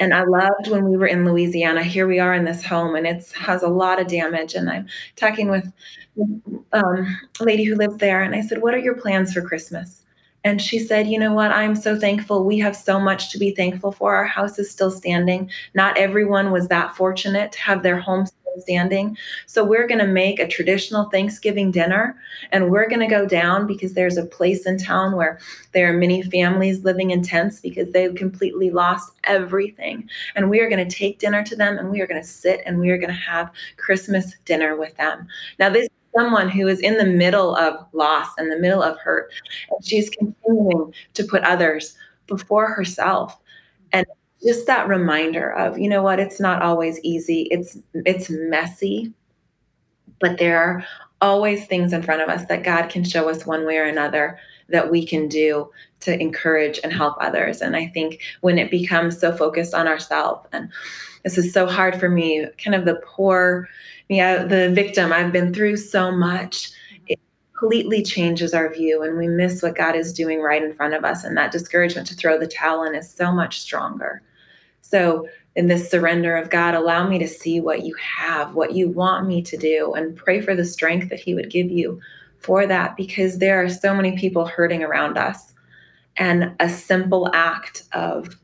and 0.04 0.14
I 0.14 0.24
loved 0.26 0.70
when 0.70 0.90
we 0.90 0.98
were 0.98 1.08
in 1.08 1.24
Louisiana. 1.24 1.82
Here 1.82 2.08
we 2.08 2.20
are 2.20 2.34
in 2.34 2.44
this 2.44 2.64
home, 2.64 2.96
and 2.96 3.08
it 3.08 3.32
has 3.32 3.64
a 3.64 3.70
lot 3.70 4.02
of 4.02 4.08
damage. 4.08 4.54
And 4.54 4.70
I'm 4.70 4.88
talking 5.16 5.50
with 5.50 5.72
um, 6.74 7.20
a 7.40 7.44
lady 7.44 7.64
who 7.64 7.76
lives 7.76 7.98
there, 7.98 8.22
and 8.22 8.36
I 8.36 8.42
said, 8.42 8.62
"What 8.62 8.74
are 8.74 8.80
your 8.80 8.96
plans 8.96 9.34
for 9.34 9.42
Christmas?" 9.42 10.04
And 10.44 10.62
she 10.62 10.78
said, 10.78 11.08
You 11.08 11.20
know 11.20 11.34
what? 11.34 11.52
I'm 11.52 11.74
so 11.76 11.98
thankful. 11.98 12.44
We 12.44 12.60
have 12.60 12.76
so 12.76 13.00
much 13.00 13.32
to 13.32 13.38
be 13.38 13.52
thankful 13.52 13.94
for. 13.94 14.14
Our 14.14 14.26
house 14.26 14.60
is 14.60 14.70
still 14.70 14.92
standing. 14.92 15.50
Not 15.74 15.98
everyone 15.98 16.52
was 16.52 16.68
that 16.68 16.96
fortunate 16.96 17.54
to 17.54 17.62
have 17.62 17.82
their 17.82 17.98
home 17.98 18.26
standing. 18.60 19.18
So 19.46 19.64
we're 19.64 19.88
going 19.88 20.00
to 20.00 20.08
make 20.08 20.40
a 20.40 20.48
traditional 20.48 21.10
Thanksgiving 21.10 21.72
dinner 21.72 22.18
and 22.52 22.70
we're 22.70 22.88
going 22.88 23.00
to 23.00 23.08
go 23.08 23.26
down 23.26 23.68
because 23.68 23.94
there's 23.94 24.18
a 24.18 24.26
place 24.26 24.66
in 24.66 24.78
town 24.78 25.16
where 25.16 25.40
there 25.74 25.90
are 25.90 25.98
many 25.98 26.22
families 26.22 26.84
living 26.84 27.12
in 27.12 27.24
tents 27.24 27.60
because 27.60 27.92
they've 27.92 28.16
completely 28.16 28.70
lost 28.70 29.14
everything. 29.24 30.10
And 30.36 30.50
we 30.50 30.60
are 30.60 30.70
going 30.70 30.88
to 30.88 30.96
take 30.96 31.20
dinner 31.20 31.44
to 31.44 31.56
them 31.56 31.78
and 31.78 31.90
we 31.90 32.02
are 32.02 32.08
going 32.08 32.22
to 32.22 32.28
sit 32.28 32.62
and 32.66 32.80
we 32.80 32.90
are 32.90 32.98
going 32.98 33.10
to 33.10 33.14
have 33.14 33.52
Christmas 33.78 34.36
dinner 34.46 34.76
with 34.76 34.96
them. 34.98 35.28
Now, 35.60 35.70
this 35.70 35.84
is 35.84 35.90
someone 36.16 36.50
who 36.50 36.68
is 36.68 36.80
in 36.80 36.98
the 36.98 37.06
middle 37.06 37.56
of 37.56 37.86
loss 37.94 38.28
and 38.38 38.52
the 38.52 38.60
middle 38.60 38.84
of 38.84 38.98
hurt 39.00 39.32
and 39.72 39.86
she's 39.86 40.10
continuing 40.10 40.94
to 41.14 41.24
put 41.24 41.44
others 41.44 41.96
before 42.28 42.68
herself 42.68 43.40
just 44.44 44.68
that 44.68 44.88
reminder 44.88 45.52
of 45.54 45.78
you 45.78 45.90
know 45.90 46.04
what 46.04 46.20
it's 46.20 46.40
not 46.40 46.62
always 46.62 47.00
easy 47.02 47.48
it's 47.52 47.78
it's 47.94 48.30
messy 48.30 49.14
but 50.20 50.38
there 50.38 50.62
are 50.62 50.86
always 51.22 51.66
things 51.66 51.94
in 51.94 52.04
front 52.04 52.22
of 52.22 52.30
us 52.30 52.46
that 52.48 52.64
God 52.64 52.90
can 52.90 53.04
show 53.04 53.30
us 53.30 53.46
one 53.46 53.66
way 53.66 53.78
or 53.78 53.86
another 53.86 54.38
that 54.70 54.92
we 54.92 55.06
can 55.06 55.28
do 55.28 55.70
to 56.02 56.20
encourage 56.20 56.80
and 56.84 56.92
help 56.92 57.16
others 57.20 57.62
and 57.62 57.76
i 57.76 57.88
think 57.88 58.22
when 58.42 58.58
it 58.58 58.72
becomes 58.72 59.20
so 59.20 59.36
focused 59.36 59.74
on 59.74 59.88
ourselves 59.88 60.48
and 60.52 60.70
this 61.24 61.38
is 61.38 61.54
so 61.54 61.66
hard 61.66 61.98
for 62.00 62.10
me 62.10 62.46
kind 62.58 62.76
of 62.76 62.86
the 62.86 63.02
poor 63.06 63.68
yeah, 64.10 64.44
the 64.44 64.72
victim, 64.72 65.14
I've 65.14 65.32
been 65.32 65.54
through 65.54 65.78
so 65.78 66.12
much. 66.12 66.72
It 67.08 67.20
completely 67.58 68.04
changes 68.04 68.54
our 68.54 68.72
view 68.74 69.02
and 69.04 69.18
we 69.18 69.28
miss 69.28 69.62
what 69.62 69.76
God 69.76 69.96
is 69.96 70.14
doing 70.14 70.42
right 70.42 70.64
in 70.64 70.74
front 70.74 70.94
of 70.94 71.06
us. 71.06 71.24
And 71.24 71.38
that 71.38 71.52
discouragement 71.52 72.08
to 72.08 72.16
throw 72.16 72.38
the 72.38 72.48
towel 72.48 72.84
in 72.84 72.96
is 72.96 73.10
so 73.10 73.32
much 73.32 73.60
stronger. 73.60 74.22
So, 74.94 75.28
in 75.56 75.70
this 75.70 75.90
surrender 75.90 76.38
of 76.38 76.52
God, 76.52 76.76
allow 76.76 77.08
me 77.08 77.18
to 77.18 77.28
see 77.28 77.60
what 77.60 77.84
you 77.84 77.96
have, 77.96 78.54
what 78.54 78.74
you 78.74 78.90
want 78.90 79.26
me 79.26 79.42
to 79.42 79.58
do, 79.58 79.92
and 79.94 80.16
pray 80.16 80.40
for 80.40 80.54
the 80.54 80.64
strength 80.64 81.10
that 81.10 81.20
He 81.20 81.34
would 81.34 81.50
give 81.50 81.72
you 81.72 82.00
for 82.38 82.68
that 82.68 82.96
because 82.96 83.40
there 83.40 83.60
are 83.64 83.70
so 83.70 83.96
many 83.96 84.16
people 84.16 84.46
hurting 84.46 84.84
around 84.84 85.18
us. 85.18 85.56
And 86.18 86.56
a 86.60 86.70
simple 86.70 87.32
act 87.34 87.86
of 87.94 88.38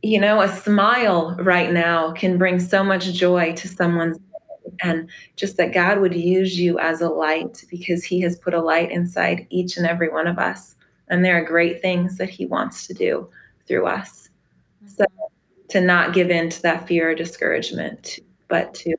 you 0.00 0.18
know, 0.18 0.40
a 0.40 0.48
smile 0.48 1.36
right 1.40 1.70
now 1.72 2.12
can 2.12 2.38
bring 2.38 2.58
so 2.58 2.82
much 2.82 3.12
joy 3.12 3.52
to 3.52 3.68
someone's 3.68 4.18
and 4.80 5.10
just 5.36 5.58
that 5.58 5.74
God 5.74 6.00
would 6.00 6.14
use 6.14 6.58
you 6.58 6.78
as 6.78 7.02
a 7.02 7.08
light 7.08 7.64
because 7.70 8.02
he 8.02 8.22
has 8.22 8.34
put 8.36 8.54
a 8.54 8.62
light 8.62 8.90
inside 8.90 9.46
each 9.50 9.76
and 9.76 9.86
every 9.86 10.08
one 10.08 10.26
of 10.26 10.38
us. 10.38 10.74
And 11.08 11.22
there 11.22 11.36
are 11.36 11.44
great 11.44 11.82
things 11.82 12.16
that 12.16 12.30
he 12.30 12.46
wants 12.46 12.86
to 12.86 12.94
do 12.94 13.28
through 13.68 13.86
us. 13.86 14.21
So 14.86 15.04
to 15.70 15.80
not 15.80 16.14
give 16.14 16.30
in 16.30 16.50
to 16.50 16.62
that 16.62 16.86
fear 16.86 17.10
or 17.10 17.14
discouragement, 17.14 18.18
but 18.48 18.74
to 18.74 18.94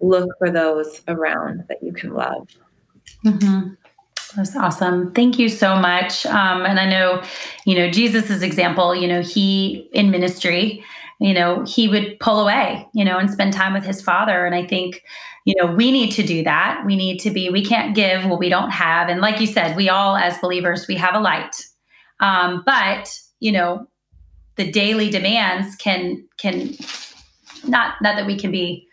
look 0.00 0.28
for 0.38 0.50
those 0.50 1.00
around 1.08 1.64
that 1.68 1.82
you 1.82 1.92
can 1.92 2.12
love. 2.12 2.48
Mm-hmm. 3.24 3.74
That's 4.36 4.56
awesome. 4.56 5.12
Thank 5.12 5.38
you 5.38 5.48
so 5.48 5.76
much. 5.76 6.26
Um, 6.26 6.64
and 6.64 6.80
I 6.80 6.88
know, 6.88 7.22
you 7.66 7.74
know, 7.74 7.90
Jesus's 7.90 8.42
example, 8.42 8.94
you 8.94 9.06
know, 9.06 9.20
he 9.20 9.88
in 9.92 10.10
ministry, 10.10 10.82
you 11.20 11.34
know, 11.34 11.64
he 11.64 11.88
would 11.88 12.18
pull 12.18 12.40
away, 12.40 12.86
you 12.94 13.04
know, 13.04 13.18
and 13.18 13.30
spend 13.30 13.52
time 13.52 13.74
with 13.74 13.84
his 13.84 14.02
father. 14.02 14.44
And 14.44 14.54
I 14.54 14.66
think, 14.66 15.04
you 15.44 15.54
know, 15.58 15.72
we 15.72 15.92
need 15.92 16.10
to 16.12 16.22
do 16.22 16.42
that. 16.44 16.82
We 16.86 16.96
need 16.96 17.18
to 17.20 17.30
be, 17.30 17.50
we 17.50 17.64
can't 17.64 17.94
give 17.94 18.24
what 18.24 18.38
we 18.38 18.48
don't 18.48 18.70
have. 18.70 19.08
And 19.08 19.20
like 19.20 19.40
you 19.40 19.46
said, 19.46 19.76
we 19.76 19.88
all, 19.88 20.16
as 20.16 20.38
believers, 20.38 20.88
we 20.88 20.96
have 20.96 21.14
a 21.14 21.20
light. 21.20 21.66
Um, 22.20 22.62
but, 22.64 23.16
you 23.40 23.52
know, 23.52 23.86
the 24.56 24.70
daily 24.70 25.10
demands 25.10 25.76
can, 25.76 26.24
can, 26.36 26.74
not, 27.64 27.94
not 28.02 28.16
that 28.16 28.26
we 28.26 28.38
can 28.38 28.50
be, 28.50 28.86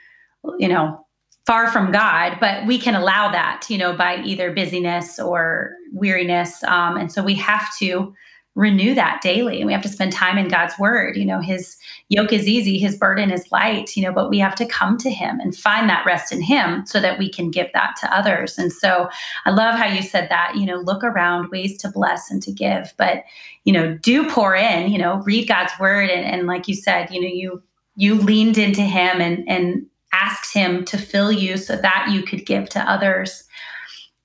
you 0.57 0.67
know, 0.67 1.05
far 1.45 1.71
from 1.71 1.91
God, 1.91 2.37
but 2.39 2.67
we 2.67 2.77
can 2.77 2.95
allow 2.95 3.31
that, 3.31 3.65
you 3.69 3.77
know, 3.77 3.95
by 3.95 4.21
either 4.23 4.53
busyness 4.53 5.19
or 5.19 5.71
weariness. 5.91 6.63
Um, 6.63 6.95
and 6.95 7.11
so 7.11 7.23
we 7.23 7.33
have 7.35 7.67
to 7.79 8.13
renew 8.55 8.93
that 8.93 9.21
daily 9.21 9.57
and 9.57 9.67
we 9.67 9.71
have 9.71 9.81
to 9.81 9.88
spend 9.88 10.12
time 10.12 10.38
in 10.38 10.47
God's 10.47 10.77
word. 10.77 11.15
You 11.15 11.25
know, 11.25 11.39
his 11.39 11.77
yoke 12.09 12.33
is 12.33 12.47
easy, 12.47 12.77
his 12.77 12.97
burden 12.97 13.31
is 13.31 13.51
light, 13.51 13.95
you 13.95 14.03
know, 14.03 14.12
but 14.12 14.29
we 14.29 14.39
have 14.39 14.55
to 14.55 14.65
come 14.65 14.97
to 14.97 15.09
him 15.09 15.39
and 15.39 15.55
find 15.55 15.89
that 15.89 16.05
rest 16.05 16.33
in 16.33 16.41
him 16.41 16.85
so 16.85 16.99
that 16.99 17.19
we 17.19 17.29
can 17.29 17.51
give 17.51 17.67
that 17.73 17.95
to 18.01 18.13
others. 18.13 18.57
And 18.57 18.73
so 18.73 19.07
I 19.45 19.51
love 19.51 19.75
how 19.75 19.85
you 19.85 20.01
said 20.01 20.27
that, 20.29 20.55
you 20.55 20.65
know, 20.65 20.77
look 20.77 21.03
around 21.03 21.51
ways 21.51 21.77
to 21.79 21.89
bless 21.89 22.29
and 22.29 22.41
to 22.43 22.51
give, 22.51 22.93
but, 22.97 23.23
you 23.63 23.71
know, 23.71 23.95
do 23.95 24.29
pour 24.29 24.55
in, 24.55 24.91
you 24.91 24.97
know, 24.97 25.21
read 25.25 25.47
God's 25.47 25.73
word. 25.79 26.09
And, 26.09 26.25
and 26.25 26.47
like 26.47 26.67
you 26.67 26.75
said, 26.75 27.12
you 27.12 27.21
know, 27.21 27.27
you, 27.27 27.63
you 27.95 28.15
leaned 28.15 28.57
into 28.57 28.81
him 28.81 29.21
and, 29.21 29.47
and 29.47 29.85
asked 30.12 30.53
him 30.53 30.83
to 30.85 30.97
fill 30.97 31.31
you 31.31 31.55
so 31.55 31.75
that 31.75 32.09
you 32.12 32.23
could 32.23 32.45
give 32.45 32.67
to 32.69 32.79
others. 32.79 33.43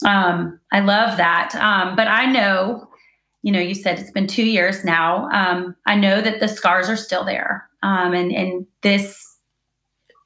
Um, 0.04 0.58
I 0.72 0.80
love 0.80 1.18
that. 1.18 1.54
Um, 1.54 1.94
but 1.94 2.08
I 2.08 2.26
know, 2.26 2.88
you 3.44 3.52
know, 3.52 3.60
you 3.60 3.74
said 3.74 3.98
it's 3.98 4.10
been 4.10 4.26
two 4.26 4.46
years 4.46 4.84
now. 4.84 5.28
Um, 5.28 5.76
I 5.86 5.96
know 5.96 6.22
that 6.22 6.40
the 6.40 6.48
scars 6.48 6.88
are 6.88 6.96
still 6.96 7.24
there. 7.24 7.68
Um, 7.82 8.14
and, 8.14 8.32
and 8.32 8.66
this, 8.80 9.36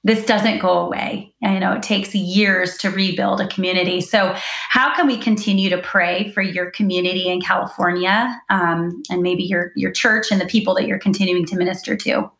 this 0.05 0.25
doesn't 0.25 0.61
go 0.61 0.71
away. 0.79 1.35
You 1.43 1.59
know 1.59 1.73
it 1.73 1.83
takes 1.83 2.15
years 2.15 2.79
to 2.79 2.91
rebuild 2.91 3.41
a 3.41 3.49
community. 3.49 4.01
So, 4.01 4.35
how 4.37 4.95
can 4.95 5.09
we 5.09 5.19
continue 5.19 5.69
to 5.69 5.79
pray 5.79 6.31
for 6.31 6.43
your 6.43 6.71
community 6.71 7.29
in 7.29 7.41
California, 7.41 8.41
um, 8.49 9.03
and 9.11 9.23
maybe 9.23 9.43
your 9.43 9.73
your 9.75 9.91
church 9.91 10.31
and 10.31 10.41
the 10.41 10.47
people 10.47 10.75
that 10.77 10.87
you're 10.87 11.01
continuing 11.01 11.45
to 11.47 11.57
minister 11.57 11.97
to? 11.97 12.31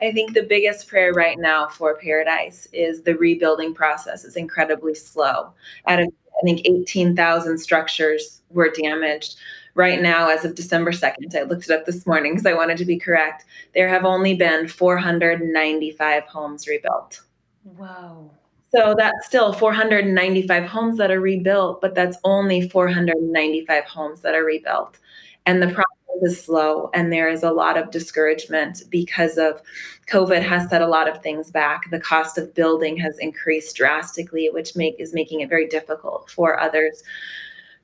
I 0.00 0.12
think 0.12 0.34
the 0.34 0.44
biggest 0.44 0.86
prayer 0.86 1.12
right 1.12 1.38
now 1.38 1.66
for 1.66 1.96
Paradise 1.96 2.68
is 2.72 3.02
the 3.02 3.16
rebuilding 3.16 3.74
process 3.74 4.24
is 4.24 4.36
incredibly 4.36 4.94
slow. 4.94 5.52
Out 5.88 6.00
of 6.00 6.08
I 6.40 6.44
think 6.44 6.62
18,000 6.64 7.58
structures 7.58 8.42
were 8.50 8.70
damaged. 8.70 9.36
Right 9.74 10.02
now, 10.02 10.28
as 10.28 10.44
of 10.44 10.54
December 10.54 10.92
2nd, 10.92 11.34
I 11.36 11.42
looked 11.42 11.64
it 11.64 11.70
up 11.70 11.86
this 11.86 12.06
morning 12.06 12.32
because 12.32 12.46
I 12.46 12.54
wanted 12.54 12.76
to 12.78 12.84
be 12.84 12.98
correct. 12.98 13.44
There 13.74 13.88
have 13.88 14.04
only 14.04 14.34
been 14.34 14.68
495 14.68 16.24
homes 16.24 16.66
rebuilt. 16.66 17.20
Wow. 17.64 18.30
So 18.74 18.94
that's 18.96 19.26
still 19.26 19.52
495 19.52 20.64
homes 20.64 20.98
that 20.98 21.10
are 21.10 21.20
rebuilt, 21.20 21.80
but 21.80 21.94
that's 21.94 22.18
only 22.24 22.68
495 22.68 23.84
homes 23.84 24.20
that 24.20 24.34
are 24.34 24.44
rebuilt. 24.44 24.98
And 25.46 25.62
the 25.62 25.66
process 25.66 25.86
is 26.22 26.42
slow 26.42 26.90
and 26.94 27.12
there 27.12 27.28
is 27.28 27.42
a 27.42 27.50
lot 27.50 27.78
of 27.78 27.90
discouragement 27.90 28.82
because 28.90 29.38
of 29.38 29.62
covid 30.06 30.42
has 30.42 30.68
set 30.68 30.82
a 30.82 30.86
lot 30.86 31.08
of 31.08 31.22
things 31.22 31.50
back 31.50 31.90
the 31.90 32.00
cost 32.00 32.36
of 32.36 32.54
building 32.54 32.96
has 32.96 33.18
increased 33.18 33.76
drastically 33.76 34.50
which 34.52 34.76
make 34.76 34.96
is 34.98 35.14
making 35.14 35.40
it 35.40 35.48
very 35.48 35.66
difficult 35.66 36.30
for 36.30 36.60
others 36.60 37.02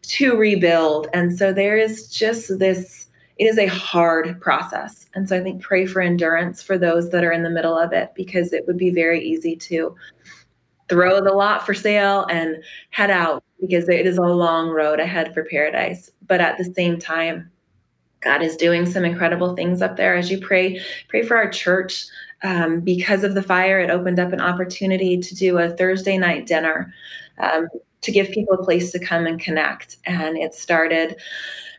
to 0.09 0.37
rebuild 0.37 1.09
and 1.13 1.37
so 1.37 1.53
there 1.53 1.77
is 1.77 2.09
just 2.09 2.59
this 2.59 3.07
it 3.39 3.45
is 3.45 3.59
a 3.59 3.67
hard 3.67 4.41
process. 4.41 5.07
And 5.15 5.29
so 5.29 5.37
I 5.37 5.43
think 5.43 5.63
pray 5.63 5.87
for 5.87 6.01
endurance 6.01 6.63
for 6.63 6.79
those 6.79 7.11
that 7.11 7.25
are 7.25 7.33
in 7.33 7.43
the 7.43 7.51
middle 7.51 7.77
of 7.77 7.93
it 7.93 8.13
because 8.15 8.53
it 8.53 8.67
would 8.67 8.79
be 8.79 8.91
very 8.91 9.23
easy 9.23 9.57
to 9.57 9.95
throw 10.89 11.21
the 11.23 11.33
lot 11.33 11.67
for 11.67 11.75
sale 11.75 12.25
and 12.31 12.63
head 12.91 13.11
out 13.11 13.45
because 13.61 13.89
it 13.89 14.07
is 14.07 14.17
a 14.17 14.23
long 14.23 14.71
road 14.71 15.01
ahead 15.01 15.35
for 15.35 15.45
paradise. 15.45 16.11
But 16.27 16.41
at 16.41 16.57
the 16.57 16.65
same 16.65 16.99
time, 16.99 17.51
God 18.21 18.43
is 18.43 18.57
doing 18.57 18.87
some 18.87 19.05
incredible 19.05 19.55
things 19.55 19.83
up 19.83 19.97
there. 19.97 20.17
As 20.17 20.31
you 20.31 20.41
pray, 20.41 20.81
pray 21.09 21.23
for 21.23 21.37
our 21.37 21.51
church. 21.51 22.07
Um, 22.43 22.81
because 22.81 23.25
of 23.25 23.35
the 23.35 23.43
fire, 23.43 23.81
it 23.81 23.91
opened 23.91 24.19
up 24.19 24.33
an 24.33 24.41
opportunity 24.41 25.19
to 25.19 25.35
do 25.35 25.59
a 25.59 25.71
Thursday 25.71 26.19
night 26.19 26.47
dinner 26.47 26.93
um, 27.39 27.67
to 28.07 28.13
give 28.13 28.31
people 28.31 28.55
a 28.55 28.65
place 28.65 28.93
to 28.93 29.01
come 29.01 29.27
and 29.27 29.41
connect. 29.41 29.97
And 30.07 30.39
it 30.39 30.55
started 30.55 31.17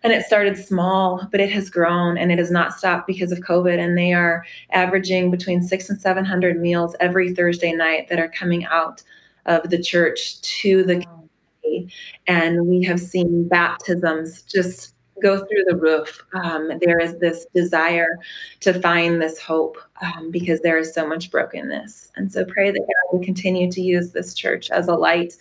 and 0.04 0.14
it 0.14 0.26
started 0.26 0.58
small, 0.58 1.28
but 1.32 1.40
it 1.40 1.50
has 1.52 1.70
grown 1.70 2.18
and 2.18 2.32
it 2.32 2.38
has 2.38 2.52
not 2.52 2.74
stopped 2.74 3.08
because 3.08 3.32
of 3.32 3.40
COVID. 3.40 3.80
And 3.80 3.98
they 3.98 4.14
are 4.14 4.46
averaging 4.72 5.32
between 5.32 5.64
six 5.64 5.90
and 5.90 6.00
700 6.00 6.62
meals 6.62 6.96
every 7.00 7.34
Thursday 7.34 7.72
night 7.74 8.10
that 8.10 8.20
are 8.20 8.30
coming 8.30 8.66
out 8.66 9.02
of 9.48 9.70
the 9.70 9.82
church 9.82 10.40
to 10.42 10.84
the 10.84 11.04
community. 11.04 11.94
And 12.28 12.68
we 12.68 12.84
have 12.84 13.00
seen 13.00 13.48
baptisms 13.48 14.44
just 14.44 14.94
go 15.22 15.38
through 15.38 15.64
the 15.68 15.78
roof. 15.78 16.24
Um, 16.34 16.74
there 16.82 17.00
is 17.00 17.18
this 17.18 17.48
desire 17.56 18.20
to 18.60 18.80
find 18.80 19.22
this 19.22 19.40
hope 19.40 19.78
um, 20.02 20.30
because 20.30 20.60
there 20.60 20.78
is 20.78 20.94
so 20.94 21.08
much 21.08 21.32
brokenness. 21.32 22.12
And 22.18 22.32
so 22.32 22.46
pray 22.46 22.70
that 22.70 22.80
God 22.80 23.18
will 23.18 23.26
continue 23.26 23.72
to 23.72 23.82
use 23.82 24.12
this 24.12 24.34
church 24.36 24.70
as 24.70 24.88
a 24.88 24.94
light 24.94 25.34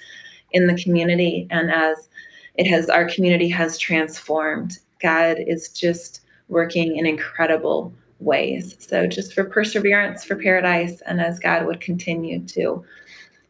in 0.53 0.66
the 0.66 0.80
community 0.82 1.47
and 1.51 1.70
as 1.70 2.09
it 2.57 2.66
has 2.66 2.88
our 2.88 3.09
community 3.09 3.49
has 3.49 3.78
transformed. 3.78 4.78
God 5.01 5.36
is 5.38 5.68
just 5.68 6.22
working 6.49 6.97
in 6.97 7.07
incredible 7.07 7.92
ways. 8.18 8.76
So 8.78 9.07
just 9.07 9.34
for 9.34 9.44
perseverance 9.44 10.24
for 10.24 10.36
paradise 10.36 11.03
and 11.03 11.20
as 11.20 11.38
God 11.38 11.66
would 11.66 11.80
continue 11.80 12.44
to 12.47 12.84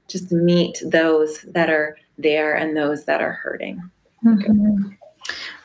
just 0.09 0.33
meet 0.33 0.83
those 0.85 1.43
that 1.43 1.71
are 1.71 1.97
there 2.19 2.55
and 2.55 2.77
those 2.77 3.05
that 3.05 3.21
are 3.21 3.33
hurting. 3.33 3.81
Mm-hmm. 4.25 4.93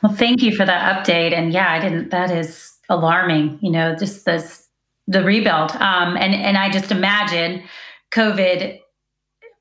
Well, 0.02 0.14
thank 0.14 0.42
you 0.42 0.56
for 0.56 0.66
that 0.66 1.06
update. 1.06 1.34
And 1.34 1.52
yeah, 1.52 1.72
I 1.72 1.80
didn't 1.80 2.10
that 2.10 2.32
is 2.32 2.74
alarming, 2.90 3.60
you 3.62 3.72
know, 3.72 3.96
just 3.96 4.26
this 4.26 4.68
the 5.08 5.24
rebuild. 5.24 5.72
Um 5.72 6.18
and 6.18 6.36
and 6.36 6.58
I 6.58 6.70
just 6.70 6.92
imagine 6.92 7.64
COVID 8.12 8.81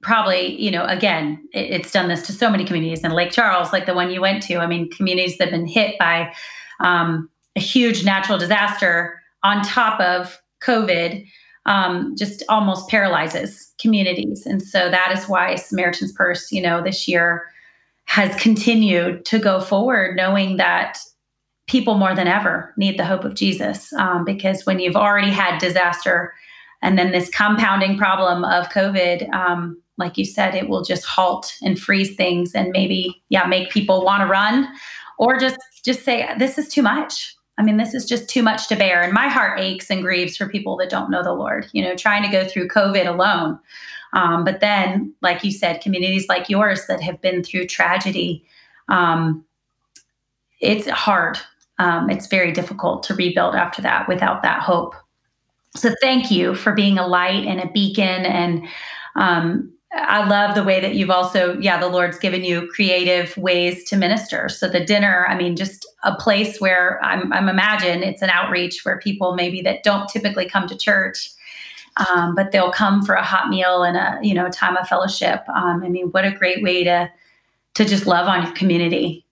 probably, 0.02 0.60
you 0.60 0.70
know, 0.70 0.84
again, 0.84 1.46
it, 1.52 1.70
it's 1.70 1.92
done 1.92 2.08
this 2.08 2.26
to 2.26 2.32
so 2.32 2.50
many 2.50 2.64
communities 2.64 3.04
in 3.04 3.12
Lake 3.12 3.32
Charles, 3.32 3.72
like 3.72 3.86
the 3.86 3.94
one 3.94 4.10
you 4.10 4.20
went 4.20 4.42
to. 4.44 4.56
I 4.58 4.66
mean, 4.66 4.90
communities 4.90 5.38
that 5.38 5.50
have 5.50 5.52
been 5.52 5.66
hit 5.66 5.98
by 5.98 6.32
um, 6.80 7.28
a 7.56 7.60
huge 7.60 8.04
natural 8.04 8.38
disaster 8.38 9.20
on 9.42 9.62
top 9.62 10.00
of 10.00 10.40
COVID 10.62 11.26
um, 11.66 12.14
just 12.16 12.42
almost 12.48 12.88
paralyzes 12.88 13.72
communities. 13.78 14.46
And 14.46 14.62
so 14.62 14.90
that 14.90 15.12
is 15.16 15.28
why 15.28 15.54
Samaritan's 15.56 16.12
Purse, 16.12 16.50
you 16.50 16.62
know, 16.62 16.82
this 16.82 17.06
year 17.06 17.44
has 18.06 18.34
continued 18.40 19.24
to 19.26 19.38
go 19.38 19.60
forward, 19.60 20.16
knowing 20.16 20.56
that 20.56 20.98
people 21.68 21.94
more 21.96 22.14
than 22.14 22.26
ever 22.26 22.74
need 22.76 22.98
the 22.98 23.04
hope 23.04 23.24
of 23.24 23.34
Jesus. 23.34 23.92
Um, 23.92 24.24
because 24.24 24.66
when 24.66 24.80
you've 24.80 24.96
already 24.96 25.30
had 25.30 25.58
disaster 25.58 26.34
and 26.82 26.98
then 26.98 27.12
this 27.12 27.30
compounding 27.30 27.96
problem 27.96 28.42
of 28.44 28.68
COVID, 28.70 29.32
um, 29.32 29.80
like 30.00 30.18
you 30.18 30.24
said, 30.24 30.54
it 30.54 30.68
will 30.68 30.82
just 30.82 31.04
halt 31.04 31.54
and 31.62 31.78
freeze 31.78 32.16
things 32.16 32.54
and 32.54 32.70
maybe, 32.72 33.22
yeah, 33.28 33.46
make 33.46 33.70
people 33.70 34.04
want 34.04 34.22
to 34.22 34.26
run 34.26 34.68
or 35.18 35.38
just 35.38 35.58
just 35.84 36.02
say, 36.02 36.28
this 36.38 36.58
is 36.58 36.68
too 36.68 36.82
much. 36.82 37.36
I 37.58 37.62
mean, 37.62 37.76
this 37.76 37.92
is 37.92 38.06
just 38.06 38.28
too 38.28 38.42
much 38.42 38.68
to 38.68 38.76
bear. 38.76 39.02
And 39.02 39.12
my 39.12 39.28
heart 39.28 39.60
aches 39.60 39.90
and 39.90 40.02
grieves 40.02 40.36
for 40.36 40.48
people 40.48 40.76
that 40.78 40.88
don't 40.88 41.10
know 41.10 41.22
the 41.22 41.34
Lord, 41.34 41.66
you 41.72 41.82
know, 41.82 41.94
trying 41.94 42.22
to 42.22 42.30
go 42.30 42.48
through 42.48 42.68
COVID 42.68 43.06
alone. 43.06 43.58
Um, 44.14 44.44
but 44.44 44.60
then, 44.60 45.14
like 45.20 45.44
you 45.44 45.52
said, 45.52 45.82
communities 45.82 46.26
like 46.28 46.48
yours 46.48 46.86
that 46.86 47.02
have 47.02 47.20
been 47.20 47.44
through 47.44 47.66
tragedy, 47.66 48.44
um, 48.88 49.44
it's 50.60 50.88
hard. 50.88 51.38
Um, 51.78 52.10
it's 52.10 52.26
very 52.26 52.52
difficult 52.52 53.02
to 53.04 53.14
rebuild 53.14 53.54
after 53.54 53.82
that 53.82 54.08
without 54.08 54.42
that 54.42 54.62
hope. 54.62 54.94
So, 55.76 55.94
thank 56.00 56.30
you 56.30 56.54
for 56.54 56.72
being 56.72 56.98
a 56.98 57.06
light 57.06 57.46
and 57.46 57.60
a 57.60 57.68
beacon 57.68 58.24
and 58.26 58.66
um, 59.16 59.72
I 59.92 60.26
love 60.26 60.54
the 60.54 60.62
way 60.62 60.80
that 60.80 60.94
you've 60.94 61.10
also, 61.10 61.58
yeah, 61.58 61.78
the 61.80 61.88
Lord's 61.88 62.18
given 62.18 62.44
you 62.44 62.68
creative 62.68 63.36
ways 63.36 63.82
to 63.84 63.96
minister. 63.96 64.48
So 64.48 64.68
the 64.68 64.84
dinner, 64.84 65.26
I 65.28 65.36
mean, 65.36 65.56
just 65.56 65.84
a 66.04 66.14
place 66.14 66.60
where 66.60 67.02
I'm, 67.02 67.32
I'm 67.32 67.48
imagine 67.48 68.04
it's 68.04 68.22
an 68.22 68.30
outreach 68.30 68.84
where 68.84 68.98
people 69.00 69.34
maybe 69.34 69.60
that 69.62 69.82
don't 69.82 70.08
typically 70.08 70.48
come 70.48 70.68
to 70.68 70.76
church, 70.76 71.30
um, 72.08 72.36
but 72.36 72.52
they'll 72.52 72.70
come 72.70 73.02
for 73.02 73.14
a 73.14 73.24
hot 73.24 73.48
meal 73.48 73.82
and 73.82 73.96
a 73.96 74.18
you 74.22 74.32
know 74.32 74.48
time 74.48 74.76
of 74.76 74.86
fellowship. 74.86 75.42
Um, 75.48 75.82
I 75.82 75.88
mean, 75.88 76.06
what 76.10 76.24
a 76.24 76.30
great 76.30 76.62
way 76.62 76.84
to 76.84 77.10
to 77.74 77.84
just 77.84 78.06
love 78.06 78.28
on 78.28 78.44
your 78.44 78.52
community. 78.52 79.24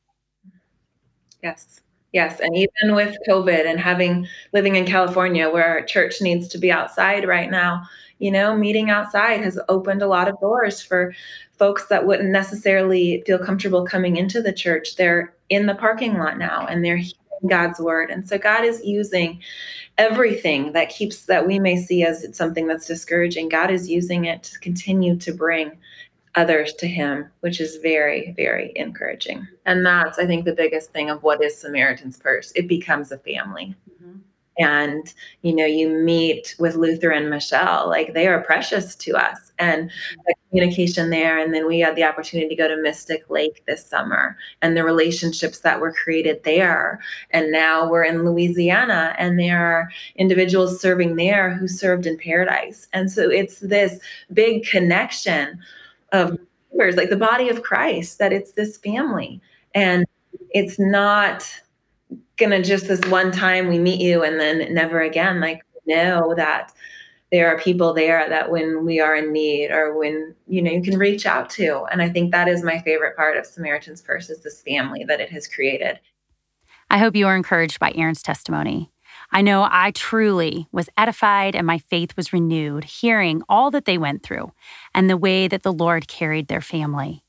Yes. 1.42 1.80
Yes, 2.12 2.40
and 2.40 2.56
even 2.56 2.94
with 2.94 3.14
COVID 3.28 3.66
and 3.66 3.78
having 3.78 4.26
living 4.54 4.76
in 4.76 4.86
California 4.86 5.50
where 5.50 5.68
our 5.68 5.82
church 5.82 6.22
needs 6.22 6.48
to 6.48 6.59
be 6.59 6.72
outside 6.72 7.28
right 7.28 7.50
now, 7.50 7.82
you 8.18 8.30
know, 8.30 8.56
meeting 8.56 8.90
outside 8.90 9.42
has 9.42 9.58
opened 9.68 10.02
a 10.02 10.06
lot 10.06 10.28
of 10.28 10.40
doors 10.40 10.82
for 10.82 11.14
folks 11.56 11.86
that 11.86 12.06
wouldn't 12.06 12.30
necessarily 12.30 13.22
feel 13.26 13.38
comfortable 13.38 13.84
coming 13.84 14.16
into 14.16 14.42
the 14.42 14.52
church. 14.52 14.96
They're 14.96 15.34
in 15.48 15.66
the 15.66 15.74
parking 15.74 16.18
lot 16.18 16.38
now 16.38 16.66
and 16.66 16.84
they're 16.84 16.96
hearing 16.96 17.14
God's 17.48 17.78
word. 17.80 18.10
And 18.10 18.28
so 18.28 18.38
God 18.38 18.64
is 18.64 18.84
using 18.84 19.40
everything 19.96 20.72
that 20.72 20.88
keeps 20.88 21.26
that 21.26 21.46
we 21.46 21.58
may 21.58 21.76
see 21.76 22.04
as 22.04 22.26
something 22.36 22.66
that's 22.66 22.86
discouraging. 22.86 23.48
God 23.48 23.70
is 23.70 23.88
using 23.88 24.24
it 24.24 24.42
to 24.44 24.58
continue 24.60 25.16
to 25.16 25.32
bring 25.32 25.78
others 26.34 26.72
to 26.74 26.86
him, 26.86 27.28
which 27.40 27.60
is 27.60 27.76
very, 27.76 28.32
very 28.36 28.72
encouraging. 28.76 29.46
And 29.66 29.84
that's, 29.84 30.18
I 30.18 30.26
think, 30.26 30.44
the 30.44 30.52
biggest 30.52 30.92
thing 30.92 31.10
of 31.10 31.22
what 31.22 31.42
is 31.42 31.56
Samaritan's 31.56 32.18
Purse. 32.18 32.52
It 32.54 32.68
becomes 32.68 33.10
a 33.10 33.18
family 33.18 33.74
mm-hmm. 33.90 34.18
And 34.59 35.14
you 35.42 35.54
know 35.54 35.66
you 35.66 35.88
meet 35.88 36.54
with 36.59 36.74
luther 36.74 37.11
and 37.11 37.30
michelle 37.30 37.88
like 37.88 38.14
they 38.14 38.26
are 38.26 38.42
precious 38.42 38.94
to 38.94 39.16
us. 39.16 39.52
And 39.59 39.90
mm-hmm. 39.90 40.20
the 40.26 40.34
communication 40.50 41.11
there 41.11 41.38
and 41.38 41.52
then 41.52 41.66
we 41.66 41.80
had 41.80 41.96
the 41.96 42.04
opportunity 42.04 42.48
to 42.48 42.56
go 42.56 42.68
to 42.68 42.76
mystic 42.80 43.28
lake 43.28 43.64
this 43.66 43.84
summer 43.84 44.36
and 44.62 44.76
the 44.76 44.84
relationships 44.84 45.61
that 45.61 45.80
were 45.80 45.92
created 45.92 46.42
there. 46.44 47.00
And 47.30 47.50
now 47.52 47.88
we're 47.88 48.04
in 48.04 48.24
louisiana 48.24 49.14
and 49.18 49.38
there 49.38 49.64
are 49.64 49.90
individuals 50.16 50.80
serving 50.80 51.16
there 51.16 51.54
who 51.54 51.68
served 51.68 52.06
in 52.06 52.18
paradise. 52.18 52.88
And 52.92 53.11
so 53.11 53.30
it's 53.30 53.61
this 53.61 53.98
big 54.32 54.64
connection 54.64 55.59
of 56.12 56.30
mm-hmm. 56.30 56.96
like 56.96 57.11
the 57.11 57.16
body 57.16 57.48
of 57.48 57.62
christ 57.62 58.18
that 58.18 58.32
it's 58.32 58.52
this 58.52 58.76
family. 58.78 59.40
And 59.74 60.06
it's 60.50 60.78
not 60.78 61.46
gonna 62.39 62.62
just 62.62 62.89
this 62.89 63.05
one 63.07 63.32
time 63.32 63.68
we 63.68 63.78
meet 63.78 64.01
you 64.01 64.22
and 64.22 64.41
then 64.41 64.72
never 64.72 65.01
again. 65.01 65.41
Like 65.41 65.62
know 65.89 66.34
that 66.36 66.72
there 67.32 67.49
are 67.49 67.59
people 67.59 67.93
there 67.93 68.28
that 68.28 68.51
when 68.51 68.84
we 68.84 69.01
are 69.01 69.16
in 69.16 69.32
need 69.32 69.70
or 69.70 69.99
when 69.99 70.34
you 70.47 70.62
know 70.62 70.70
you 70.70 70.82
can 70.82 70.99
reach 70.99 71.26
out 71.26 71.51
to. 71.51 71.84
And 71.91 72.01
i 72.01 72.09
think 72.09 72.30
that 72.30 72.49
is 72.49 72.62
my 72.62 72.78
favorite 72.80 73.16
part 73.16 73.36
of 73.36 73.47
samaritan's 73.47 74.03
purse 74.03 74.30
is 74.30 74.43
this 74.43 74.62
family 74.62 75.05
that 75.05 75.20
it 75.20 75.30
has 75.30 75.49
created. 75.49 75.99
I 76.91 76.99
hope 76.99 77.16
you 77.16 77.26
are 77.26 77.36
encouraged 77.36 77.80
by 77.80 77.93
Erin's 77.95 78.22
testimony. 78.22 78.91
I 79.30 79.43
know 79.43 79.66
i 79.70 79.91
truly 79.91 80.68
was 80.72 80.89
edified 80.97 81.55
and 81.55 81.66
my 81.66 81.78
faith 81.78 82.16
was 82.16 82.32
renewed 82.32 82.84
hearing 82.84 83.43
all 83.49 83.70
that 83.72 83.84
they 83.84 83.99
went 83.99 84.22
through 84.22 84.53
and 84.95 85.11
the 85.11 85.16
way 85.16 85.49
that 85.49 85.62
the 85.62 85.72
lord 85.72 86.09
carried 86.09 86.49
their 86.49 86.61
family 86.61 87.24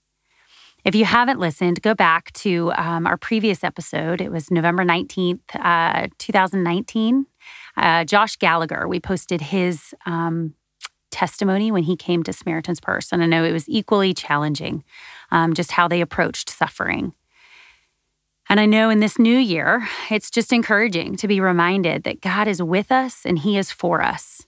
if 0.85 0.95
you 0.95 1.05
haven't 1.05 1.39
listened, 1.39 1.81
go 1.81 1.93
back 1.93 2.31
to 2.33 2.71
um, 2.75 3.05
our 3.05 3.17
previous 3.17 3.63
episode. 3.63 4.21
It 4.21 4.31
was 4.31 4.49
November 4.49 4.83
19th, 4.83 5.41
uh, 5.55 6.07
2019. 6.17 7.25
Uh, 7.77 8.03
Josh 8.05 8.37
Gallagher, 8.37 8.87
we 8.87 8.99
posted 8.99 9.41
his 9.41 9.93
um, 10.05 10.53
testimony 11.11 11.71
when 11.71 11.83
he 11.83 11.95
came 11.95 12.23
to 12.23 12.33
Samaritan's 12.33 12.79
Purse. 12.79 13.11
And 13.11 13.23
I 13.23 13.25
know 13.25 13.43
it 13.43 13.51
was 13.51 13.67
equally 13.67 14.13
challenging, 14.13 14.83
um, 15.31 15.53
just 15.53 15.71
how 15.71 15.87
they 15.87 16.01
approached 16.01 16.49
suffering. 16.49 17.13
And 18.49 18.59
I 18.59 18.65
know 18.65 18.89
in 18.89 18.99
this 18.99 19.19
new 19.19 19.37
year, 19.37 19.87
it's 20.09 20.31
just 20.31 20.51
encouraging 20.51 21.17
to 21.17 21.27
be 21.27 21.39
reminded 21.39 22.03
that 22.03 22.21
God 22.21 22.47
is 22.47 22.63
with 22.63 22.91
us 22.91 23.25
and 23.25 23.37
He 23.37 23.57
is 23.57 23.71
for 23.71 24.01
us. 24.01 24.47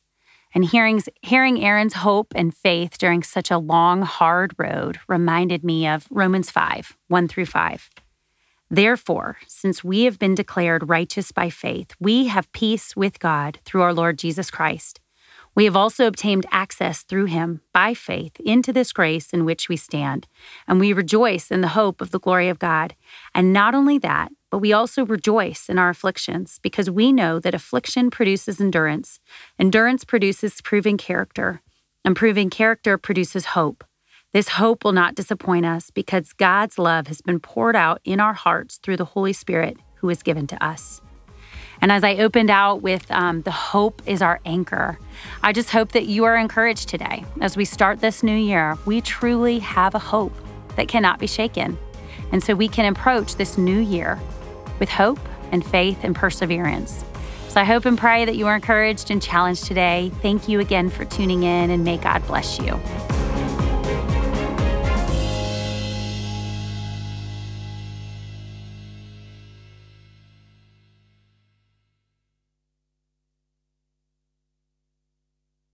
And 0.53 0.65
hearing, 0.65 1.01
hearing 1.21 1.63
Erin's 1.63 1.93
hope 1.93 2.33
and 2.35 2.53
faith 2.53 2.97
during 2.97 3.23
such 3.23 3.49
a 3.49 3.57
long, 3.57 4.01
hard 4.01 4.53
road 4.57 4.99
reminded 5.07 5.63
me 5.63 5.87
of 5.87 6.07
Romans 6.09 6.49
5 6.49 6.97
1 7.07 7.27
through 7.27 7.45
5. 7.45 7.89
Therefore, 8.69 9.37
since 9.47 9.83
we 9.83 10.03
have 10.03 10.17
been 10.17 10.35
declared 10.35 10.89
righteous 10.89 11.31
by 11.31 11.49
faith, 11.49 11.93
we 11.99 12.27
have 12.27 12.51
peace 12.53 12.95
with 12.95 13.19
God 13.19 13.59
through 13.65 13.81
our 13.81 13.93
Lord 13.93 14.17
Jesus 14.17 14.49
Christ. 14.49 15.01
We 15.53 15.65
have 15.65 15.75
also 15.75 16.07
obtained 16.07 16.45
access 16.51 17.03
through 17.03 17.25
him 17.25 17.59
by 17.73 17.93
faith 17.93 18.39
into 18.39 18.71
this 18.71 18.93
grace 18.93 19.33
in 19.33 19.43
which 19.43 19.67
we 19.67 19.75
stand, 19.75 20.27
and 20.67 20.79
we 20.79 20.93
rejoice 20.93 21.51
in 21.51 21.59
the 21.59 21.69
hope 21.69 21.99
of 21.99 22.11
the 22.11 22.19
glory 22.19 22.47
of 22.47 22.59
God. 22.59 22.95
And 23.35 23.51
not 23.51 23.75
only 23.75 23.97
that, 23.97 24.31
but 24.51 24.59
we 24.59 24.73
also 24.73 25.05
rejoice 25.05 25.69
in 25.69 25.79
our 25.79 25.89
afflictions 25.89 26.59
because 26.61 26.91
we 26.91 27.11
know 27.11 27.39
that 27.39 27.55
affliction 27.55 28.11
produces 28.11 28.59
endurance, 28.59 29.19
endurance 29.57 30.03
produces 30.03 30.61
proven 30.61 30.97
character, 30.97 31.61
and 32.03 32.15
proven 32.15 32.49
character 32.49 32.97
produces 32.97 33.45
hope. 33.45 33.83
This 34.33 34.49
hope 34.49 34.83
will 34.83 34.91
not 34.91 35.15
disappoint 35.15 35.65
us 35.65 35.89
because 35.89 36.33
God's 36.33 36.77
love 36.77 37.07
has 37.07 37.21
been 37.21 37.39
poured 37.39 37.75
out 37.75 38.01
in 38.03 38.19
our 38.19 38.33
hearts 38.33 38.77
through 38.77 38.97
the 38.97 39.05
Holy 39.05 39.33
Spirit 39.33 39.77
who 39.95 40.09
is 40.09 40.21
given 40.21 40.47
to 40.47 40.63
us. 40.63 41.01
And 41.81 41.91
as 41.91 42.03
I 42.03 42.17
opened 42.17 42.49
out 42.49 42.81
with 42.81 43.09
um, 43.09 43.41
the 43.41 43.51
hope 43.51 44.01
is 44.05 44.21
our 44.21 44.39
anchor, 44.45 44.99
I 45.41 45.53
just 45.53 45.69
hope 45.69 45.93
that 45.93 46.05
you 46.05 46.25
are 46.25 46.37
encouraged 46.37 46.89
today. 46.89 47.25
As 47.39 47.57
we 47.57 47.65
start 47.65 48.01
this 48.01 48.21
new 48.21 48.35
year, 48.35 48.77
we 48.85 49.01
truly 49.01 49.59
have 49.59 49.95
a 49.95 49.99
hope 49.99 50.33
that 50.75 50.87
cannot 50.87 51.19
be 51.19 51.27
shaken. 51.27 51.77
And 52.31 52.43
so 52.43 52.53
we 52.53 52.67
can 52.67 52.85
approach 52.85 53.35
this 53.35 53.57
new 53.57 53.79
year 53.79 54.19
with 54.81 54.89
hope 54.89 55.19
and 55.53 55.65
faith 55.65 56.03
and 56.03 56.13
perseverance. 56.13 57.05
So 57.47 57.61
I 57.61 57.63
hope 57.63 57.85
and 57.85 57.97
pray 57.97 58.25
that 58.25 58.35
you 58.35 58.47
are 58.47 58.55
encouraged 58.55 59.11
and 59.11 59.21
challenged 59.21 59.65
today. 59.65 60.11
Thank 60.21 60.49
you 60.49 60.59
again 60.59 60.89
for 60.89 61.05
tuning 61.05 61.43
in, 61.43 61.69
and 61.69 61.85
may 61.85 61.97
God 61.97 62.25
bless 62.27 62.59
you. 62.59 62.79